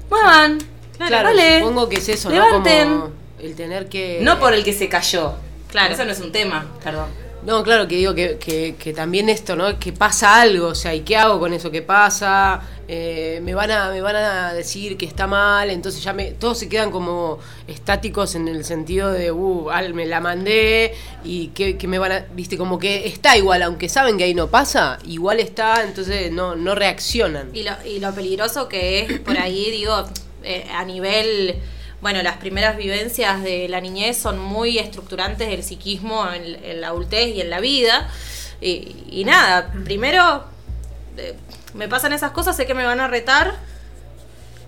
[0.09, 0.57] muevan,
[0.97, 1.59] Claro, Vale.
[1.59, 2.89] supongo que es eso, Levanten.
[2.89, 3.01] ¿no?
[3.01, 4.19] Como el tener que.
[4.23, 5.35] No por el que se cayó.
[5.69, 5.93] Claro.
[5.93, 7.09] Eso no es un tema, perdón.
[7.45, 9.79] No, claro, que digo que, que, también esto, ¿no?
[9.79, 12.61] Que pasa algo, o sea, ¿y qué hago con eso que pasa?
[12.87, 16.57] Eh, me, van a, me van a decir que está mal, entonces ya me, todos
[16.57, 20.93] se quedan como estáticos en el sentido de, uh, me la mandé
[21.23, 24.33] y que, que me van a, viste, como que está igual, aunque saben que ahí
[24.33, 27.49] no pasa, igual está, entonces no, no reaccionan.
[27.53, 30.05] Y lo, y lo peligroso que es por ahí, digo,
[30.43, 31.55] eh, a nivel,
[32.01, 37.35] bueno, las primeras vivencias de la niñez son muy estructurantes del psiquismo en, la adultez
[37.35, 38.09] y en la vida.
[38.61, 40.45] Y, y nada, primero
[41.17, 41.35] eh,
[41.73, 43.55] me pasan esas cosas, sé que me van a retar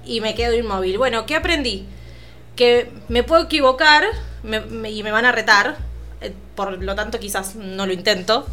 [0.05, 0.97] y me quedo inmóvil.
[0.97, 1.85] Bueno, ¿qué aprendí?
[2.55, 4.03] Que me puedo equivocar
[4.43, 5.77] y me van a retar,
[6.21, 8.47] eh, por lo tanto quizás no lo intento.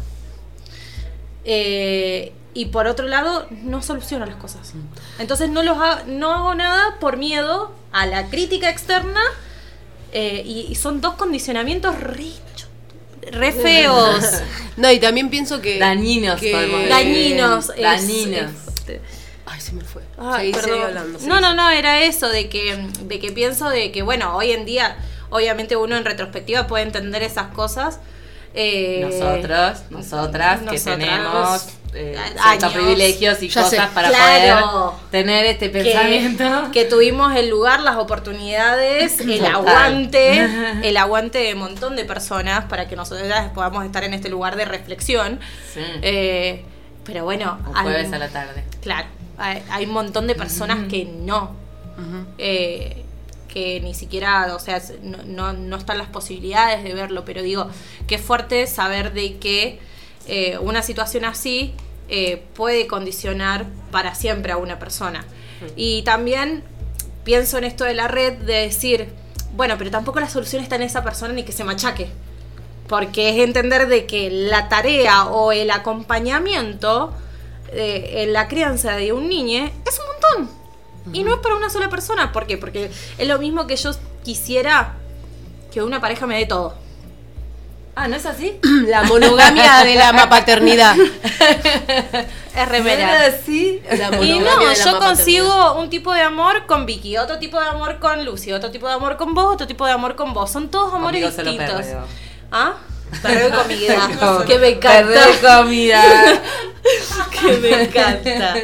[1.43, 4.73] Eh, y por otro lado, no soluciono las cosas.
[5.19, 9.21] Entonces no, los ha- no hago nada por miedo a la crítica externa
[10.11, 12.31] eh, y, y son dos condicionamientos re,
[13.31, 14.25] re feos.
[14.77, 15.79] No, y también pienso que...
[15.79, 16.87] Dañinos, que-.
[16.87, 17.69] Dañinos.
[17.75, 18.51] es- Dañinos.
[18.87, 19.01] es-
[19.49, 20.03] Ay, se me fue.
[20.19, 20.85] Ay, Seguí, seguí perdón.
[20.87, 24.51] hablando, no, no, no, era eso de que, de que pienso de que, bueno, hoy
[24.51, 24.97] en día,
[25.29, 27.99] obviamente uno en retrospectiva puede entender esas cosas.
[28.53, 33.75] eh, Nosotros, nosotras, que nosotras, tenemos eh, ciertos privilegios y Ya sé.
[33.77, 34.91] cosas para Claro.
[34.91, 36.69] poder tener este pensamiento.
[36.71, 39.55] que tuvimos el lugar, las oportunidades, el Total.
[39.55, 40.47] aguante,
[40.87, 44.55] el aguante de un montón de personas para que nosotros podamos estar en este lugar
[44.55, 45.39] de reflexión.
[45.73, 45.79] Sí.
[46.01, 46.63] Eh,
[47.03, 48.63] pero bueno, Un hay- jueves a la tarde.
[48.81, 49.07] claro,
[49.37, 51.55] hay, hay un montón de personas que no,
[52.37, 53.03] eh,
[53.47, 57.69] que ni siquiera, o sea, no, no, no están las posibilidades de verlo, pero digo,
[58.07, 59.79] qué fuerte saber de que
[60.27, 61.73] eh, una situación así
[62.09, 65.25] eh, puede condicionar para siempre a una persona.
[65.75, 66.63] Y también
[67.23, 69.09] pienso en esto de la red, de decir,
[69.53, 72.09] bueno, pero tampoco la solución está en esa persona ni que se machaque.
[72.87, 77.13] Porque es entender de que la tarea o el acompañamiento
[77.73, 80.05] eh, en la crianza de un niño es un
[80.37, 80.55] montón.
[81.13, 82.31] Y no es para una sola persona.
[82.31, 82.57] ¿Por qué?
[82.57, 83.91] Porque es lo mismo que yo
[84.23, 84.95] quisiera
[85.71, 86.75] que una pareja me dé todo.
[87.99, 88.59] Ah, ¿no es así?
[88.87, 90.95] La monogamia de la paternidad.
[92.55, 93.25] Es remera.
[93.25, 93.81] así?
[94.21, 97.67] Y no, de la yo consigo un tipo de amor con Vicky, otro tipo de
[97.67, 100.51] amor con Lucy, otro tipo de amor con vos, otro tipo de amor con vos.
[100.51, 101.85] Son todos amores distintos.
[102.51, 102.73] ¿Ah?
[103.21, 104.43] Perreo y comida.
[104.47, 105.07] que me encanta.
[105.07, 106.03] Perreo y comida.
[107.31, 108.55] que me encanta.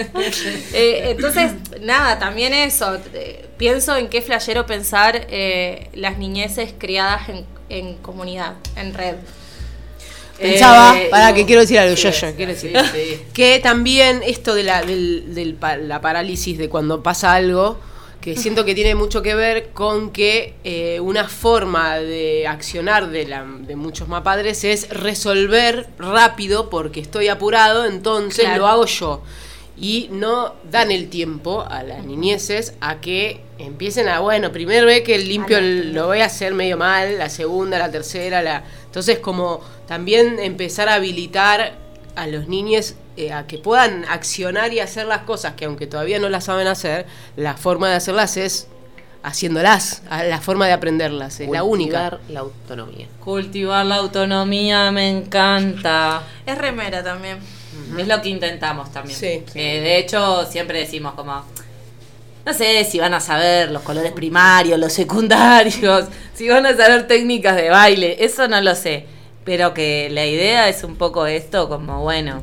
[0.73, 1.51] Eh, entonces,
[1.81, 2.97] nada, también eso.
[3.13, 9.15] eh, pienso en qué flashero pensar eh, las niñeces criadas en, en comunidad, en red.
[10.37, 12.77] Pensaba, Eh, para y- que quiero decir algo, Sí, yo, yo, quiero decir.
[12.93, 13.21] sí.
[13.33, 15.57] Que también esto de la, del, del
[15.87, 17.79] la parálisis de cuando pasa algo,
[18.19, 23.25] que siento que tiene mucho que ver con que eh, una forma de accionar de,
[23.27, 28.59] la, de muchos mapadres es resolver rápido porque estoy apurado, entonces Claro.
[28.63, 29.21] lo hago yo.
[29.75, 35.03] Y no dan el tiempo a las niñeces a que empiecen a, bueno, primero ve
[35.03, 38.63] que el limpio lo voy a hacer medio mal, la segunda, la tercera, la...
[38.85, 41.73] Entonces como también empezar a habilitar
[42.15, 46.19] a los niños eh, a que puedan accionar y hacer las cosas que aunque todavía
[46.19, 47.05] no las saben hacer,
[47.35, 48.67] la forma de hacerlas es
[49.23, 52.09] haciéndolas, la forma de aprenderlas, es la única.
[52.09, 53.07] Cultivar la autonomía.
[53.23, 56.23] Cultivar la autonomía me encanta.
[56.45, 57.37] Es remera también.
[57.97, 59.17] Es lo que intentamos también.
[59.17, 59.43] Sí.
[59.55, 61.43] Eh, de hecho, siempre decimos como,
[62.45, 67.07] no sé si van a saber los colores primarios, los secundarios, si van a saber
[67.07, 69.05] técnicas de baile, eso no lo sé.
[69.45, 72.41] Pero que la idea es un poco esto, como bueno,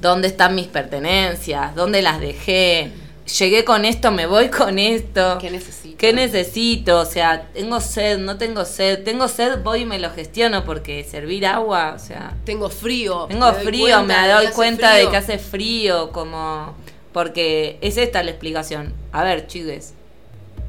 [0.00, 1.74] ¿dónde están mis pertenencias?
[1.74, 2.92] ¿Dónde las dejé?
[3.26, 5.38] Llegué con esto, me voy con esto.
[5.40, 5.96] ¿Qué necesito?
[5.96, 6.98] ¿Qué necesito?
[6.98, 9.04] O sea, tengo sed, no tengo sed.
[9.04, 13.26] Tengo sed, voy y me lo gestiono porque servir agua, o sea, Tengo frío.
[13.28, 16.74] tengo me doy frío, cuenta me doy cuenta de que hace frío, como...
[17.12, 18.94] Porque es esta la explicación.
[19.12, 19.94] A ver, chiques,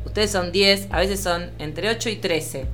[0.06, 2.66] ustedes son 10, a veces son entre 8 y 13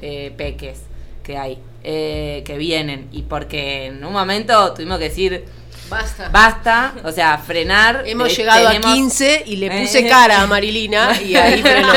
[0.00, 0.80] eh, peques
[1.22, 3.08] que hay, eh, que vienen.
[3.12, 5.44] Y porque en un momento tuvimos que decir,
[5.90, 6.28] Basta.
[6.30, 8.04] basta, o sea, frenar.
[8.06, 11.88] Hemos eh, llegado tenemos- a 15 y le puse cara a Marilina y ahí frenó.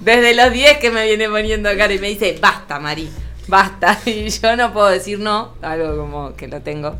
[0.00, 3.08] Desde los 10 que me viene poniendo cara y me dice, basta, Mari,
[3.46, 3.98] basta.
[4.06, 6.96] Y yo no puedo decir no, algo como que lo tengo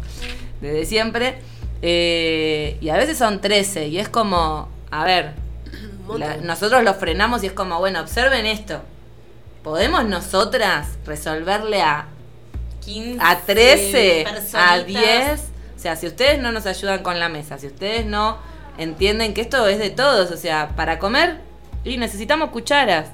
[0.61, 1.39] desde siempre.
[1.83, 5.33] Eh, y a veces son 13 y es como, a ver,
[6.17, 8.81] la- nosotros los frenamos y es como, bueno, observen esto.
[9.65, 12.07] ¿Podemos nosotras resolverle a
[12.85, 14.87] 15 a 13, a personitas.
[14.87, 15.41] 10.
[15.83, 18.39] O sea, si ustedes no nos ayudan con la mesa, si ustedes no
[18.79, 21.39] entienden que esto es de todos, o sea, para comer
[21.83, 23.09] Y necesitamos cucharas.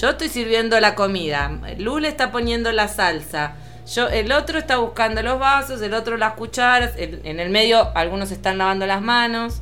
[0.00, 3.56] Yo estoy sirviendo la comida, Lu le está poniendo la salsa.
[3.94, 7.90] Yo, el otro está buscando los vasos, el otro las cucharas, el- en el medio
[7.94, 9.60] algunos están lavando las manos.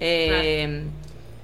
[0.00, 0.84] Eh,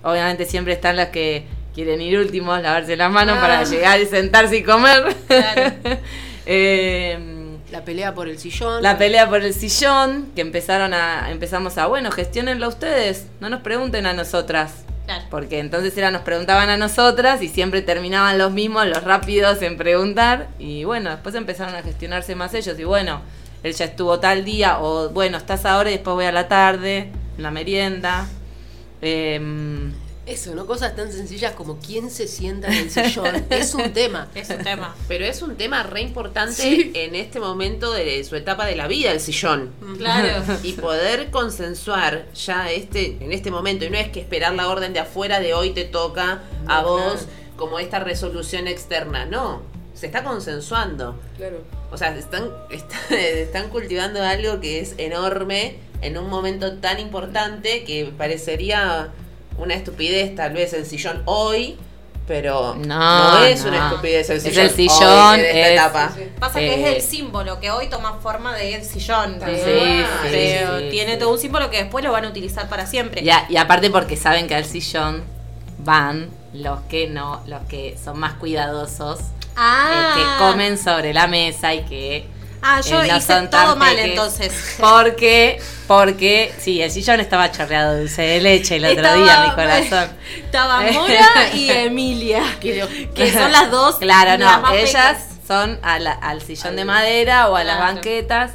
[0.03, 4.57] Obviamente siempre están las que quieren ir últimos, lavarse las manos para llegar y sentarse
[4.57, 5.15] y comer.
[6.47, 7.44] Eh,
[7.74, 8.84] La pelea por el sillón.
[8.84, 13.62] la pelea por el sillón, que empezaron a, empezamos a, bueno, gestionenlo ustedes, no nos
[13.62, 14.84] pregunten a nosotras.
[15.06, 15.24] Claro.
[15.28, 19.76] Porque entonces era, nos preguntaban a nosotras y siempre terminaban los mismos, los rápidos en
[19.76, 20.51] preguntar.
[20.60, 22.78] Y bueno, después empezaron a gestionarse más ellos.
[22.78, 23.22] Y bueno,
[23.64, 27.10] él ya estuvo tal día, o bueno, estás ahora y después voy a la tarde,
[27.36, 28.28] en la merienda.
[29.02, 29.92] Em,
[30.26, 30.66] Eso, ¿no?
[30.66, 33.44] Cosas tan sencillas como quién se sienta en el sillón.
[33.51, 34.28] es un tema.
[34.34, 34.94] Es un tema.
[35.06, 36.92] Pero es un tema re importante Sí.
[36.94, 39.72] en este momento de su etapa de la vida, el sillón.
[39.98, 40.42] Claro.
[40.62, 44.94] Y poder consensuar ya este, en este momento, y no es que esperar la orden
[44.94, 47.26] de afuera de hoy te toca a vos
[47.56, 49.62] como esta resolución externa, no,
[49.94, 51.18] se está consensuando.
[51.36, 51.62] Claro.
[51.92, 57.84] O sea, están, están, están cultivando algo que es enorme en un momento tan importante
[57.84, 59.12] que parecería
[59.59, 61.76] una estupidez tal vez el sillón hoy,
[62.26, 64.64] pero No, no, es una estupidez el Es sillón.
[64.64, 66.12] el sillón, hoy, en esta es- etapa.
[66.40, 69.39] Pasa que Eh, es el símbolo que hoy toma forma de sillón.
[69.39, 71.18] de- Sí, sí, pero sí, tiene sí.
[71.18, 73.22] todo un símbolo que después lo van a utilizar para siempre.
[73.22, 75.22] y, a- y aparte porque saben que al sillón
[75.78, 79.18] van los que no, los que son más cuidadosos,
[79.56, 80.14] Ah.
[80.16, 82.26] eh, que comen sobre la mesa y que
[82.66, 84.77] Ah, yo hice todo mal entonces.
[84.81, 89.45] Porque, porque, sí, el sillón estaba chorreado de dulce de leche el otro Estaba- día,
[89.47, 90.09] mi corazón.
[90.45, 92.43] Estaba Mora y Emilia.
[92.61, 93.97] Que son las dos.
[93.97, 95.28] Claro, no, más ellas pecas.
[95.47, 98.53] son a la- al sillón de madera o a las banquetas.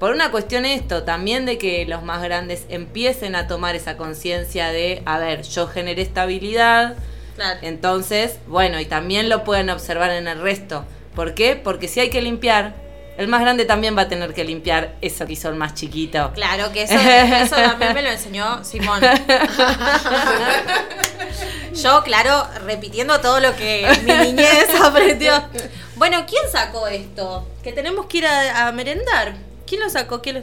[0.00, 4.72] Por una cuestión esto, también de que los más grandes empiecen a tomar esa conciencia
[4.72, 6.96] de, a ver, yo generé estabilidad,
[7.36, 7.60] Claro.
[7.62, 10.84] entonces, bueno, y también lo pueden observar en el resto.
[11.14, 11.54] ¿Por qué?
[11.54, 12.74] Porque si hay que limpiar,
[13.18, 16.32] el más grande también va a tener que limpiar eso que hizo el más chiquito.
[16.34, 19.00] Claro, que eso, eso también me lo enseñó Simón.
[21.74, 25.32] Yo, claro, repitiendo todo lo que mi niñez aprendió.
[25.96, 27.48] Bueno, ¿quién sacó esto?
[27.62, 29.34] Que tenemos que ir a, a merendar.
[29.66, 30.20] ¿Quién lo sacó?
[30.20, 30.42] ¿Quién lo-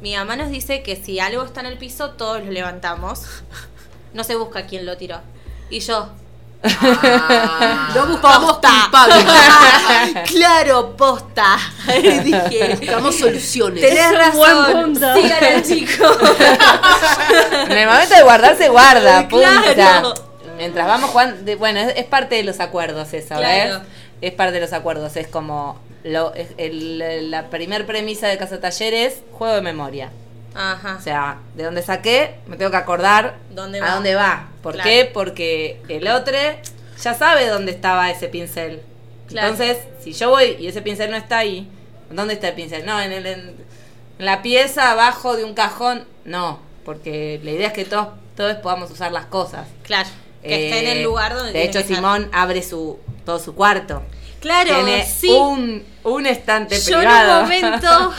[0.00, 3.22] Mi mamá nos dice que si algo está en el piso, todos lo levantamos.
[4.14, 5.20] No se busca quién lo tiró.
[5.70, 6.10] Y yo,
[7.94, 9.24] No buscamos culpables.
[10.30, 11.58] claro, posta.
[12.22, 13.80] Dije, Buscamos soluciones.
[13.82, 14.94] tenés razón.
[14.96, 16.04] Sigan al chico.
[17.68, 19.62] En el momento de guardar se guarda, punta.
[19.74, 20.14] Claro.
[20.56, 23.78] Mientras vamos jugando, de- bueno, es, es parte de los acuerdos eso, Claro.
[23.80, 23.88] ¿ves?
[24.20, 28.60] Es parte de los acuerdos, es como lo, es el- la primer premisa de Casa
[28.60, 30.10] Talleres, juego de memoria.
[30.54, 30.96] Ajá.
[30.98, 33.94] O sea, de dónde saqué, me tengo que acordar ¿Dónde a va?
[33.94, 34.48] dónde va.
[34.62, 34.88] ¿Por Claro.
[34.88, 35.10] qué?
[35.12, 36.36] Porque el otro
[37.02, 38.82] ya sabe dónde estaba ese pincel.
[39.28, 39.48] Claro.
[39.48, 41.68] Entonces, si yo voy y ese pincel no está ahí,
[42.10, 42.84] ¿dónde está el pincel?
[42.84, 43.56] No, en, el, en,
[44.18, 46.04] la pieza abajo de un cajón.
[46.24, 49.66] No, porque la idea es que todos, todos podamos usar las cosas.
[49.84, 50.08] Claro.
[50.42, 51.96] Que esté en Eh, el lugar donde De hecho, estar.
[51.96, 54.02] Simón abre su todo su cuarto.
[54.42, 55.28] Claro, Tiene sí.
[55.30, 57.30] un, un estante Yo privado.
[57.30, 58.12] en un momento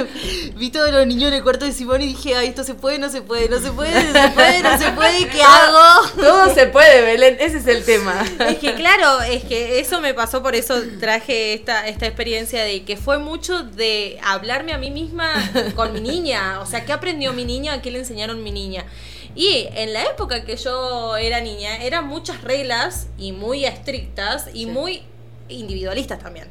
[0.56, 2.98] vi todos los niños en el cuarto de Simón y dije, ay, esto se puede,
[2.98, 6.08] no se puede, no se puede, no se puede, no se puede, ¿qué hago?
[6.18, 8.24] Todo se puede, Belén, ese es el tema.
[8.48, 12.84] Es que claro, es que eso me pasó, por eso traje esta, esta experiencia de
[12.84, 15.30] que fue mucho de hablarme a mí misma
[15.76, 16.60] con mi niña.
[16.60, 17.82] O sea, ¿qué aprendió mi niña?
[17.82, 18.86] ¿Qué le enseñaron mi niña?
[19.34, 24.64] Y en la época que yo era niña, eran muchas reglas y muy estrictas y
[24.64, 25.02] muy
[25.48, 26.48] individualistas también.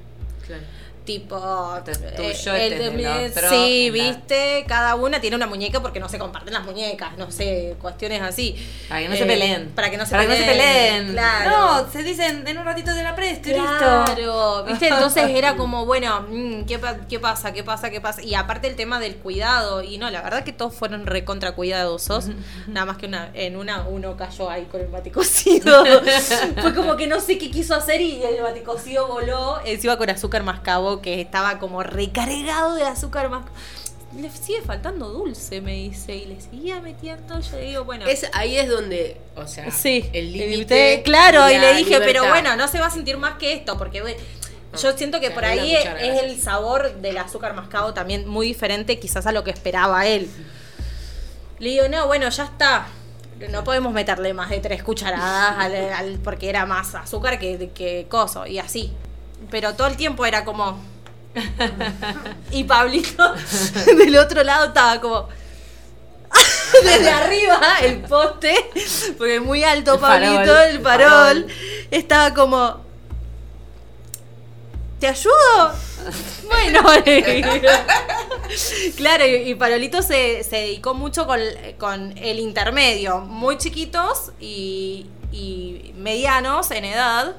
[1.05, 5.45] Tipo, es eh, tuyo, el de mi- otro, sí, la- viste, cada una tiene una
[5.45, 8.55] muñeca porque no se comparten las muñecas, no sé, cuestiones así.
[8.89, 9.69] Para que no se Eh, peleen.
[9.75, 10.41] Para que no se Para peleen.
[10.43, 11.11] que no se peleen.
[11.13, 11.51] Claro.
[11.85, 13.63] No, se dicen en un ratito de la presto listo.
[13.63, 14.87] Claro, ¿viste?
[14.87, 17.53] Entonces era como, bueno, mm, ¿qué, pa- ¿qué pasa?
[17.53, 17.91] ¿Qué pasa?
[17.91, 18.23] ¿Qué pasa?
[18.23, 22.29] Y aparte el tema del cuidado, y no, la verdad que todos fueron recontra cuidadosos,
[22.67, 25.85] nada más que una, en una uno cayó ahí con el mate cocido.
[26.61, 30.09] Fue como que no sé qué quiso hacer y el mate cocido voló, encima con
[30.09, 33.55] azúcar mascabo, que estaba como recargado de azúcar mascabo.
[34.17, 38.05] Le sigue faltando dulce, me dice, y le seguía metiendo, yo le digo, bueno...
[38.05, 41.01] Es, ahí es donde, o sea, Sí, el límite.
[41.03, 44.01] Claro, y le dije, pero bueno, no se va a sentir más que esto, porque
[44.01, 44.17] bueno,
[44.81, 48.47] yo siento que o sea, por ahí es el sabor del azúcar mascado también muy
[48.47, 50.29] diferente quizás a lo que esperaba él.
[51.59, 52.87] Le digo, no, bueno, ya está.
[53.51, 58.07] No podemos meterle más de tres cucharadas al, al- porque era más azúcar que, que
[58.09, 58.93] coso, y así.
[59.49, 60.79] Pero todo el tiempo era como...
[62.51, 63.33] Y Pablito
[63.97, 65.27] del otro lado estaba como...
[66.83, 68.53] desde arriba el poste,
[69.17, 71.47] porque muy alto El Pablito, el el farol, farol.
[71.91, 72.81] estaba como,
[74.99, 75.73] ¿te ayudo?
[76.47, 76.81] bueno,
[78.97, 81.39] claro, y, y Parolito se, se dedicó mucho con,
[81.77, 87.35] con el intermedio, muy chiquitos y, y medianos en edad.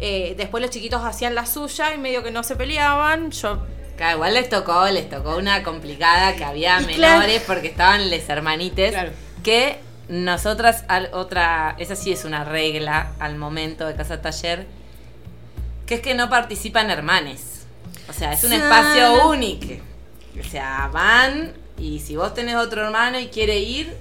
[0.00, 3.30] Eh, después los chiquitos hacían la suya y medio que no se peleaban.
[3.30, 3.58] Yo
[3.96, 6.96] Claro, igual les tocó, les tocó una complicada que había Y menores
[7.42, 7.44] claro.
[7.48, 8.92] porque estaban les hermanites.
[8.92, 9.10] Claro.
[9.42, 14.66] Que nosotras, al- otra, esa sí es una regla al momento de casa taller,
[15.86, 17.66] que es que no participan hermanes.
[18.08, 19.66] O sea, es un espacio único.
[20.40, 23.96] O sea, van y si vos tenés otro hermano y quiere ir,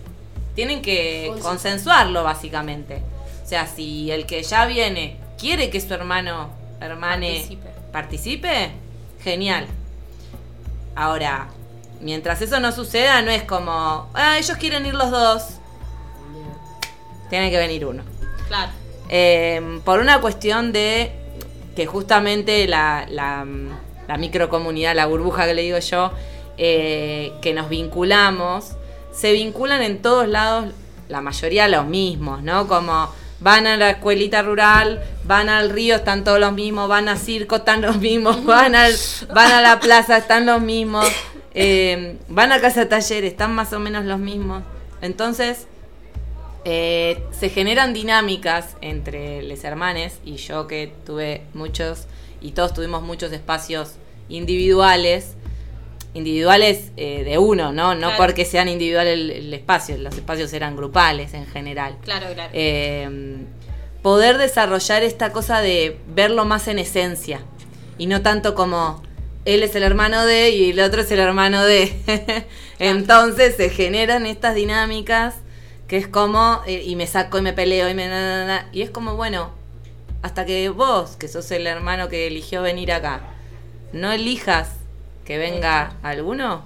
[0.53, 3.01] tienen que consensuarlo básicamente.
[3.43, 6.49] O sea, si el que ya viene quiere que su hermano,
[6.81, 7.69] hermane Participe.
[7.91, 8.71] participe,
[9.23, 9.67] genial.
[10.95, 11.47] Ahora,
[12.01, 15.43] mientras eso no suceda, no es como, ah, ellos quieren ir los dos.
[17.29, 18.03] Tiene que venir uno.
[18.47, 18.71] Claro.
[19.09, 21.11] Eh, por una cuestión de
[21.75, 23.45] que justamente la, la,
[24.07, 26.11] la microcomunidad, la burbuja que le digo yo,
[26.57, 28.71] eh, que nos vinculamos,
[29.13, 30.73] se vinculan en todos lados,
[31.09, 32.67] la mayoría los mismos, ¿no?
[32.67, 33.09] Como
[33.39, 37.57] van a la escuelita rural, van al río, están todos los mismos, van a circo,
[37.57, 38.93] están los mismos, van, al,
[39.33, 41.07] van a la plaza, están los mismos,
[41.53, 44.63] eh, van a casa taller, están más o menos los mismos.
[45.01, 45.67] Entonces,
[46.65, 52.07] eh, se generan dinámicas entre los hermanes y yo que tuve muchos
[52.41, 53.93] y todos tuvimos muchos espacios
[54.27, 55.35] individuales
[56.17, 57.93] individuales eh, de uno, ¿no?
[57.93, 58.17] No Claro.
[58.17, 61.97] porque sean individuales el, el espacio, los espacios eran grupales en general.
[62.01, 62.49] Claro, claro.
[62.53, 63.37] Eh,
[64.01, 67.41] poder desarrollar esta cosa de verlo más en esencia
[67.97, 69.03] y no tanto como
[69.45, 71.93] él es el hermano de y el otro es el hermano de.
[72.79, 75.35] Entonces se generan estas dinámicas
[75.87, 78.69] que es como eh, y me saco y me peleo y me na, na, na,
[78.73, 79.51] y es como bueno
[80.21, 83.21] hasta que vos que sos el hermano que eligió venir acá
[83.93, 84.69] no elijas
[85.27, 86.63] que venga alguno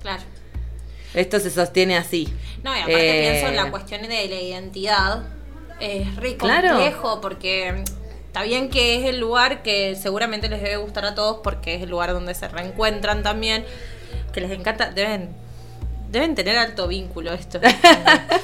[0.00, 0.22] claro.
[1.14, 2.32] esto se sostiene así
[2.64, 5.22] No, y aparte Eh, pienso en la cuestión de la identidad.
[5.80, 6.68] Es re Claro.
[6.68, 7.82] complejo porque
[8.26, 11.82] está bien que es el lugar que seguramente les debe gustar a todos porque es
[11.82, 13.64] el lugar donde se reencuentran también.
[14.32, 15.30] Que les encanta, deben,
[16.12, 17.58] deben tener alto vínculo esto.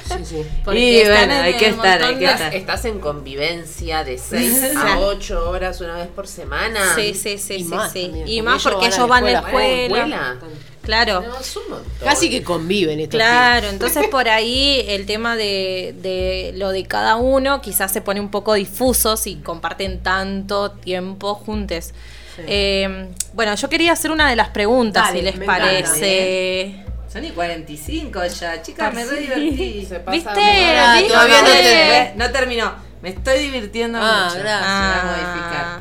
[0.08, 0.36] Sí, sí.
[0.74, 2.54] Y están bueno, en hay que estar, hay que de- estar.
[2.54, 6.94] Estás en convivencia de 6 a 8 horas una vez por semana.
[6.96, 8.04] Sí, sí, sí, Y sí, más sí.
[8.04, 10.36] también, Y porque más ellos porque van a ellos la van a la escuela.
[10.82, 11.20] Claro.
[11.20, 11.58] No, es.
[12.02, 17.16] Casi que conviven estos Claro, entonces por ahí el tema de, de lo de cada
[17.16, 21.92] uno quizás se pone un poco difuso si comparten tanto tiempo juntos.
[22.38, 26.84] Eh, bueno, yo quería hacer una de las preguntas, Dale, si les encanta, parece.
[27.12, 30.76] Son y 45 ya chicas me re divertí Se pasa ¿Viste?
[30.78, 31.08] Ah, ¿Viste?
[31.08, 32.72] todavía no te- no terminó
[33.02, 34.64] me estoy divirtiendo Ah, mucho gracias.
[34.68, 35.80] Ah,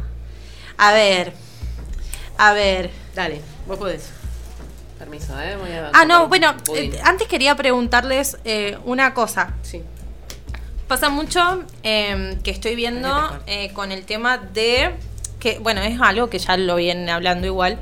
[0.78, 1.34] a ver.
[2.38, 2.92] A ver.
[3.16, 4.10] Dale, vos podés.
[5.00, 5.56] Permiso, ¿eh?
[5.60, 9.56] Voy a Ah, no, bueno, eh, antes quería preguntarles eh, una cosa.
[9.64, 9.82] Sí.
[10.88, 14.92] Pasa mucho eh, que estoy viendo eh, con el tema de
[15.40, 17.80] que, bueno, es algo que ya lo vienen hablando igual,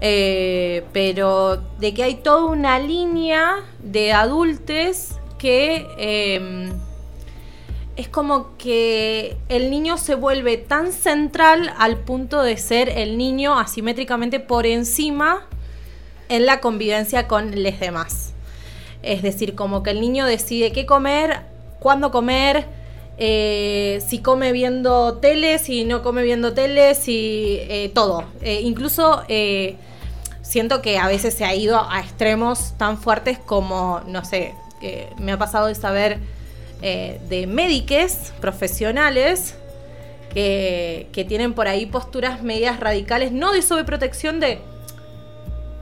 [0.00, 6.70] eh, pero de que hay toda una línea de adultos que eh,
[7.96, 13.58] es como que el niño se vuelve tan central al punto de ser el niño
[13.58, 15.46] asimétricamente por encima
[16.30, 18.32] en la convivencia con los demás.
[19.02, 21.40] Es decir, como que el niño decide qué comer,
[21.78, 22.66] cuándo comer,
[23.22, 28.24] eh, si come viendo tele, si no come viendo tele, si eh, todo.
[28.40, 29.22] Eh, incluso
[30.40, 34.54] siento que a veces se ha ido a extremos tan fuertes como, no sé,
[35.18, 36.18] me ha pasado de saber
[36.80, 39.54] de médiques profesionales
[40.32, 44.60] que, que tienen por ahí posturas medias radicales, no de sobreprotección de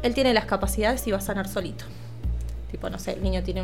[0.03, 1.85] él tiene las capacidades y va a sanar solito.
[2.71, 3.63] Tipo, no sé, el niño tiene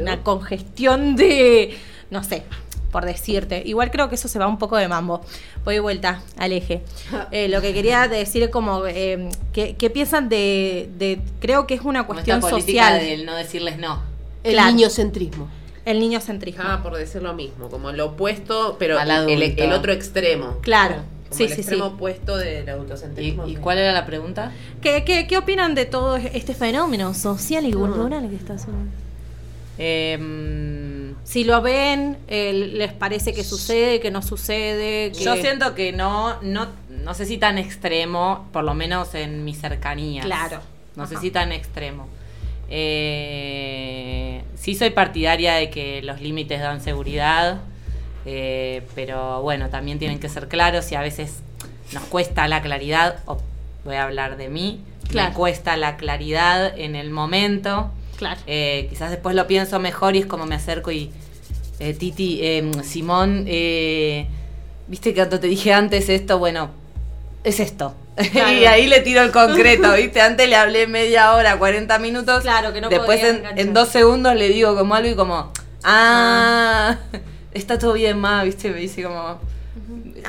[0.00, 1.76] una congestión de,
[2.10, 2.42] no sé,
[2.90, 3.62] por decirte.
[3.66, 5.20] Igual creo que eso se va un poco de mambo.
[5.64, 6.82] Voy de vuelta al eje.
[7.30, 11.74] Eh, lo que quería decir es como, eh, ¿qué, qué piensan de, de- creo que
[11.74, 14.02] es una Como esta cuestión política social, del no decirles no
[14.44, 14.72] El Claro.
[14.72, 15.48] niñocentrismo.
[15.84, 16.62] el niño centrismo.
[16.66, 20.58] Ah, por decir lo mismo, como lo opuesto, pero Al el, otro extremo.
[20.62, 20.96] Claro,
[21.28, 21.60] Como sí, el sí, sí.
[21.62, 23.46] extremo opuesto del ¿Y, autocentrismo.
[23.48, 24.52] y cuál era la pregunta?
[24.82, 28.90] ¿Qué, qué, qué opinan de todo este fenómeno social y cultural que está haciendo?
[29.78, 30.97] Em,
[31.28, 35.12] Si lo ven, eh, les parece que sucede, que no sucede.
[35.12, 35.22] Que...
[35.22, 39.54] Yo siento que no, no, no sé si tan extremo, por lo menos en mi
[39.54, 40.22] cercanía.
[40.22, 40.62] Claro.
[40.96, 42.08] No sé si tan extremo.
[42.70, 47.60] Eh, sí soy partidaria de que los límites dan seguridad,
[48.24, 51.40] eh, pero bueno, también tienen que ser claros y a veces
[51.92, 53.36] nos cuesta la claridad, o
[53.84, 54.80] voy a hablar de mí,
[55.10, 55.28] Claro.
[55.28, 57.90] me cuesta la claridad en el momento.
[58.18, 58.40] Claro.
[58.46, 61.10] Eh, quizás después lo pienso mejor y es como me acerco y
[61.78, 64.26] eh, Titi, eh, Simón, eh,
[64.88, 66.70] viste que cuando te dije antes esto, bueno,
[67.44, 67.94] es esto.
[68.34, 70.20] y ahí le tiro el concreto, ¿viste?
[70.20, 72.42] Antes le hablé media hora, 40 minutos.
[72.42, 75.52] Claro, que no Después en, dos segundos le digo como algo y como,
[75.84, 76.96] ah,
[77.52, 78.70] está todo bien, ma, ¿viste?
[78.70, 79.38] Me dice como,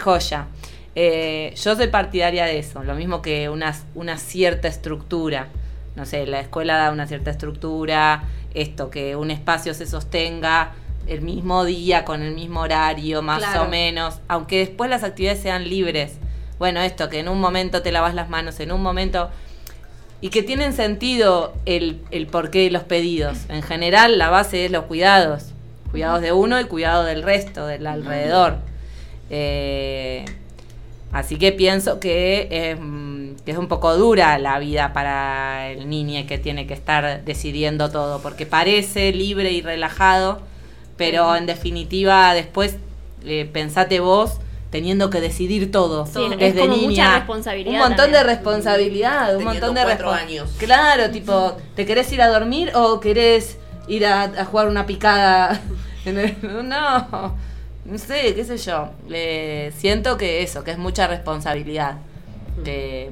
[0.03, 0.45] joya.
[0.93, 5.47] Eh, yo soy partidaria de eso, lo mismo que una, una cierta estructura.
[5.95, 10.73] No sé, la escuela da una cierta estructura, esto, que un espacio se sostenga
[11.07, 13.63] el mismo día, con el mismo horario, más Claro.
[13.63, 16.13] o menos, aunque después las actividades sean libres.
[16.59, 19.29] Bueno, esto, que en un momento te lavas las manos, en un momento...
[20.21, 23.37] Y que tienen sentido el, el porqué de los pedidos.
[23.47, 25.53] En general, la base es los cuidados.
[25.91, 28.57] Cuidados de uno y cuidado del resto, del alrededor.
[29.29, 30.25] Eh,
[31.13, 32.79] así que pienso que es,
[33.49, 37.89] que es un poco dura la vida para el niño que tiene que estar decidiendo
[37.89, 40.39] todo, porque parece libre y relajado,
[40.97, 42.77] pero en definitiva después
[43.25, 44.33] eh, pensate vos
[44.69, 46.89] teniendo que decidir todo Sí, es desde como niña.
[46.89, 50.51] mucha responsabilidad Un montón de responsabilidad, un montón de cuatro respon- años.
[50.59, 53.57] Claro, tipo, ¿te querés ir a dormir o querés
[53.87, 55.59] ir a, a jugar una picada?
[56.05, 56.35] en el-
[56.69, 57.35] no,
[57.83, 58.89] no sé, qué sé yo.
[59.09, 61.95] Eh, siento que eso, que es mucha responsabilidad.
[62.63, 63.09] Que-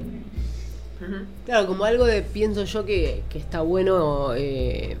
[1.46, 4.96] Claro, como algo de, pienso yo que, que está bueno, eh,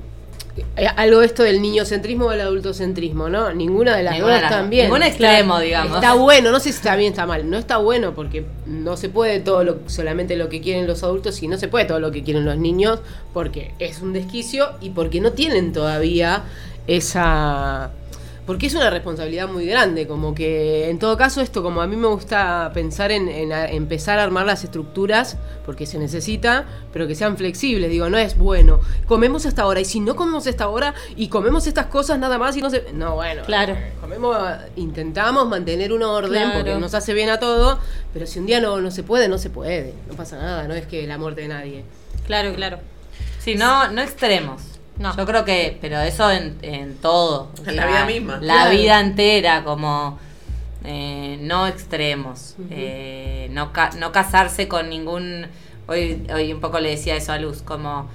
[0.76, 3.52] eh, algo esto del niñocentrismo o del adultocentrismo, ¿no?
[3.52, 4.86] Ninguna de las Ninguna dos están bien.
[4.86, 5.96] ningún extremo, digamos.
[5.96, 7.48] Está bueno, no sé si está bien, está mal.
[7.48, 11.42] No está bueno porque no se puede todo lo, solamente lo que quieren los adultos
[11.42, 13.00] y no se puede todo lo que quieren los niños
[13.32, 16.44] porque es un desquicio y porque no tienen todavía
[16.86, 17.90] esa...
[18.48, 21.96] Porque es una responsabilidad muy grande, como que en todo caso esto, como a mí
[21.96, 27.06] me gusta pensar en, en a- empezar a armar las estructuras, porque se necesita, pero
[27.06, 30.66] que sean flexibles, digo, no es bueno, comemos hasta ahora, y si no comemos esta
[30.68, 32.90] hora y comemos estas cosas nada más y no se...
[32.94, 33.76] No, bueno, Claro.
[34.00, 34.34] comemos,
[34.76, 36.52] intentamos mantener un orden Claro.
[36.54, 37.78] porque nos hace bien a todo,
[38.14, 40.72] pero si un día no, no se puede, no se puede, no pasa nada, no
[40.72, 41.84] es que la muerte de nadie.
[42.24, 42.78] Claro, claro.
[43.40, 44.62] Sí, no, no extremos.
[44.98, 45.16] No.
[45.16, 47.50] Yo creo que, pero eso en, en todo.
[47.64, 48.38] o En la vida misma.
[48.40, 48.70] La Claro.
[48.70, 50.18] vida entera, como
[50.84, 52.56] eh, no extremos.
[52.70, 55.46] Eh, no, ca- no casarse con ningún.
[55.86, 58.08] Hoy, hoy un poco le decía eso a Luz, como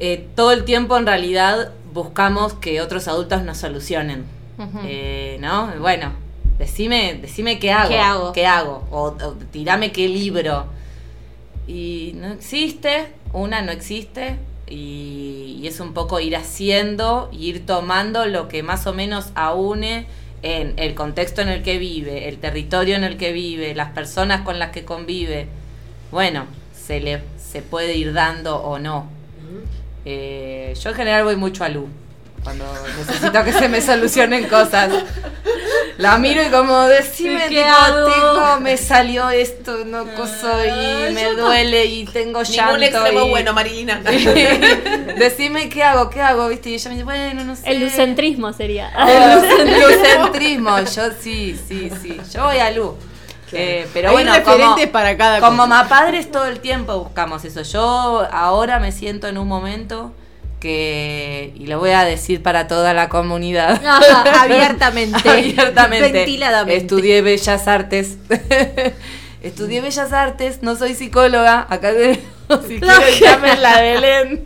[0.00, 4.24] eh, todo el tiempo en realidad buscamos que otros adultos nos solucionen.
[4.84, 5.68] Eh, ¿No?
[5.80, 6.12] Bueno,
[6.58, 7.88] decime, decime qué hago.
[7.88, 8.32] ¿Qué hago?
[8.32, 8.86] ¿Qué hago?
[8.90, 10.66] O, o tirame qué libro.
[11.66, 14.36] Y no existe, una no existe,
[14.70, 19.32] y, y es un poco ir haciendo, y ir tomando lo que más o menos
[19.34, 20.06] aúne
[20.42, 24.42] en el contexto en el que vive, el territorio en el que vive, las personas
[24.42, 25.48] con las que convive.
[26.10, 29.08] Bueno, se le se puede ir dando o no.
[30.04, 31.88] Eh, yo en general voy mucho a Lu.
[32.44, 32.64] Cuando
[32.98, 34.90] necesito que se me solucionen cosas.
[35.98, 38.06] La miro y como decime ¿Qué tipo, hago?
[38.12, 42.76] tengo, me salió esto, no coso y me duele y tengo llanto.
[42.78, 44.00] Ningún extremo y- bueno, Marilina.
[45.18, 47.68] Decime qué hago, qué hago, viste, y ella me dice, bueno, no sé.
[47.68, 48.90] El lucentrismo sería.
[49.58, 52.20] El lucentrismo, yo sí, sí, sí.
[52.32, 52.96] Yo voy a Lu.
[53.50, 57.62] Eh, pero Hay bueno, referentes como, para cada como mapadres todo el tiempo buscamos eso.
[57.62, 60.12] Yo ahora me siento en un momento
[60.60, 63.80] que, y lo voy a decir para toda la comunidad.
[64.40, 65.28] abiertamente.
[65.28, 66.12] Abiertamente.
[66.12, 66.76] Ventiladamente.
[66.76, 68.18] Estudié Bellas Artes.
[69.42, 71.66] Estudié Bellas Artes, no soy psicóloga.
[71.70, 71.92] Acá
[72.66, 74.44] si quieren llamen la Belén.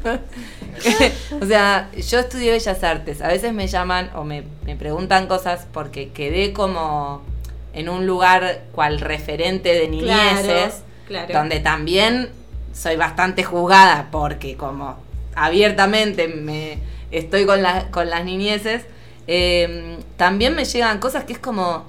[1.40, 3.22] o sea, yo estudié Bellas Artes.
[3.22, 7.22] A veces me llaman o me, me preguntan cosas porque quedé como
[7.72, 11.32] en un lugar cual referente de niñeces, claro.
[11.32, 12.30] donde también
[12.74, 14.98] soy bastante juzgada porque como
[15.34, 16.78] abiertamente me
[17.10, 18.82] estoy con, la- con las niñeces,
[19.26, 21.84] eh, también me llegan cosas que es como,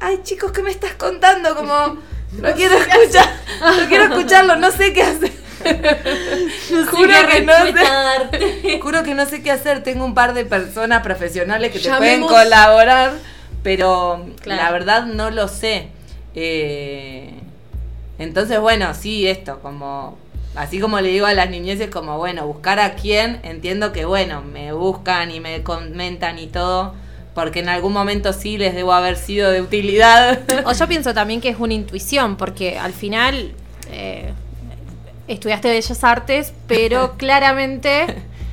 [0.00, 1.54] ay chicos, ¿qué me estás contando?
[1.54, 1.98] Como,
[2.32, 3.28] no, quiero escuchar,
[3.60, 5.32] no quiero escucharlo, no sé qué hacer.
[6.90, 9.82] juro que no sé, juro que no sé qué hacer.
[9.82, 13.12] Tengo un par de personas profesionales que te Llamemos- pueden colaborar,
[13.62, 14.62] pero Claro.
[14.62, 15.88] la verdad no lo sé.
[16.34, 17.32] Eh,
[18.18, 20.18] entonces, bueno, sí, esto, como,
[20.56, 24.42] así como le digo a las niñeces, como, bueno, buscar a quién, entiendo que, bueno,
[24.42, 26.94] me buscan y me comentan y todo,
[27.34, 30.40] porque en algún momento sí les debo haber sido de utilidad.
[30.64, 33.52] O yo pienso también que es una intuición, porque al final
[33.90, 34.32] eh,
[35.28, 38.06] estudiaste Bellas Artes, pero claramente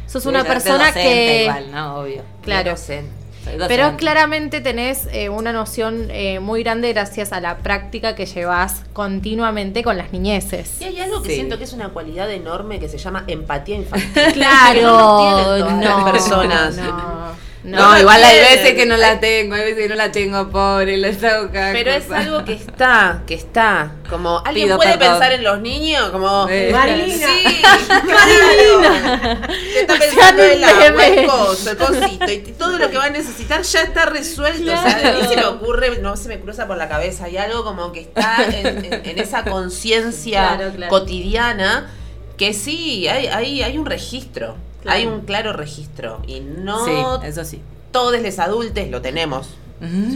[0.06, 1.44] sos una persona que...
[1.44, 2.00] Igual, ¿no?
[2.00, 2.24] Obvio.
[2.44, 2.72] Claro.
[2.72, 3.23] Docente.
[3.68, 8.84] Pero claramente tenés eh, una noción eh, muy grande gracias a la práctica que llevas
[8.94, 10.82] continuamente con las niñeces.
[10.82, 11.36] Y hay algo que Sí.
[11.36, 14.11] siento que es una cualidad enorme que se llama empatía infantil.
[14.34, 16.76] Claro, no no, las personas.
[16.78, 17.34] no,
[17.64, 20.49] No, la igual hay veces que no la tengo, hay veces que no la tengo,
[20.49, 21.69] pobre, la toca.
[21.72, 23.94] Pero es algo que está, que está.
[24.10, 25.14] Como alguien Pido puede perdón.
[25.14, 26.69] pensar en los niños, como Eh.
[26.73, 27.27] Marilina.
[27.27, 27.61] Sí,
[28.06, 29.48] Marilina.
[29.73, 33.81] Que está pensando el agua, el cosito y todo lo que va a necesitar ya
[33.81, 34.72] está resuelto.
[34.73, 37.26] O sea, ni se le ocurre, no se me cruza por la cabeza.
[37.26, 40.90] Hay algo como que está en, en- en esa conciencia Claro, claro.
[40.90, 41.90] cotidiana
[42.38, 44.56] que sí, hay, hay, hay un registro.
[44.84, 44.98] Claro.
[44.98, 46.22] Hay un claro registro.
[46.28, 46.92] Y no Sí,
[47.28, 47.62] eso sí.
[47.92, 49.50] todos los adultos lo tenemos.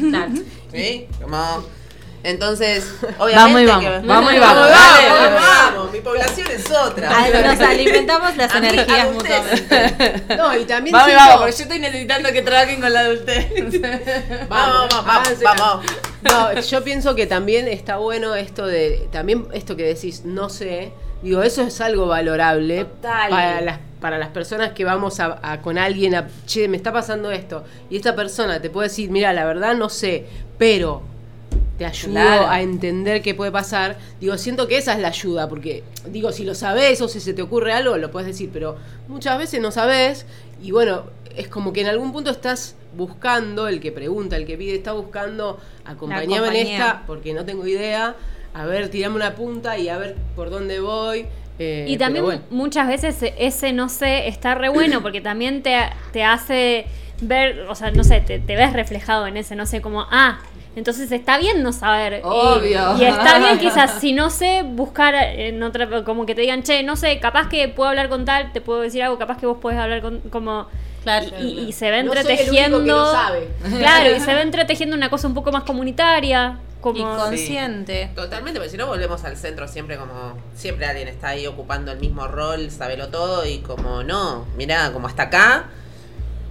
[0.10, 0.32] Claro.
[0.72, 1.08] ¿Sí?
[1.22, 1.64] Como.
[2.24, 2.84] Entonces,
[3.20, 3.66] obviamente.
[3.72, 5.92] Vamos y que- vamos, vamos y vamos, Vamos, dale, vamos, vamos.
[5.94, 7.10] Mi población es otra.
[7.14, 10.24] Ah, Nos alimentamos las A energías mutuamente.
[10.38, 13.00] No, y también Vamos y siento- vamos, porque yo estoy necesitando que trabajen con la
[13.02, 13.48] adultez.
[14.50, 15.86] Vamos, vamos, vamos, vamos.
[16.24, 19.08] No, yo pienso que también está bueno esto de.
[19.12, 20.92] También esto que decís, no sé.
[21.22, 23.30] Digo, eso es algo valorable Total.
[23.30, 26.94] para las para las personas que vamos a, a- con alguien a, che, me está
[26.94, 27.64] pasando esto.
[27.90, 30.28] Y esta persona te puede decir, mira, la verdad no sé,
[30.60, 31.02] pero
[31.80, 32.48] te ayudo Claro.
[32.48, 33.98] a entender qué puede pasar.
[34.22, 37.34] Digo, siento que esa es la ayuda, porque, digo, si lo sabes o si se
[37.34, 38.78] te ocurre algo, lo puedes decir, pero
[39.08, 40.28] muchas veces no sabes
[40.62, 44.58] y bueno, es como que en algún punto estás buscando, el que pregunta, el que
[44.58, 48.16] pide, está buscando, acompañame en esta, porque no tengo idea,
[48.58, 51.26] a ver, tirame una punta y a ver por dónde voy.
[51.60, 52.42] eh, Y también bueno.
[52.50, 55.76] muchas veces ese no sé está re bueno porque también te,
[56.14, 56.86] te hace
[57.22, 60.40] ver, o sea, no sé, te, te ves reflejado en ese, no sé, como, ah,
[60.76, 62.20] entonces está bien no saber.
[62.20, 62.96] Y- Obvio.
[63.00, 66.84] Y, está bien quizás, si no sé, buscar en otra, como que te digan, che,
[66.84, 69.58] no sé, capaz que puedo hablar con tal, te puedo decir algo, capaz que vos
[69.58, 70.68] podés hablar con, como...
[71.04, 71.26] Claro.
[71.42, 72.80] Y, y se va No soy el único entretejiendo.
[72.84, 73.48] que lo sabe.
[73.80, 76.60] Claro, y se va entretejiendo una cosa un poco más comunitaria.
[76.82, 78.12] Como, Y consciente.
[78.16, 80.38] Totalmente, porque si no volvemos al centro siempre como.
[80.56, 84.46] Siempre alguien está ahí ocupando el mismo rol, sabelo todo y como no.
[84.58, 85.66] Mira, como hasta acá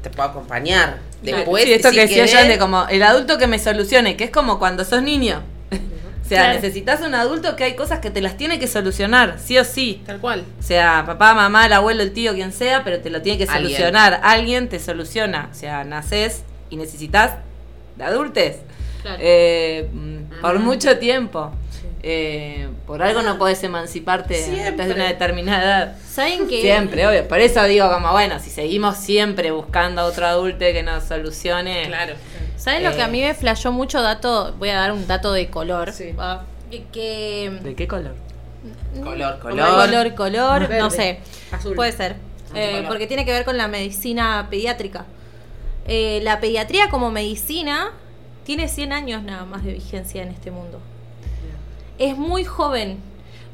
[0.03, 0.99] te puedo acompañar.
[1.23, 4.25] Después, sí, esto si que decía yo de como el adulto que me solucione, que
[4.25, 5.43] es como cuando sos niño.
[6.25, 6.55] O sea, Claro.
[6.55, 10.03] necesitas un adulto que hay cosas que te las tiene que solucionar, sí o sí.
[10.05, 10.45] Tal cual.
[10.59, 13.45] O sea, papá, mamá, el abuelo, el tío, quien sea, pero te lo tiene que
[13.45, 13.71] Alguien.
[13.77, 14.21] solucionar.
[14.25, 15.49] Alguien te soluciona.
[15.53, 17.35] O sea, naces y necesitas
[17.97, 18.57] de adultes.
[19.07, 19.19] Claro.
[19.23, 21.53] Eh, mm, por mucho tiempo.
[22.03, 24.87] Eh, por algo no podés emanciparte Siempre.
[24.87, 25.97] de una determinada edad.
[26.09, 27.27] ¿Saben que Siempre, obvio.
[27.27, 31.85] Por eso digo, como bueno, si seguimos siempre buscando a otro adulto que nos solucione.
[31.87, 32.15] Claro.
[32.57, 34.55] ¿Saben lo que a mí me flashó mucho dato?
[34.59, 35.93] Voy a dar un dato de color.
[35.93, 36.15] Sí.
[36.71, 38.15] Que- que ¿De qué color?
[39.03, 40.15] Color, color, color.
[40.15, 41.21] color, color, no sé.
[41.53, 41.75] Azul.
[41.77, 42.17] Puede ser.
[42.55, 45.07] Eh, porque tiene que ver con la medicina pediátrica.
[45.87, 47.93] Eh, la pediatría como medicina
[48.47, 50.81] tiene 100 años nada más de vigencia en este mundo.
[51.99, 52.99] Es muy joven,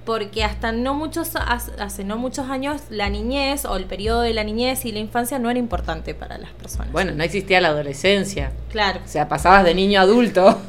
[0.04, 4.44] porque hasta no muchos, hace no muchos años la niñez o el periodo de la
[4.44, 6.92] niñez y la infancia no era importante para las personas.
[6.92, 8.52] Bueno, no existía la adolescencia.
[8.70, 9.00] claro.
[9.04, 10.60] O sea, pasabas de niño a adulto.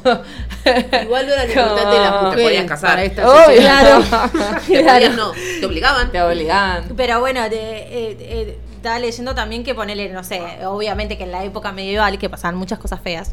[1.02, 2.98] Igual no era importante las Te mujeres podías casar.
[3.00, 3.44] esta Obvio.
[3.44, 4.30] sociedad.
[4.66, 6.12] Te podías no, te obligaban.
[6.12, 6.84] Te obligaban.
[6.96, 11.32] Pero bueno, de, eh, eh, estaba leyendo también que ponerle, no sé, obviamente que en
[11.32, 13.32] la época medieval que pasaban muchas cosas feas.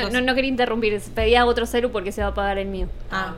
[0.00, 2.68] ¿Qué no, no, no quería interrumpir, pedía otro celu porque se va a apagar el
[2.68, 2.88] mío.
[3.10, 3.34] Ah,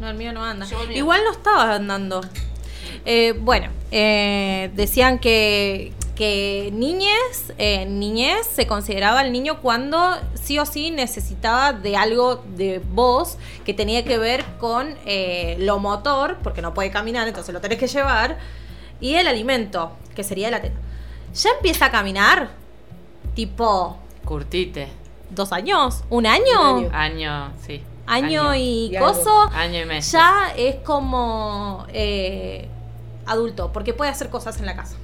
[0.00, 0.66] no, el mío no anda.
[0.66, 0.98] Yo el mío.
[0.98, 2.20] Igual no estaba andando.
[3.04, 10.58] Eh, bueno, eh, decían que, que niñez, eh, niñez se consideraba el niño cuando sí
[10.58, 16.38] o sí necesitaba de algo de voz que tenía que ver con eh, lo motor,
[16.42, 18.38] porque no puede caminar, entonces lo tenés que llevar,
[19.00, 20.76] y el alimento, que sería la teta.
[21.34, 22.50] Ya empieza a caminar,
[23.34, 24.88] tipo Curtite.
[25.36, 27.82] Dos años, un año, Un Año, sí.
[28.06, 29.12] año, y, y algo.
[29.12, 30.00] coso Año y medio.
[30.00, 32.68] ya es como eh,
[33.26, 34.96] adulto, porque puede hacer cosas en la casa.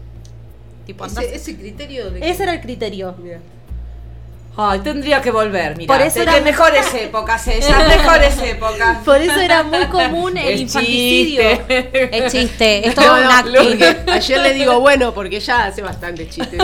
[0.87, 3.15] Tipo, Ese, ese criterio de que- Ese era el criterio.
[4.55, 5.95] Ay, tendría que volver, mira.
[5.97, 8.99] Por eso era- mejores épocas, esas mejores épocas.
[9.05, 11.43] Por eso era muy común el Es infanticidio.
[11.57, 12.27] chiste.
[12.27, 14.11] Es chiste, es todo No, un no, acting.
[14.11, 16.61] ayer le digo, bueno, porque ya hace bastantes chistes.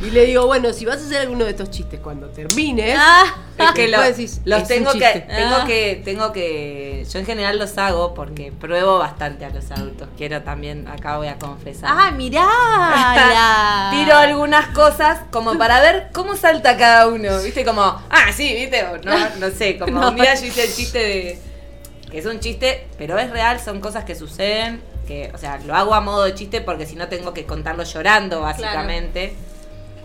[0.00, 3.24] y le digo, bueno, si vas a hacer alguno de estos chistes cuando termines, Ah,
[3.58, 5.20] Es que lo- decís, los "Es un tengo que, chiste".
[5.28, 5.64] tengo Ah.
[5.66, 10.08] que, tengo que, yo en general los hago porque pruebo bastante a los adultos.
[10.16, 11.90] Quiero también, acá voy a confesar.
[11.92, 12.46] ah, mirá.
[13.92, 17.64] Tiro algunas cosas como para ver cómo salta cada uno, ¿viste?
[17.64, 18.84] Como, ah, sí, ¿viste?
[19.04, 20.08] No, no sé, como No.
[20.10, 21.38] un día yo hice el chiste de
[22.10, 25.74] que es un chiste, pero es real, son cosas que suceden que, o sea, lo
[25.74, 29.34] hago a modo de chiste porque si no tengo que contarlo llorando, básicamente.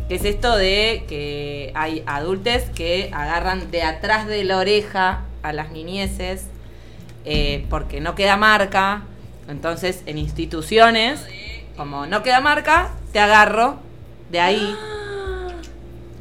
[0.08, 5.52] Que es esto de que hay adultos que agarran de atrás de la oreja a
[5.54, 6.46] las niñeces
[7.26, 9.04] eh, porque no queda marca.
[9.50, 11.26] Entonces, en instituciones,
[11.76, 13.80] como no queda marca, te agarro
[14.30, 14.76] de ahí.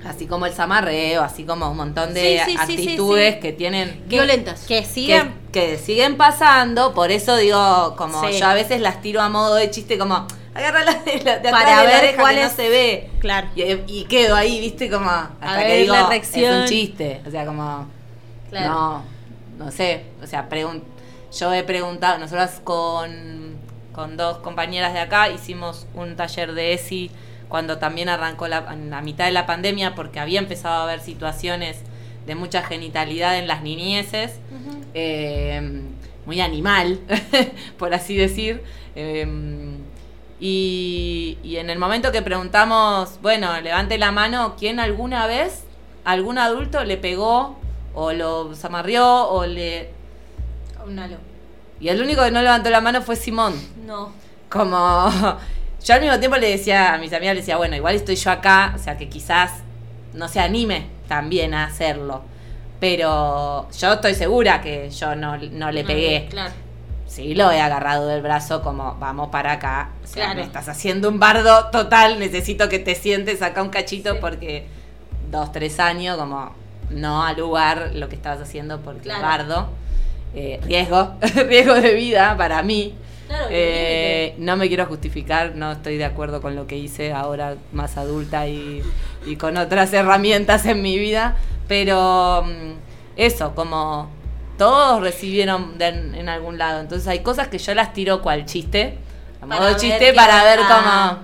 [0.05, 3.41] Así como el zamarreo, así como un montón de Sí, sí, actitudes sí.
[3.41, 4.65] que tienen Violentas.
[4.67, 5.35] Que que, sigan.
[5.53, 9.69] que siguen pasando, por eso digo, como yo a veces las tiro a modo de
[9.71, 10.27] chiste, como
[10.57, 12.69] agárrala de, la, de atrás Para de la ver oreja cuál que no es- se
[12.69, 13.11] ve.
[13.21, 13.49] Claro.
[13.55, 16.61] Y, y quedo ahí, viste, como hasta ver que digo, la es reacción.
[16.63, 17.21] un chiste.
[17.27, 17.87] O sea, como,
[18.51, 18.69] Claro.
[18.73, 19.05] no,
[19.59, 20.05] no sé.
[20.23, 20.83] O sea, pregun-
[21.37, 23.57] yo he preguntado, nosotras con,
[23.93, 27.11] con dos compañeras de acá hicimos un taller de ESI
[27.49, 31.01] cuando también arrancó la, en la mitad de la pandemia porque había empezado a haber
[31.01, 31.79] situaciones
[32.27, 34.33] de mucha genitalidad en las niñeces,
[34.95, 35.83] eh,
[36.25, 36.99] muy animal,
[37.79, 38.63] por así decir.
[38.97, 39.27] eh,
[40.41, 45.65] y, y en el momento que preguntamos, bueno, levante la mano, ¿quién alguna vez,
[46.05, 47.59] algún adulto le pegó
[47.95, 49.91] o lo zamarrió o le...
[50.87, 51.17] Unalo.
[51.81, 53.55] Y el único que no levantó la mano fue Simón.
[53.85, 54.13] No.
[54.51, 55.11] Como
[55.85, 58.31] yo al mismo tiempo le decía a mis amigas, le decía, bueno, igual estoy yo
[58.31, 59.53] acá, o sea que quizás
[60.13, 62.23] no se anime también a hacerlo.
[62.79, 66.27] Pero yo estoy segura que yo no, no le No, pegué.
[66.29, 66.53] Claro.
[67.07, 69.91] Sí, lo he agarrado del brazo como, vamos para acá.
[70.03, 70.41] O sea, Claro.
[70.41, 74.67] me estás haciendo un bardo total, necesito que te sientes acá un cachito porque
[75.31, 76.53] dos, tres años, como
[76.91, 79.23] no al lugar lo que estabas haciendo porque Claro.
[79.23, 79.69] bardo.
[80.35, 81.15] Eh, riesgo,
[81.49, 82.95] riesgo de vida para mí.
[83.29, 87.57] Claro, Eh, no me quiero justificar, no estoy de acuerdo con lo que hice ahora
[87.73, 88.83] más adulta y,
[89.25, 92.73] y con otras herramientas en mi vida, pero mm,
[93.17, 94.11] eso, como
[94.59, 98.99] todos recibieron de en, algún lado, entonces hay cosas que yo las tiro cual chiste,
[99.43, 101.19] a Para modo de ver chiste para ver cómo,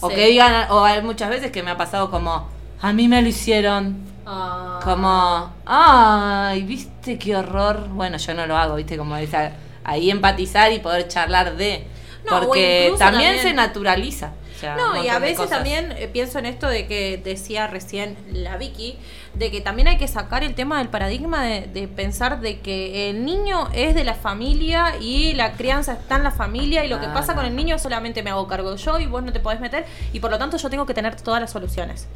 [0.00, 0.14] o Sí.
[0.16, 2.48] que digan, o hay muchas veces que me ha pasado como,
[2.80, 4.80] a mí me lo hicieron, Ah.
[4.84, 7.88] como, ay, viste qué horror.
[7.88, 9.52] Bueno, yo no lo hago, viste, como esa,
[9.84, 11.86] ahí empatizar y poder charlar de.
[12.30, 14.30] No, porque también, también- se naturaliza.
[14.56, 17.66] o sea, un No, y a veces también eh, pienso en esto de que decía
[17.66, 18.96] recién la Vicky,
[19.34, 23.08] de que también hay que sacar el tema del paradigma de, de pensar de que
[23.10, 27.00] el niño es de la familia y la crianza está en la familia y lo
[27.00, 29.58] que pasa con el niño solamente me hago cargo yo y vos no te podés
[29.60, 32.06] meter y por lo tanto yo tengo que tener todas las soluciones.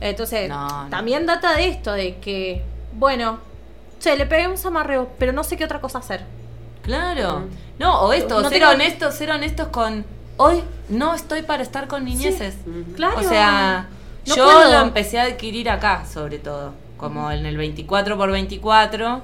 [0.00, 0.88] Entonces, No, no.
[0.90, 2.62] también data de esto, de que,
[2.94, 3.38] bueno,
[4.00, 6.22] che, le pegué un zamarreo, pero no sé qué otra cosa hacer.
[6.82, 7.44] Claro.
[7.78, 10.04] No, o esto, No ser tengo- honestos, ser honestos con.
[10.38, 12.54] Hoy no estoy para estar con niñeces.
[12.94, 13.18] Claro.
[13.18, 13.88] O sea,
[14.26, 14.72] No yo puedo.
[14.72, 16.74] lo empecé a adquirir acá, sobre todo.
[16.96, 19.22] Como en el 24 por 24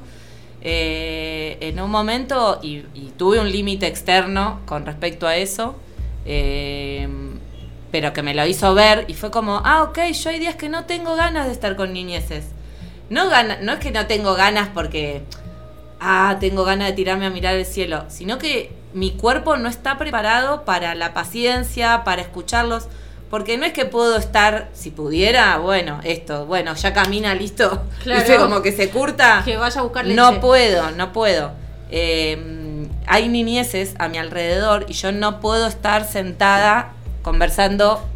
[0.64, 5.74] eh, en un momento, y, y tuve un límite externo con respecto a eso,
[6.24, 7.08] eh,
[7.90, 10.68] pero que me lo hizo ver y fue como, ah, ok, yo hay días que
[10.68, 12.46] no tengo ganas de estar con niñeces.
[13.10, 15.22] No, gana, no es que no tengo ganas porque,
[16.00, 19.98] ah, tengo ganas de tirarme a mirar el cielo, sino que mi cuerpo no está
[19.98, 22.88] preparado para la paciencia, para escucharlos.
[23.32, 27.82] Porque no es que puedo estar, si pudiera, bueno, esto, bueno, ya camina, listo.
[28.02, 28.20] Claro.
[28.20, 29.40] Dice como que se curta.
[29.42, 30.16] Que vaya a buscar leche.
[30.16, 31.52] No puedo, no puedo.
[31.90, 36.92] Eh, hay niñeces a mi alrededor y yo no puedo estar sentada
[37.22, 38.06] conversando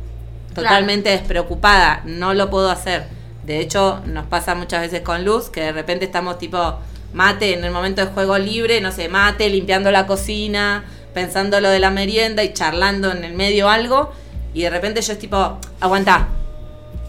[0.54, 2.02] totalmente despreocupada.
[2.04, 3.06] No lo puedo hacer.
[3.42, 6.78] De hecho, nos pasa muchas veces con Luz que de repente estamos tipo
[7.14, 10.84] mate en el momento de juego libre, no sé, mate, limpiando la cocina,
[11.14, 14.12] pensando lo de la merienda y charlando en el medio algo.
[14.56, 16.28] Y de repente yo es tipo, aguantá.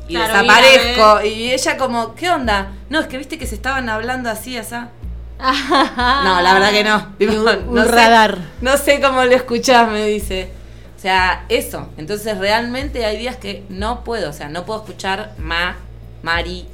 [0.10, 1.26] Y Claro, desaparezco.
[1.26, 2.74] Y ella como, ¿qué onda?
[2.90, 4.76] No, es que viste que se estaban hablando así, así.
[5.40, 7.16] No, la verdad que no.
[7.18, 8.38] Tipo, un no sé- radar.
[8.62, 10.50] no sé cómo lo escuchás, me dice.
[10.98, 11.88] O sea, eso.
[11.98, 14.30] Entonces realmente hay días que no puedo.
[14.30, 15.78] O sea, no puedo escuchar ma,
[16.24, 16.68] mari,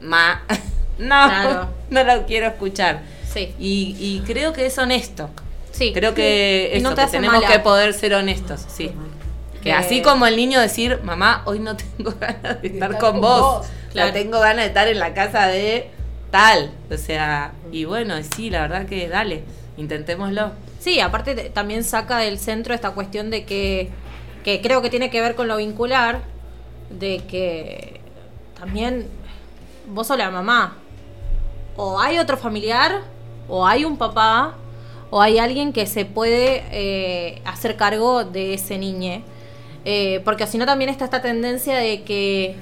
[0.00, 0.42] ma.
[0.98, 1.68] No, Claro.
[1.90, 3.02] no lo quiero escuchar.
[3.32, 3.54] Sí.
[3.60, 5.30] Y, y creo que es honesto.
[5.70, 5.92] Sí.
[5.92, 7.46] Creo que, Y eso, no que tenemos mala.
[7.52, 8.90] que poder ser honestos, sí.
[9.68, 13.12] Que así como el niño decir, mamá, hoy no tengo ganas de estar, estar con,
[13.12, 13.40] con vos.
[13.40, 13.66] vos.
[13.92, 14.12] Claro.
[14.12, 15.90] Tengo ganas de estar en la casa de
[16.30, 16.70] tal.
[16.92, 19.44] O sea, y bueno, sí, la verdad que dale,
[19.76, 20.50] intentémoslo.
[20.78, 23.90] Sí, aparte te- también saca del centro esta cuestión de que,
[24.44, 26.20] que creo que tiene que ver con lo vincular,
[26.90, 28.00] de que
[28.58, 29.08] también
[29.88, 30.76] vos sos la mamá.
[31.76, 33.00] O hay otro familiar,
[33.48, 34.54] o hay un papá,
[35.10, 39.22] o hay alguien que se puede eh, hacer cargo de ese niño.
[39.90, 42.56] Eh, porque si no también está esta tendencia de que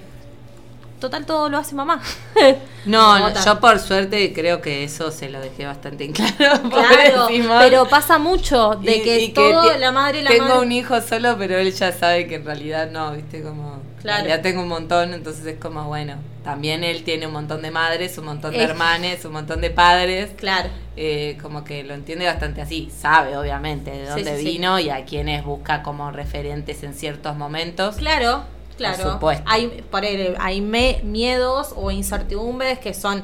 [1.00, 2.00] total todo lo hace mamá.
[2.86, 6.60] No, no, yo por suerte creo que eso se lo dejé bastante en claro.
[6.70, 7.26] Claro,
[7.58, 11.00] pero pasa mucho de Y- que y todo la madre la Tengo madre- un hijo
[11.00, 13.80] solo, pero él ya sabe que en realidad no, viste, como.
[14.06, 14.28] Claro.
[14.28, 16.14] Ya tengo un montón, entonces es como, bueno,
[16.44, 19.70] también él tiene un montón de madres, un montón de Es- hermanes, un montón de
[19.70, 20.30] padres.
[20.36, 20.68] Claro.
[20.96, 24.50] eh, como que lo entiende bastante así, sabe obviamente de dónde sí, sí.
[24.52, 27.96] vino y a quienes busca como referentes en ciertos momentos.
[27.96, 28.44] Claro,
[28.78, 29.02] claro.
[29.02, 29.44] Por supuesto.
[29.46, 33.22] Hay, por ahí, hay me- miedos o incertidumbres que son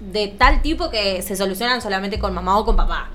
[0.00, 3.10] de tal tipo que se solucionan solamente con mamá o con papá.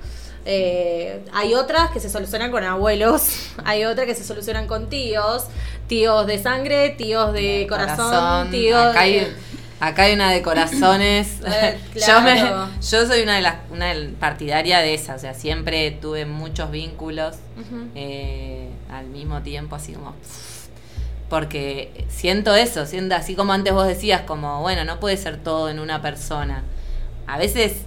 [0.48, 3.24] Eh, hay otras que se solucionan con abuelos,
[3.66, 5.46] hay otras que se solucionan con tíos,
[5.88, 9.34] tíos de sangre, tíos de corazón, tíos acá, hay, de-
[9.80, 11.40] acá hay una de corazones.
[11.48, 12.70] Eh, yo, me, claro.
[12.82, 17.38] yo soy una de las una partidaria de esa, o sea, siempre tuve muchos vínculos
[17.96, 20.14] eh, al mismo tiempo, así como...
[21.30, 25.70] Porque siento eso, siento así como antes vos decías, como, bueno, no puede ser todo
[25.70, 26.64] en una persona.
[27.26, 27.78] A veces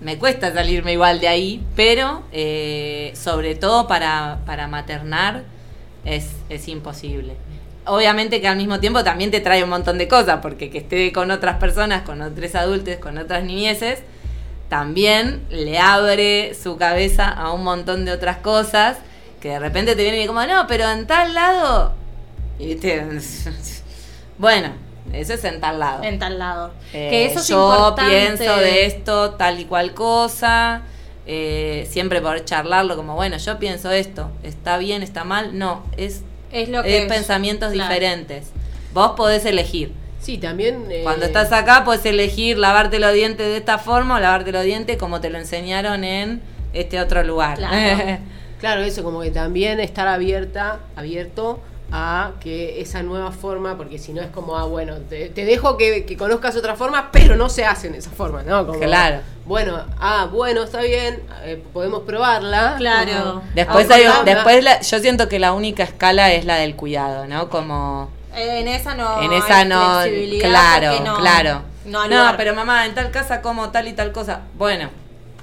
[0.00, 5.42] me cuesta salirme igual de ahí, pero eh, sobre todo para, para maternar
[6.04, 7.34] es, es imposible.
[7.84, 11.12] Obviamente que al mismo tiempo también te trae un montón de cosas, porque que esté
[11.12, 14.00] con otras personas, con otros adultos, con otras niñeces,
[14.68, 18.98] también le abre su cabeza a un montón de otras cosas
[19.40, 21.94] que de repente te vienen y como, no, pero en tal lado...
[22.58, 23.06] Y viste,
[24.38, 24.72] bueno,
[25.12, 26.02] eso es en tal lado.
[26.04, 26.72] en tal lado.
[26.92, 28.10] Eh, que eso es yo importante.
[28.12, 30.82] pienso de esto tal y cual cosa,
[31.26, 35.58] eh, siempre poder charlarlo como, bueno, yo pienso esto, ¿está bien, está mal?
[35.58, 36.22] No, es,
[36.52, 37.88] Es lo que es pensamientos claro.
[37.92, 38.48] diferentes.
[38.94, 39.92] Vos podés elegir.
[40.20, 40.86] Sí, también.
[40.90, 44.64] eh, Cuando estás acá podés elegir lavarte los dientes de esta forma o lavarte los
[44.64, 46.40] dientes como te lo enseñaron en
[46.72, 47.56] este otro lugar.
[47.58, 48.18] Claro.
[48.58, 51.60] Claro, eso, como que también estar abierta, abierto
[51.90, 55.76] a que esa nueva forma, porque si no es como, ah, bueno, te, te dejo
[55.76, 58.66] que, que conozcas otra forma, pero no se hace en esa forma, ¿no?
[58.66, 59.20] Como, Claro.
[59.46, 62.74] Bueno, ah, bueno, está bien, eh, podemos probarla.
[62.76, 63.24] Claro.
[63.24, 67.26] como, Después, hay, después la- yo siento que la única escala es la del cuidado,
[67.26, 67.48] ¿no?
[67.48, 68.10] Como...
[68.34, 69.22] Eh, En esa no.
[69.22, 71.62] En esa hay no, claro, no- claro.
[71.86, 74.42] No, No, pero mamá, en tal casa como tal y tal cosa.
[74.58, 74.90] Bueno,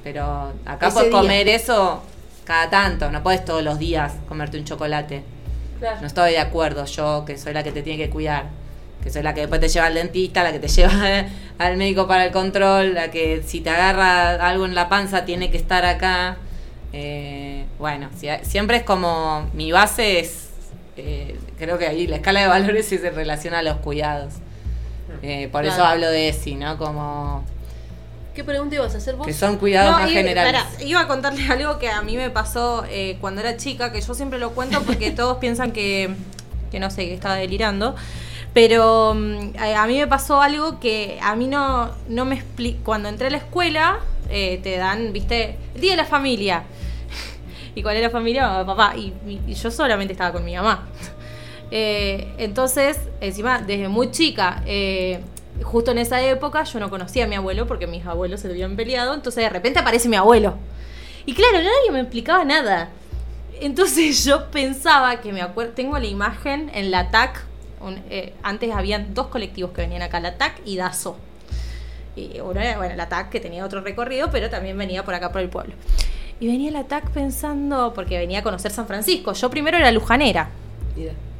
[0.04, 2.04] pero acá puedes comer eso
[2.44, 5.24] cada tanto, no puedes todos los días comerte un chocolate.
[6.02, 8.46] No estoy de acuerdo yo, que soy la que te tiene que cuidar.
[9.04, 11.26] Que soy la que después te lleva al dentista, la que te lleva
[11.60, 15.52] al médico para el control, la que si te agarra algo en la panza tiene
[15.52, 16.38] que estar acá.
[16.94, 20.50] Eh, bueno, si- siempre es como mi base es,
[20.98, 24.34] eh, creo que ahí la escala de valores se relaciona a los cuidados.
[25.22, 26.78] Eh, por eso hablo de ESI, ¿no?
[26.78, 27.44] Como
[28.36, 29.26] ¿Qué pregunta ibas a hacer vos?
[29.26, 30.54] que son cuidados No, más iba- generales.
[30.64, 34.02] pará, iba a contarles algo que a mí me pasó eh, cuando era chica, que
[34.02, 36.14] yo siempre lo cuento porque todos piensan que,
[36.70, 37.96] que no sé, que estaba delirando.
[38.54, 42.80] Pero mm, a, mí me pasó algo que a mí no, no me explica.
[42.84, 44.00] Cuando entré a la escuela,
[44.30, 46.64] eh, te dan, viste, el día de la familia.
[47.76, 48.64] ¿Y cuál era la familia?
[48.66, 48.94] Papá.
[48.98, 50.86] Y, y- y yo solamente estaba con mi mamá.
[51.72, 55.22] Eh, entonces, encima, desde muy chica, eh,
[55.64, 58.76] justo en esa época, yo no conocía a mi abuelo porque mis abuelos se habían
[58.76, 59.14] peleado.
[59.14, 60.56] Entonces, de repente aparece mi abuelo.
[61.26, 62.90] Y claro, nadie me explicaba nada.
[63.62, 65.74] Entonces, yo pensaba que me acuerdo.
[65.74, 67.44] Tengo la imagen en la TAC.
[67.82, 71.18] un- eh, antes habían dos colectivos que venían acá, la TAC y DASO.
[72.16, 75.32] Y uno era, bueno, la TAC que tenía otro recorrido, pero también venía por acá
[75.32, 75.74] por el pueblo.
[76.40, 79.34] Y venía la TAC pensando, porque venía a conocer San Francisco.
[79.34, 80.50] Yo primero era lujanera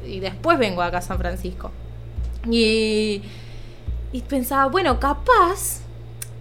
[0.06, 1.70] y después vengo acá a San Francisco.
[2.50, 3.22] Y,
[4.16, 5.82] y pensaba, bueno, capaz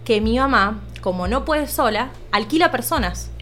[0.06, 3.30] que mi mamá, como no puede sola, alquila personas.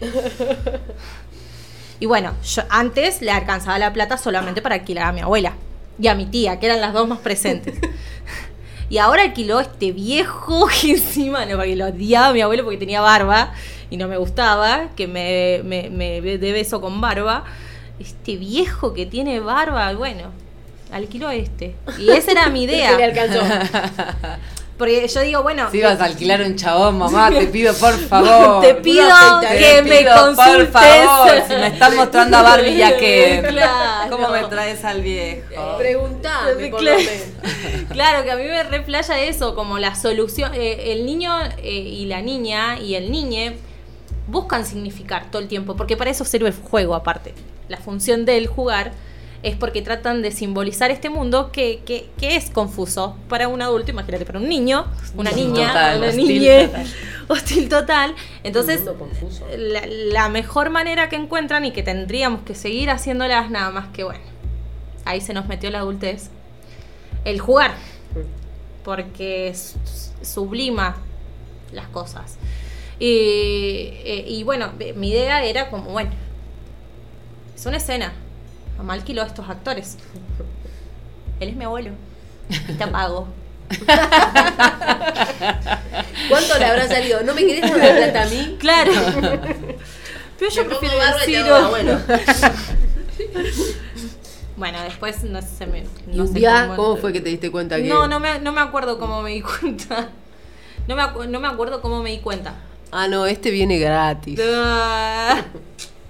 [2.00, 5.54] Y bueno, yo antes le alcanzaba la plata solamente para alquilar a mi abuela
[5.96, 7.78] y a mi tía, que eran las dos más presentes.
[8.90, 12.76] Y ahora alquiló este viejo que encima, no, porque lo odiaba a mi abuelo porque
[12.76, 13.54] tenía barba
[13.88, 17.44] y no me gustaba, que me, me, me dé beso con barba.
[18.00, 20.32] Este viejo que tiene barba, bueno,
[20.94, 21.74] alquiló a este.
[21.98, 22.90] Y esa era mi idea.
[22.92, 23.40] Se le alcanzó.
[24.78, 28.60] Porque yo digo, bueno, Si vas a alquilar un chabón, mamá, te pido por favor.
[28.60, 29.06] te pido
[29.40, 30.66] Te que me pido, consultes.
[30.66, 33.44] Por favor, si me están mostrando a Barbie y a Ken.
[33.44, 34.10] Claro.
[34.16, 35.76] ¿Cómo me traes al viejo?
[35.78, 36.98] Preguntame, por Claro.
[37.92, 40.50] Claro, que a mí me replaya eso, como la solución.
[40.54, 43.56] eh, el niño eh, y la niña y el niñe
[44.26, 47.32] buscan significar todo el tiempo, porque para eso sirve el juego aparte.
[47.68, 48.90] La función del jugar
[49.44, 53.90] es porque tratan de simbolizar este mundo que, que, que es confuso para un adulto,
[53.90, 56.86] imagínate, para un niño, una niña, Total, una hostil niñe, total.
[57.28, 58.14] hostil total.
[58.42, 58.82] Entonces,
[59.58, 64.04] la, la mejor manera que encuentran y que tendríamos que seguir haciéndolas nada más que
[64.04, 64.24] bueno.
[65.04, 66.30] Ahí se nos metió la adultez.
[67.26, 67.74] El jugar.
[68.82, 69.54] porque
[70.22, 70.96] sublima
[71.72, 72.36] las cosas.
[72.98, 76.10] Y, eh, y bueno, mi idea era como, bueno,
[77.54, 78.14] es una escena.
[78.78, 79.98] Mamá alquiló a estos actores.
[81.40, 81.90] Él es mi abuelo.
[82.48, 83.26] Y te pago.
[86.28, 87.22] ¿Cuánto le habrá salido?
[87.22, 88.56] ¿No me querés dar la plata a mí?
[88.58, 88.92] Claro.
[90.38, 91.72] Pero yo Me prefiero y decirlo.
[94.56, 95.80] Bueno, después no se me.
[95.80, 97.88] ¿Y no un sé día cómo fue que te diste cuenta que.?
[97.88, 100.10] No, no me, no me acuerdo cómo me di cuenta.
[100.86, 102.54] No me, no me acuerdo cómo me di cuenta.
[102.92, 104.38] Ah, no, este viene gratis.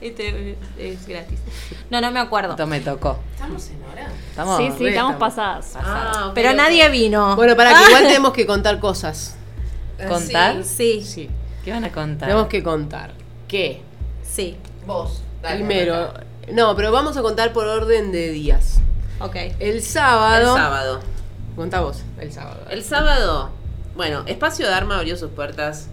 [0.05, 1.39] Este es gratis.
[1.89, 2.51] No, no me acuerdo.
[2.51, 3.19] Esto me tocó.
[3.33, 4.09] ¿Estamos en hora?
[4.29, 5.73] Estamos sí, sí, estamos pasadas.
[5.77, 7.35] Ah, Pero nadie vino.
[7.37, 9.37] Bueno, para que igual tenemos que contar cosas.
[10.07, 10.63] ¿Contar?
[10.65, 11.31] Sí, Sí.
[11.65, 12.29] ¿Qué van a contar?
[12.29, 13.13] Tenemos que contar.
[13.49, 13.83] ¿Qué?
[14.23, 14.57] sí.
[14.87, 15.23] Vos.
[15.41, 16.13] dale, Primero.
[16.53, 18.81] No, pero vamos a contar por orden de días.
[19.21, 19.37] Ok.
[19.37, 20.55] El El sábado.
[20.55, 21.01] sábado.
[21.57, 22.61] Contá vos, el sábado.
[22.69, 23.49] El sábado,
[23.97, 25.89] bueno, Espacio Dharma abrió sus puertas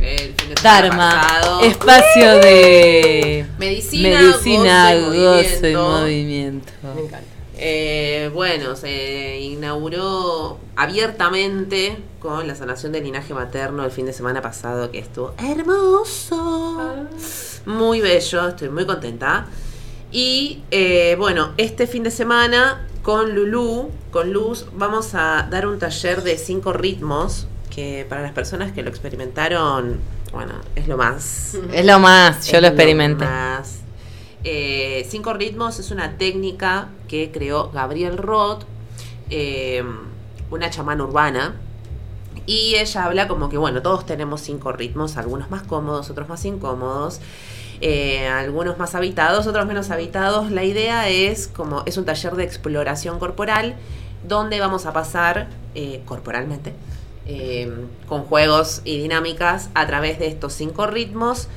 [0.00, 1.60] el fin de Dharma, pasado.
[1.60, 6.72] espacio de Medicina, medicina, gozo y gozo y movimiento.
[6.82, 6.94] movimiento.
[6.94, 7.36] Me encanta.
[7.58, 14.42] Eh, bueno, se inauguró abiertamente con la sanación del linaje materno el fin de semana
[14.42, 17.06] pasado, que estuvo hermoso.
[17.64, 19.46] Muy bello, estoy muy contenta.
[20.12, 25.78] Y eh, bueno, este fin de semana con Lulu, con Luz, vamos a dar un
[25.78, 27.46] taller de cinco ritmos
[27.76, 30.00] que para las personas que lo experimentaron,
[30.32, 31.58] bueno, es lo más.
[31.74, 33.26] Es lo más, yo lo experimenté.
[33.26, 33.80] más.
[34.44, 38.62] Eh, cinco ritmos es una técnica que creó Gabriel Roth,
[39.28, 39.84] eh,
[40.50, 41.56] una chamana urbana.
[42.46, 46.46] Y ella habla como que, bueno, todos tenemos cinco ritmos, algunos más cómodos, otros más
[46.46, 47.20] incómodos,
[47.82, 50.50] eh, algunos más habitados, otros menos habitados.
[50.50, 53.76] La idea es como, es un taller de exploración corporal
[54.26, 56.72] donde vamos a pasar eh, corporalmente
[57.26, 61.48] eh, con juegos y dinámicas a través de estos cinco ritmos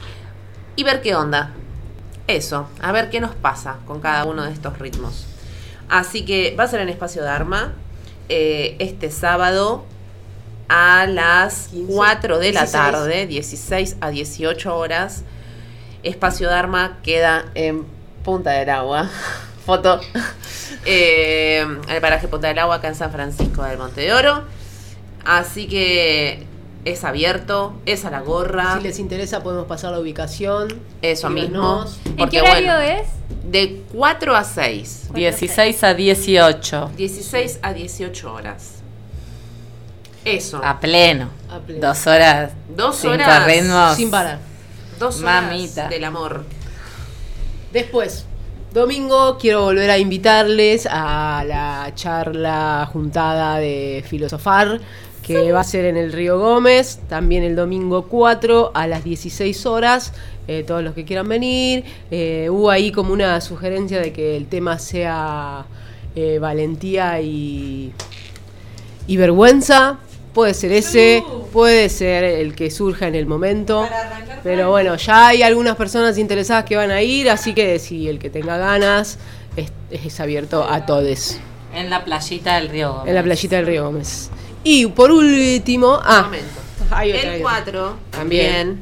[0.75, 1.53] y ver qué onda.
[2.27, 5.25] Eso, a ver qué nos pasa con cada uno de estos ritmos.
[5.89, 7.73] Así que va a ser en Espacio Dharma
[8.29, 9.85] eh, este sábado
[10.67, 12.71] a las 15, 4 de la 16.
[12.71, 15.23] tarde, 16 a 18 horas.
[16.03, 17.85] Espacio Dharma queda en
[18.23, 19.09] Punta del Agua.
[19.65, 19.99] Foto.
[20.85, 24.43] Eh, el paraje Punta del Agua acá en San Francisco del Monte de Oro.
[25.29, 26.43] Así que
[26.85, 28.77] es abierto, es a la gorra.
[28.77, 30.79] Si les interesa, podemos pasar la ubicación.
[31.03, 31.85] Eso mismo.
[32.17, 33.07] ¿En qué horario bueno, es?
[33.43, 35.09] De 4 a 6.
[35.13, 36.91] 16 a 18.
[36.97, 38.79] 16 a 18 horas.
[40.25, 40.61] Eso.
[40.63, 41.29] A pleno.
[41.51, 41.87] A pleno.
[41.87, 42.53] Dos horas.
[42.75, 43.45] Dos cinco horas.
[43.45, 43.95] ritmos.
[43.97, 44.39] Sin parar.
[44.97, 45.89] Dos horas Mamita.
[45.89, 46.43] del amor.
[47.71, 48.25] Después,
[48.73, 54.81] domingo, quiero volver a invitarles a la charla juntada de Filosofar,
[55.29, 59.65] que va a ser en el Río Gómez, también el domingo 4 a las 16
[59.67, 60.11] horas.
[60.47, 61.83] eh, todos los que quieran venir.
[62.09, 65.67] Eh, hubo ahí como una sugerencia de que el tema sea
[66.15, 67.93] eh, valentía y,
[69.05, 69.99] y vergüenza.
[70.33, 71.23] Puede ser ese,
[71.53, 73.87] puede ser el que surja en el momento.
[74.41, 78.17] Pero bueno, ya hay algunas personas interesadas que van a ir, así que si el
[78.17, 79.19] que tenga ganas
[79.55, 81.37] es, es abierto a todos
[81.75, 82.93] En la playita del río.
[82.93, 83.09] Gómez.
[83.09, 84.31] en la playita del Río Gómez.
[84.63, 86.59] Y por último, ah, momento.
[86.91, 87.63] hay otra, hay El otra.
[87.63, 88.81] 4 También.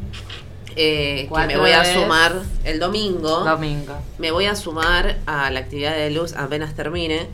[0.76, 3.44] eh, que me voy a sumar el domingo.
[3.44, 3.98] Domingo.
[4.18, 7.28] Me voy a sumar a la actividad de luz apenas termine.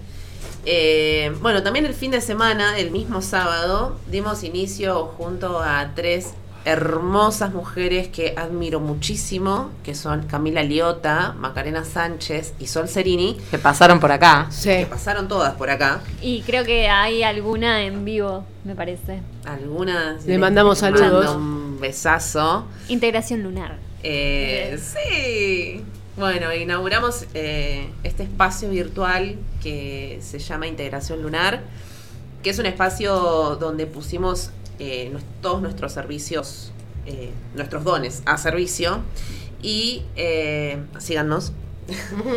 [0.65, 6.33] Eh, bueno, también el fin de semana, el mismo sábado, dimos inicio junto a tres
[6.65, 13.57] hermosas mujeres que admiro muchísimo, que son Camila Liota, Macarena Sánchez y Sol Cerini, Que
[13.57, 14.47] pasaron por acá.
[14.49, 14.69] Sí.
[14.69, 16.01] que pasaron todas por acá.
[16.21, 19.19] Y creo que hay alguna en vivo, me parece.
[19.45, 21.35] Algunas Le mandamos mando saludos.
[21.35, 22.65] un besazo.
[22.87, 23.77] Integración lunar.
[24.03, 25.83] Eh, sí.
[26.15, 31.61] Bueno, inauguramos eh, este espacio virtual que se llama Integración Lunar,
[32.43, 34.51] que es un espacio donde pusimos
[34.83, 36.71] eh, todos nuestros servicios,
[37.05, 38.99] eh, nuestros dones a servicio.
[39.61, 41.53] Y eh, síganos.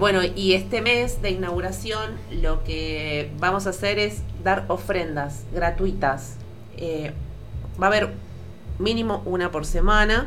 [0.00, 6.34] Bueno, y este mes de inauguración lo que vamos a hacer es dar ofrendas gratuitas.
[7.80, 8.14] Va a haber
[8.80, 10.26] mínimo una por semana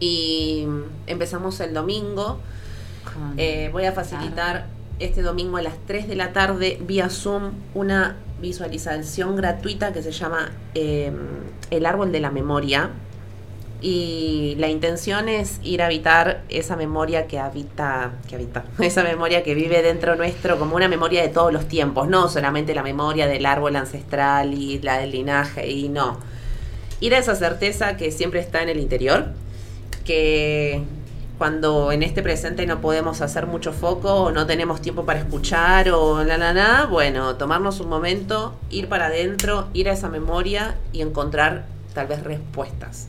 [0.00, 0.66] y
[1.06, 2.38] empezamos el domingo.
[3.36, 4.66] Eh, voy a facilitar
[4.98, 10.12] este domingo a las 3 de la tarde vía Zoom una visualización gratuita que se
[10.12, 11.12] llama eh,
[11.70, 12.90] El Árbol de la Memoria.
[13.80, 19.44] Y la intención es ir a habitar esa memoria que habita, que habita, esa memoria
[19.44, 23.28] que vive dentro nuestro como una memoria de todos los tiempos, no solamente la memoria
[23.28, 26.18] del árbol ancestral y la del linaje, y no.
[27.00, 29.26] Ir a esa certeza que siempre está en el interior,
[30.04, 30.82] que
[31.38, 35.88] cuando en este presente no podemos hacer mucho foco o no tenemos tiempo para escuchar
[35.90, 40.74] o la la la, bueno, tomarnos un momento, ir para adentro, ir a esa memoria
[40.92, 43.06] y encontrar tal vez respuestas.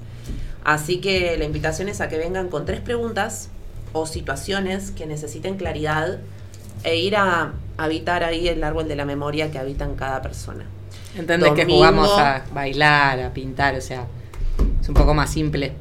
[0.63, 3.49] Así que la invitación es a que vengan con tres preguntas
[3.93, 6.19] o situaciones que necesiten claridad
[6.83, 10.65] e ir a habitar ahí el árbol de la memoria que habita en cada persona.
[11.15, 11.79] Entendés que Domingo.
[11.79, 14.05] jugamos a bailar, a pintar, o sea,
[14.79, 15.73] es un poco más simple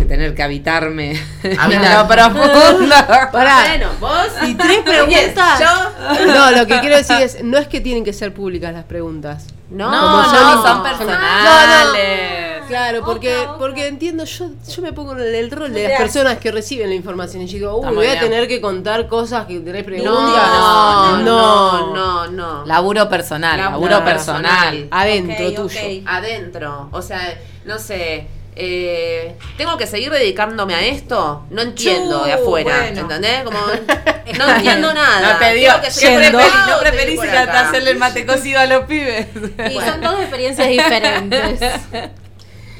[0.00, 1.12] que tener que habitarme
[1.42, 2.94] lo profundo.
[3.32, 3.64] Pará.
[3.68, 5.60] Bueno, vos Y tres preguntas.
[5.60, 8.84] yo No, lo que quiero decir es, no es que tienen que ser públicas las
[8.84, 9.46] preguntas.
[9.70, 12.40] no, No, no, son no, personales.
[12.68, 13.58] Claro, porque, Otra, otra.
[13.58, 16.94] porque entiendo, yo, yo me pongo en el rol de las personas que reciben la
[16.94, 20.14] información y digo, uy, voy a tener que contar cosas que tenés preguntas.
[20.14, 22.66] no, no, no, no, no.
[22.66, 24.70] Laburo personal, Laburo laburo personal.
[24.70, 24.88] personal.
[24.92, 25.80] Adentro tuyo.
[26.06, 26.88] adentro.
[26.92, 27.20] O sea,
[27.64, 28.28] no sé.
[28.56, 31.46] Eh, ¿Tengo que seguir dedicándome a esto?
[31.50, 32.78] No entiendo de afuera.
[32.78, 33.00] bueno.
[33.00, 33.42] ¿Entendés?
[33.44, 33.58] Como,
[34.38, 35.32] no entiendo nada.
[35.32, 36.54] No te digo, que ¿qué seguir preferís?
[36.68, 39.26] ¿No preferís ir a hacerle el mate cocido a los pibes?
[39.70, 41.60] Y son dos experiencias diferentes.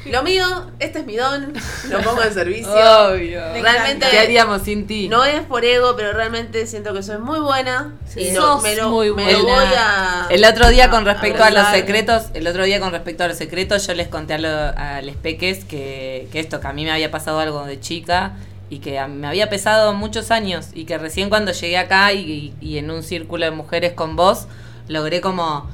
[0.07, 0.45] Lo mío,
[0.79, 1.53] este es mi don.
[1.91, 2.73] Lo pongo en servicio.
[2.73, 3.41] Obvio.
[3.61, 5.09] Realmente ¿Qué haríamos sin ti?
[5.09, 7.93] No es por ego, pero realmente siento que soy muy buena.
[8.09, 9.55] Sí, y no- me lo, muy me lo buena.
[9.61, 10.27] voy a.
[10.31, 13.37] El otro día con respecto a los secretos, el otro día con respecto a los
[13.37, 14.49] secretos, yo les conté a, lo-
[14.79, 18.33] a les peques que, que esto, que a mí me había pasado algo de chica
[18.71, 22.79] y que me había pesado muchos años y que recién cuando llegué acá y, y
[22.79, 24.47] en un círculo de mujeres con vos,
[24.89, 25.69] logré como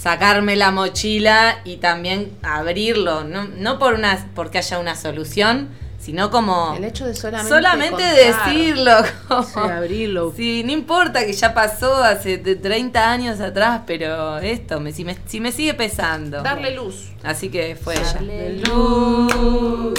[0.00, 5.68] sacarme la mochila y también abrirlo, no, no por una, porque haya una solución,
[5.98, 7.54] sino como El hecho de solamente.
[7.54, 8.46] solamente contar.
[8.54, 8.92] decirlo.
[9.28, 10.32] como- Sí, abrirlo.
[10.34, 15.04] Sí, no importa que ya pasó hace de 30 años atrás, pero esto, me, si,
[15.04, 16.42] me, si me sigue pesando.
[16.42, 17.10] Darle luz.
[17.22, 18.20] Así que fue ella.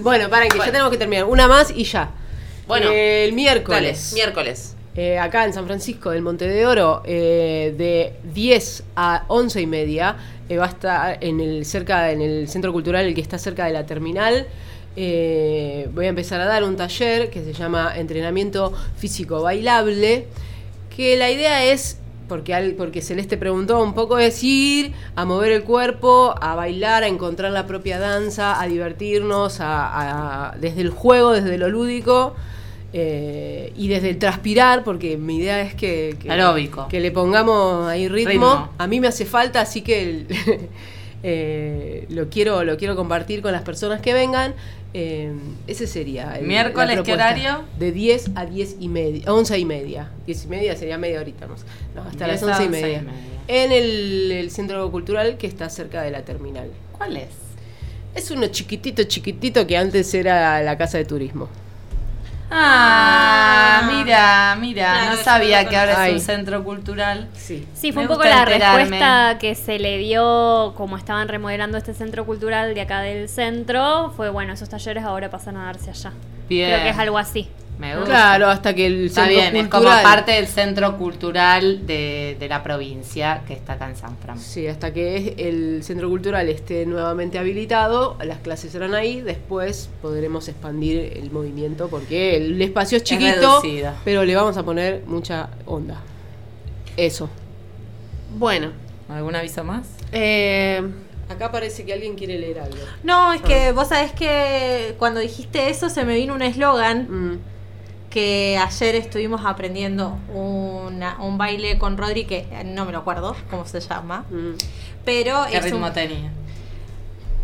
[0.00, 1.24] Bueno, paren que ya tenemos que terminar.
[1.24, 2.10] Una más y ya.
[2.66, 4.12] Bueno, el Dale, miércoles.
[4.94, 9.66] Eh, acá en San Francisco del Monte de Oro, eh, de 10 a 11 y
[9.66, 10.16] media,
[10.48, 13.64] eh, va a estar en el, cerca, en el centro cultural, el que está cerca
[13.66, 14.46] de la terminal.
[14.94, 20.26] Voy a empezar a dar un taller que se llama Entrenamiento Físico Bailable,
[20.94, 21.98] que la idea es,
[22.28, 27.02] porque, al- porque Celeste preguntó, un poco es ir a mover el cuerpo, a bailar,
[27.04, 32.34] a encontrar la propia danza, a divertirnos, a- a- desde el juego, desde lo lúdico.
[32.92, 36.16] Eh, y desde el transpirar, porque mi idea es que,
[36.90, 38.30] que, le pongamos ahí ritmo.
[38.30, 38.68] Ritmo.
[38.76, 40.26] A mí me hace falta, así que el-
[41.22, 44.54] eh, lo, quiero, lo quiero compartir con las personas que vengan.
[44.94, 45.32] Eh,
[45.66, 46.36] ese sería.
[46.36, 47.62] el- ¿Miércoles qué horario?
[47.78, 50.10] De 10 a 10 y media, 11 y media.
[50.26, 51.64] 10 y media sería media horita más.
[51.94, 53.02] No, hasta 10 las a 11 y 11 y media.
[53.02, 53.22] media.
[53.48, 56.68] En el, el centro cultural que está cerca de la terminal.
[56.92, 57.30] ¿Cuál es?
[58.14, 61.48] Es uno chiquitito, chiquitito que antes era la casa de turismo.
[62.54, 67.28] Ah, mira, mira, Claro, no sabía que ahora es un centro cultural.
[67.34, 67.66] Sí.
[67.74, 68.78] Sí, fue Me un poco la enterarme.
[68.82, 74.12] respuesta que se le dio, como estaban remodelando este centro cultural de acá del centro,
[74.16, 76.12] fue bueno, esos talleres ahora pasan a darse allá.
[76.48, 76.68] Bien.
[76.70, 77.48] Creo que es algo así.
[77.82, 78.10] Me gusta.
[78.10, 82.36] Claro, hasta que el Está centro bien, es como cultural- parte del centro cultural de,
[82.38, 84.38] de la provincia que está acá en San Fran.
[84.38, 90.46] Sí, hasta que el centro cultural esté nuevamente habilitado, las clases serán ahí, después podremos
[90.46, 93.60] expandir el movimiento porque el espacio es chiquito,
[94.04, 96.00] pero le vamos a poner mucha onda.
[96.96, 97.28] Eso.
[98.36, 98.70] Bueno.
[99.08, 99.86] ¿Algún aviso más?
[100.12, 100.80] Eh,
[101.28, 102.76] Acá parece que alguien quiere leer algo.
[103.02, 107.38] No, es que vos sabés que cuando dijiste eso se me vino un eslogan Mm.
[108.12, 113.34] Que ayer estuvimos aprendiendo una- un baile con Rodri que eh, no me lo acuerdo
[113.50, 114.50] cómo se llama, Mm.
[115.04, 116.30] pero ¿Qué es ritmo un, tenía?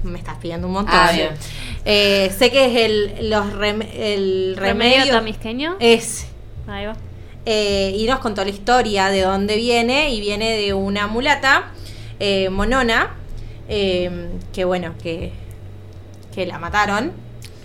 [0.03, 0.95] me estás pidiendo un montón.
[0.95, 1.31] Ah, bien.
[1.85, 5.77] Eh, sé que es el los rem- el Remedio remedio tamisqueño.
[5.81, 6.27] es
[6.69, 6.95] Ahí va.
[7.47, 11.71] eh, y nos contó la historia de dónde viene y viene de una mulata
[12.21, 13.15] eh, monona
[13.69, 15.33] eh, que bueno que,
[16.35, 17.13] que la mataron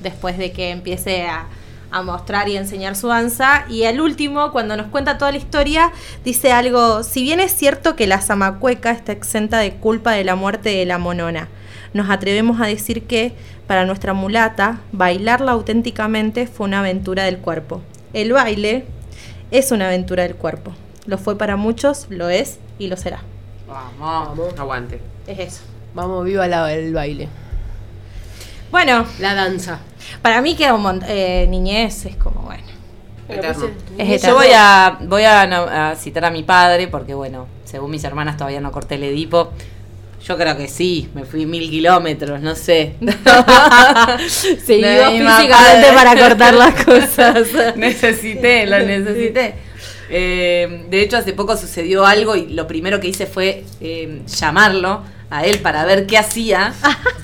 [0.02, 1.48] después de que empiece a,
[1.94, 5.92] a mostrar y enseñar su danza y al último cuando nos cuenta toda la historia
[6.26, 10.36] dice algo si bien es cierto que la zamacueca está exenta de culpa de la
[10.36, 11.48] muerte de la monona
[11.94, 13.34] nos atrevemos a decir que
[13.68, 17.82] para nuestra mulata bailarla auténticamente fue una aventura del cuerpo
[18.14, 18.86] el baile
[19.52, 20.74] es una aventura del cuerpo.
[21.06, 23.20] Lo fue para muchos, lo es y lo será.
[23.68, 24.36] Vamos.
[24.38, 25.00] Vamos, aguante.
[25.28, 25.62] Es eso.
[25.94, 27.28] vamos, viva la- el baile.
[28.72, 29.80] Bueno, La danza.
[30.22, 31.10] Para mí queda un montón.
[31.10, 32.64] eh, niñez es como, bueno.
[33.30, 33.70] Eterno.
[33.98, 38.38] Es Yo voy a, voy a, citar a mi padre porque, bueno, según mis hermanas
[38.38, 39.52] todavía no corté el Edipo.
[40.26, 42.96] Yo creo que sí, me fui mil kilómetros, no sé.
[44.64, 47.76] Se De iba mi misma físicamente para cortar las cosas.
[47.76, 49.56] necesité, lo necesité.
[50.10, 55.04] Eh, de hecho, hace poco sucedió algo y lo primero que hice fue eh, llamarlo
[55.34, 56.74] a él para ver qué hacía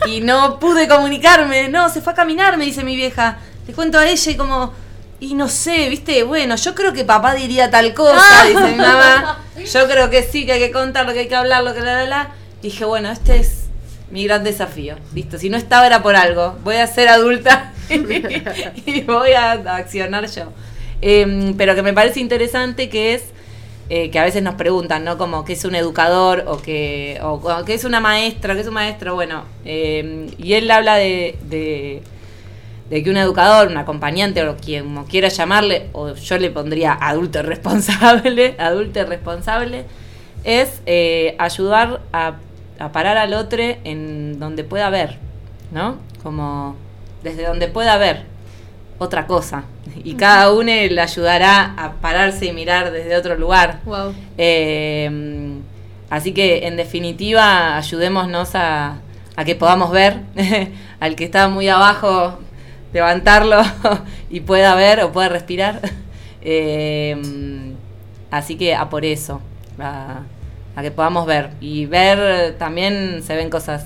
[0.08, 1.70] y no pude comunicarme.
[1.70, 3.38] No, se fue a caminar, me dice mi vieja.
[3.68, 4.74] Le cuento a ella y como,
[5.20, 9.40] y no sé, viste, bueno, yo creo que papá diría tal cosa, dice mi mamá.
[9.74, 12.06] Yo creo que sí, que hay que contarlo, que hay que hablarlo, que la, la,
[12.06, 12.30] la.
[12.62, 13.66] Dije, bueno, este es
[14.10, 14.96] mi gran desafío.
[15.14, 16.58] Listo, si no estaba era por algo.
[16.64, 20.54] Voy a ser adulta y voy a accionar yo.
[21.02, 23.24] Em, pero que me parece interesante que es
[23.90, 25.18] eh, que a veces nos preguntan, ¿no?
[25.18, 29.16] Como que es un educador o que, o, es una maestra, que es un maestro,
[29.16, 29.46] bueno.
[29.66, 32.04] em, y él habla de, de,
[32.90, 37.42] de que un educador, un acompañante o quien quiera llamarle, o yo le pondría adulto
[37.42, 39.86] responsable, adulto responsable,
[40.44, 42.36] es eh, ayudar a,
[42.80, 45.18] a parar al otro en donde pueda ver,
[45.72, 45.98] ¿no?
[46.22, 46.76] Como
[47.24, 48.26] desde donde pueda ver
[49.00, 49.64] otra cosa.
[50.04, 53.80] Y cada uno le ayudará a pararse y mirar desde otro lugar.
[53.86, 54.14] Wow.
[54.38, 55.60] Eh,
[56.10, 59.00] así que, en definitiva, ayudémonos a,
[59.36, 60.22] a que podamos ver
[61.00, 62.40] al que está muy abajo,
[62.94, 63.62] levantarlo
[64.30, 65.82] y pueda ver o pueda respirar.
[66.42, 67.18] Eh,
[68.32, 69.42] así que a por eso,
[69.78, 70.22] a,
[70.74, 71.50] a que podamos ver.
[71.60, 73.86] Y ver también se ven cosas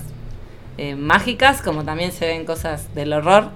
[0.76, 3.50] eh, mágicas, como también se ven cosas del horror.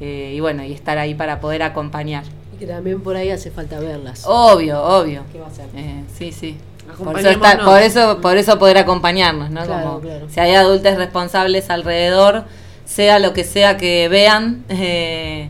[0.00, 2.24] Eh, y bueno, y estar ahí para poder acompañar.
[2.54, 4.24] Y que también por ahí hace falta verlas.
[4.26, 5.22] Obvio, obvio.
[5.32, 5.66] ¿Qué va a hacer?
[5.74, 6.56] Eh, sí, sí.
[7.02, 9.64] Por eso, está- por eso, por eso poder acompañarnos, ¿no?
[9.64, 10.26] Claro, Como claro.
[10.28, 12.44] si hay adultos responsables alrededor,
[12.84, 15.48] sea lo que sea que vean eh,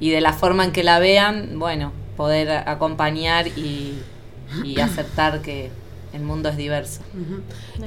[0.00, 4.00] y de la forma en que la vean, bueno, poder acompañar y,
[4.64, 5.70] y aceptar que
[6.14, 7.00] el mundo es diverso.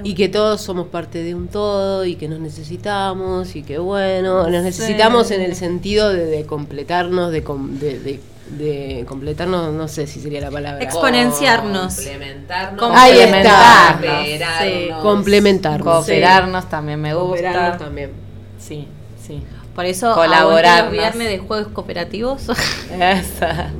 [0.04, 4.50] Y que todos somos parte de un todo y que nos necesitamos y que bueno,
[4.50, 10.08] nos necesitamos en el sentido de, de completarnos, de, de, de- de completarnos, no sé
[10.08, 10.82] si sería la palabra.
[10.82, 11.96] Exponenciarnos.
[11.96, 12.92] Complementarnos.
[12.94, 13.98] Ahí está.
[14.00, 15.04] Cooperarnos.
[15.04, 15.96] Complementarnos.
[15.98, 17.28] Cooperarnos también me gusta.
[17.42, 18.12] Cooperarnos también.
[18.58, 18.88] Sí,
[19.22, 19.44] sí.
[19.76, 22.44] Por eso Colaborar viernes de juegos cooperativos.
[22.90, 23.72] Esa.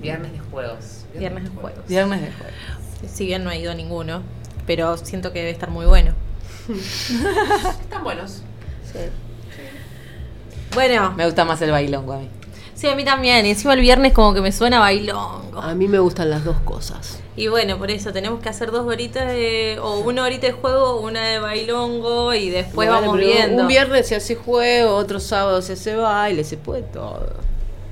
[0.00, 1.04] Viernes de juegos.
[1.16, 1.86] viernes de juegos.
[1.86, 2.52] Viernes de juego.
[3.14, 4.22] Si bien no he ido a ninguno,
[4.66, 6.14] pero siento que debe estar muy bueno.
[7.80, 8.42] Están buenos.
[10.74, 12.28] Bueno, Me gusta más el bailongo a mí.
[12.74, 13.46] sí, a mí también.
[13.46, 15.60] Y encima el viernes como que me suena bailongo.
[15.60, 17.20] A mí me gustan las dos cosas.
[17.36, 21.00] Y bueno, por eso tenemos que hacer dos horitas de, o una horita de juego,
[21.00, 23.62] una de bailongo y después Bueno, vamos viendo.
[23.62, 27.43] Un viernes se hace juego, otro sábado se hace baile, se puede todo.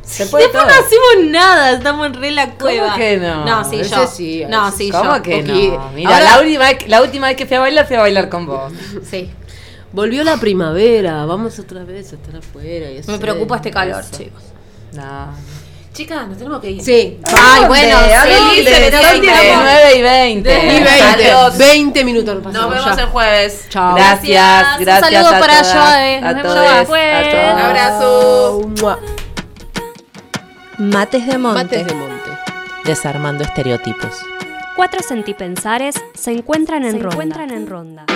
[0.04, 0.74] Se puede Después todo.
[0.74, 2.96] no hacemos nada, estamos en re la cueva.
[2.96, 3.44] que no?
[3.46, 4.06] No, sí, Ese yo.
[4.06, 5.22] sí, no, sí, ¿Cómo yo.
[5.22, 5.90] que Porque no?
[5.94, 8.28] Mira, ahora- la, última, vez- la última vez que fui a bailar, fui a bailar
[8.28, 8.72] con vos.
[9.10, 9.30] Sí.
[9.92, 12.90] Volvió la primavera, vamos otra vez a estar afuera.
[12.90, 14.16] Y Me preocupa este calor, eso.
[14.16, 14.42] chicos.
[14.92, 15.28] No.
[15.92, 16.82] Chicas, nos tenemos que ir.
[16.82, 17.20] Sí.
[17.24, 20.50] Ay, bueno, pero Son sí, estamos- 19 y 20.
[20.50, 21.58] Y 20, Adiós.
[21.58, 23.02] 20 minutos Nos pasamos vemos ya.
[23.02, 23.66] el jueves.
[23.68, 23.94] Chao.
[23.94, 25.10] Gracias, Un gracias.
[25.12, 26.20] saludo a para todas, Joe.
[26.22, 26.88] Nos a todos.
[26.88, 28.70] Un abrazo.
[28.80, 28.98] Mua.
[30.78, 31.62] Mates de monte.
[31.62, 32.30] Mates de monte.
[32.84, 34.22] Desarmando estereotipos.
[34.74, 38.06] Cuatro sentipensares se encuentran en ronda.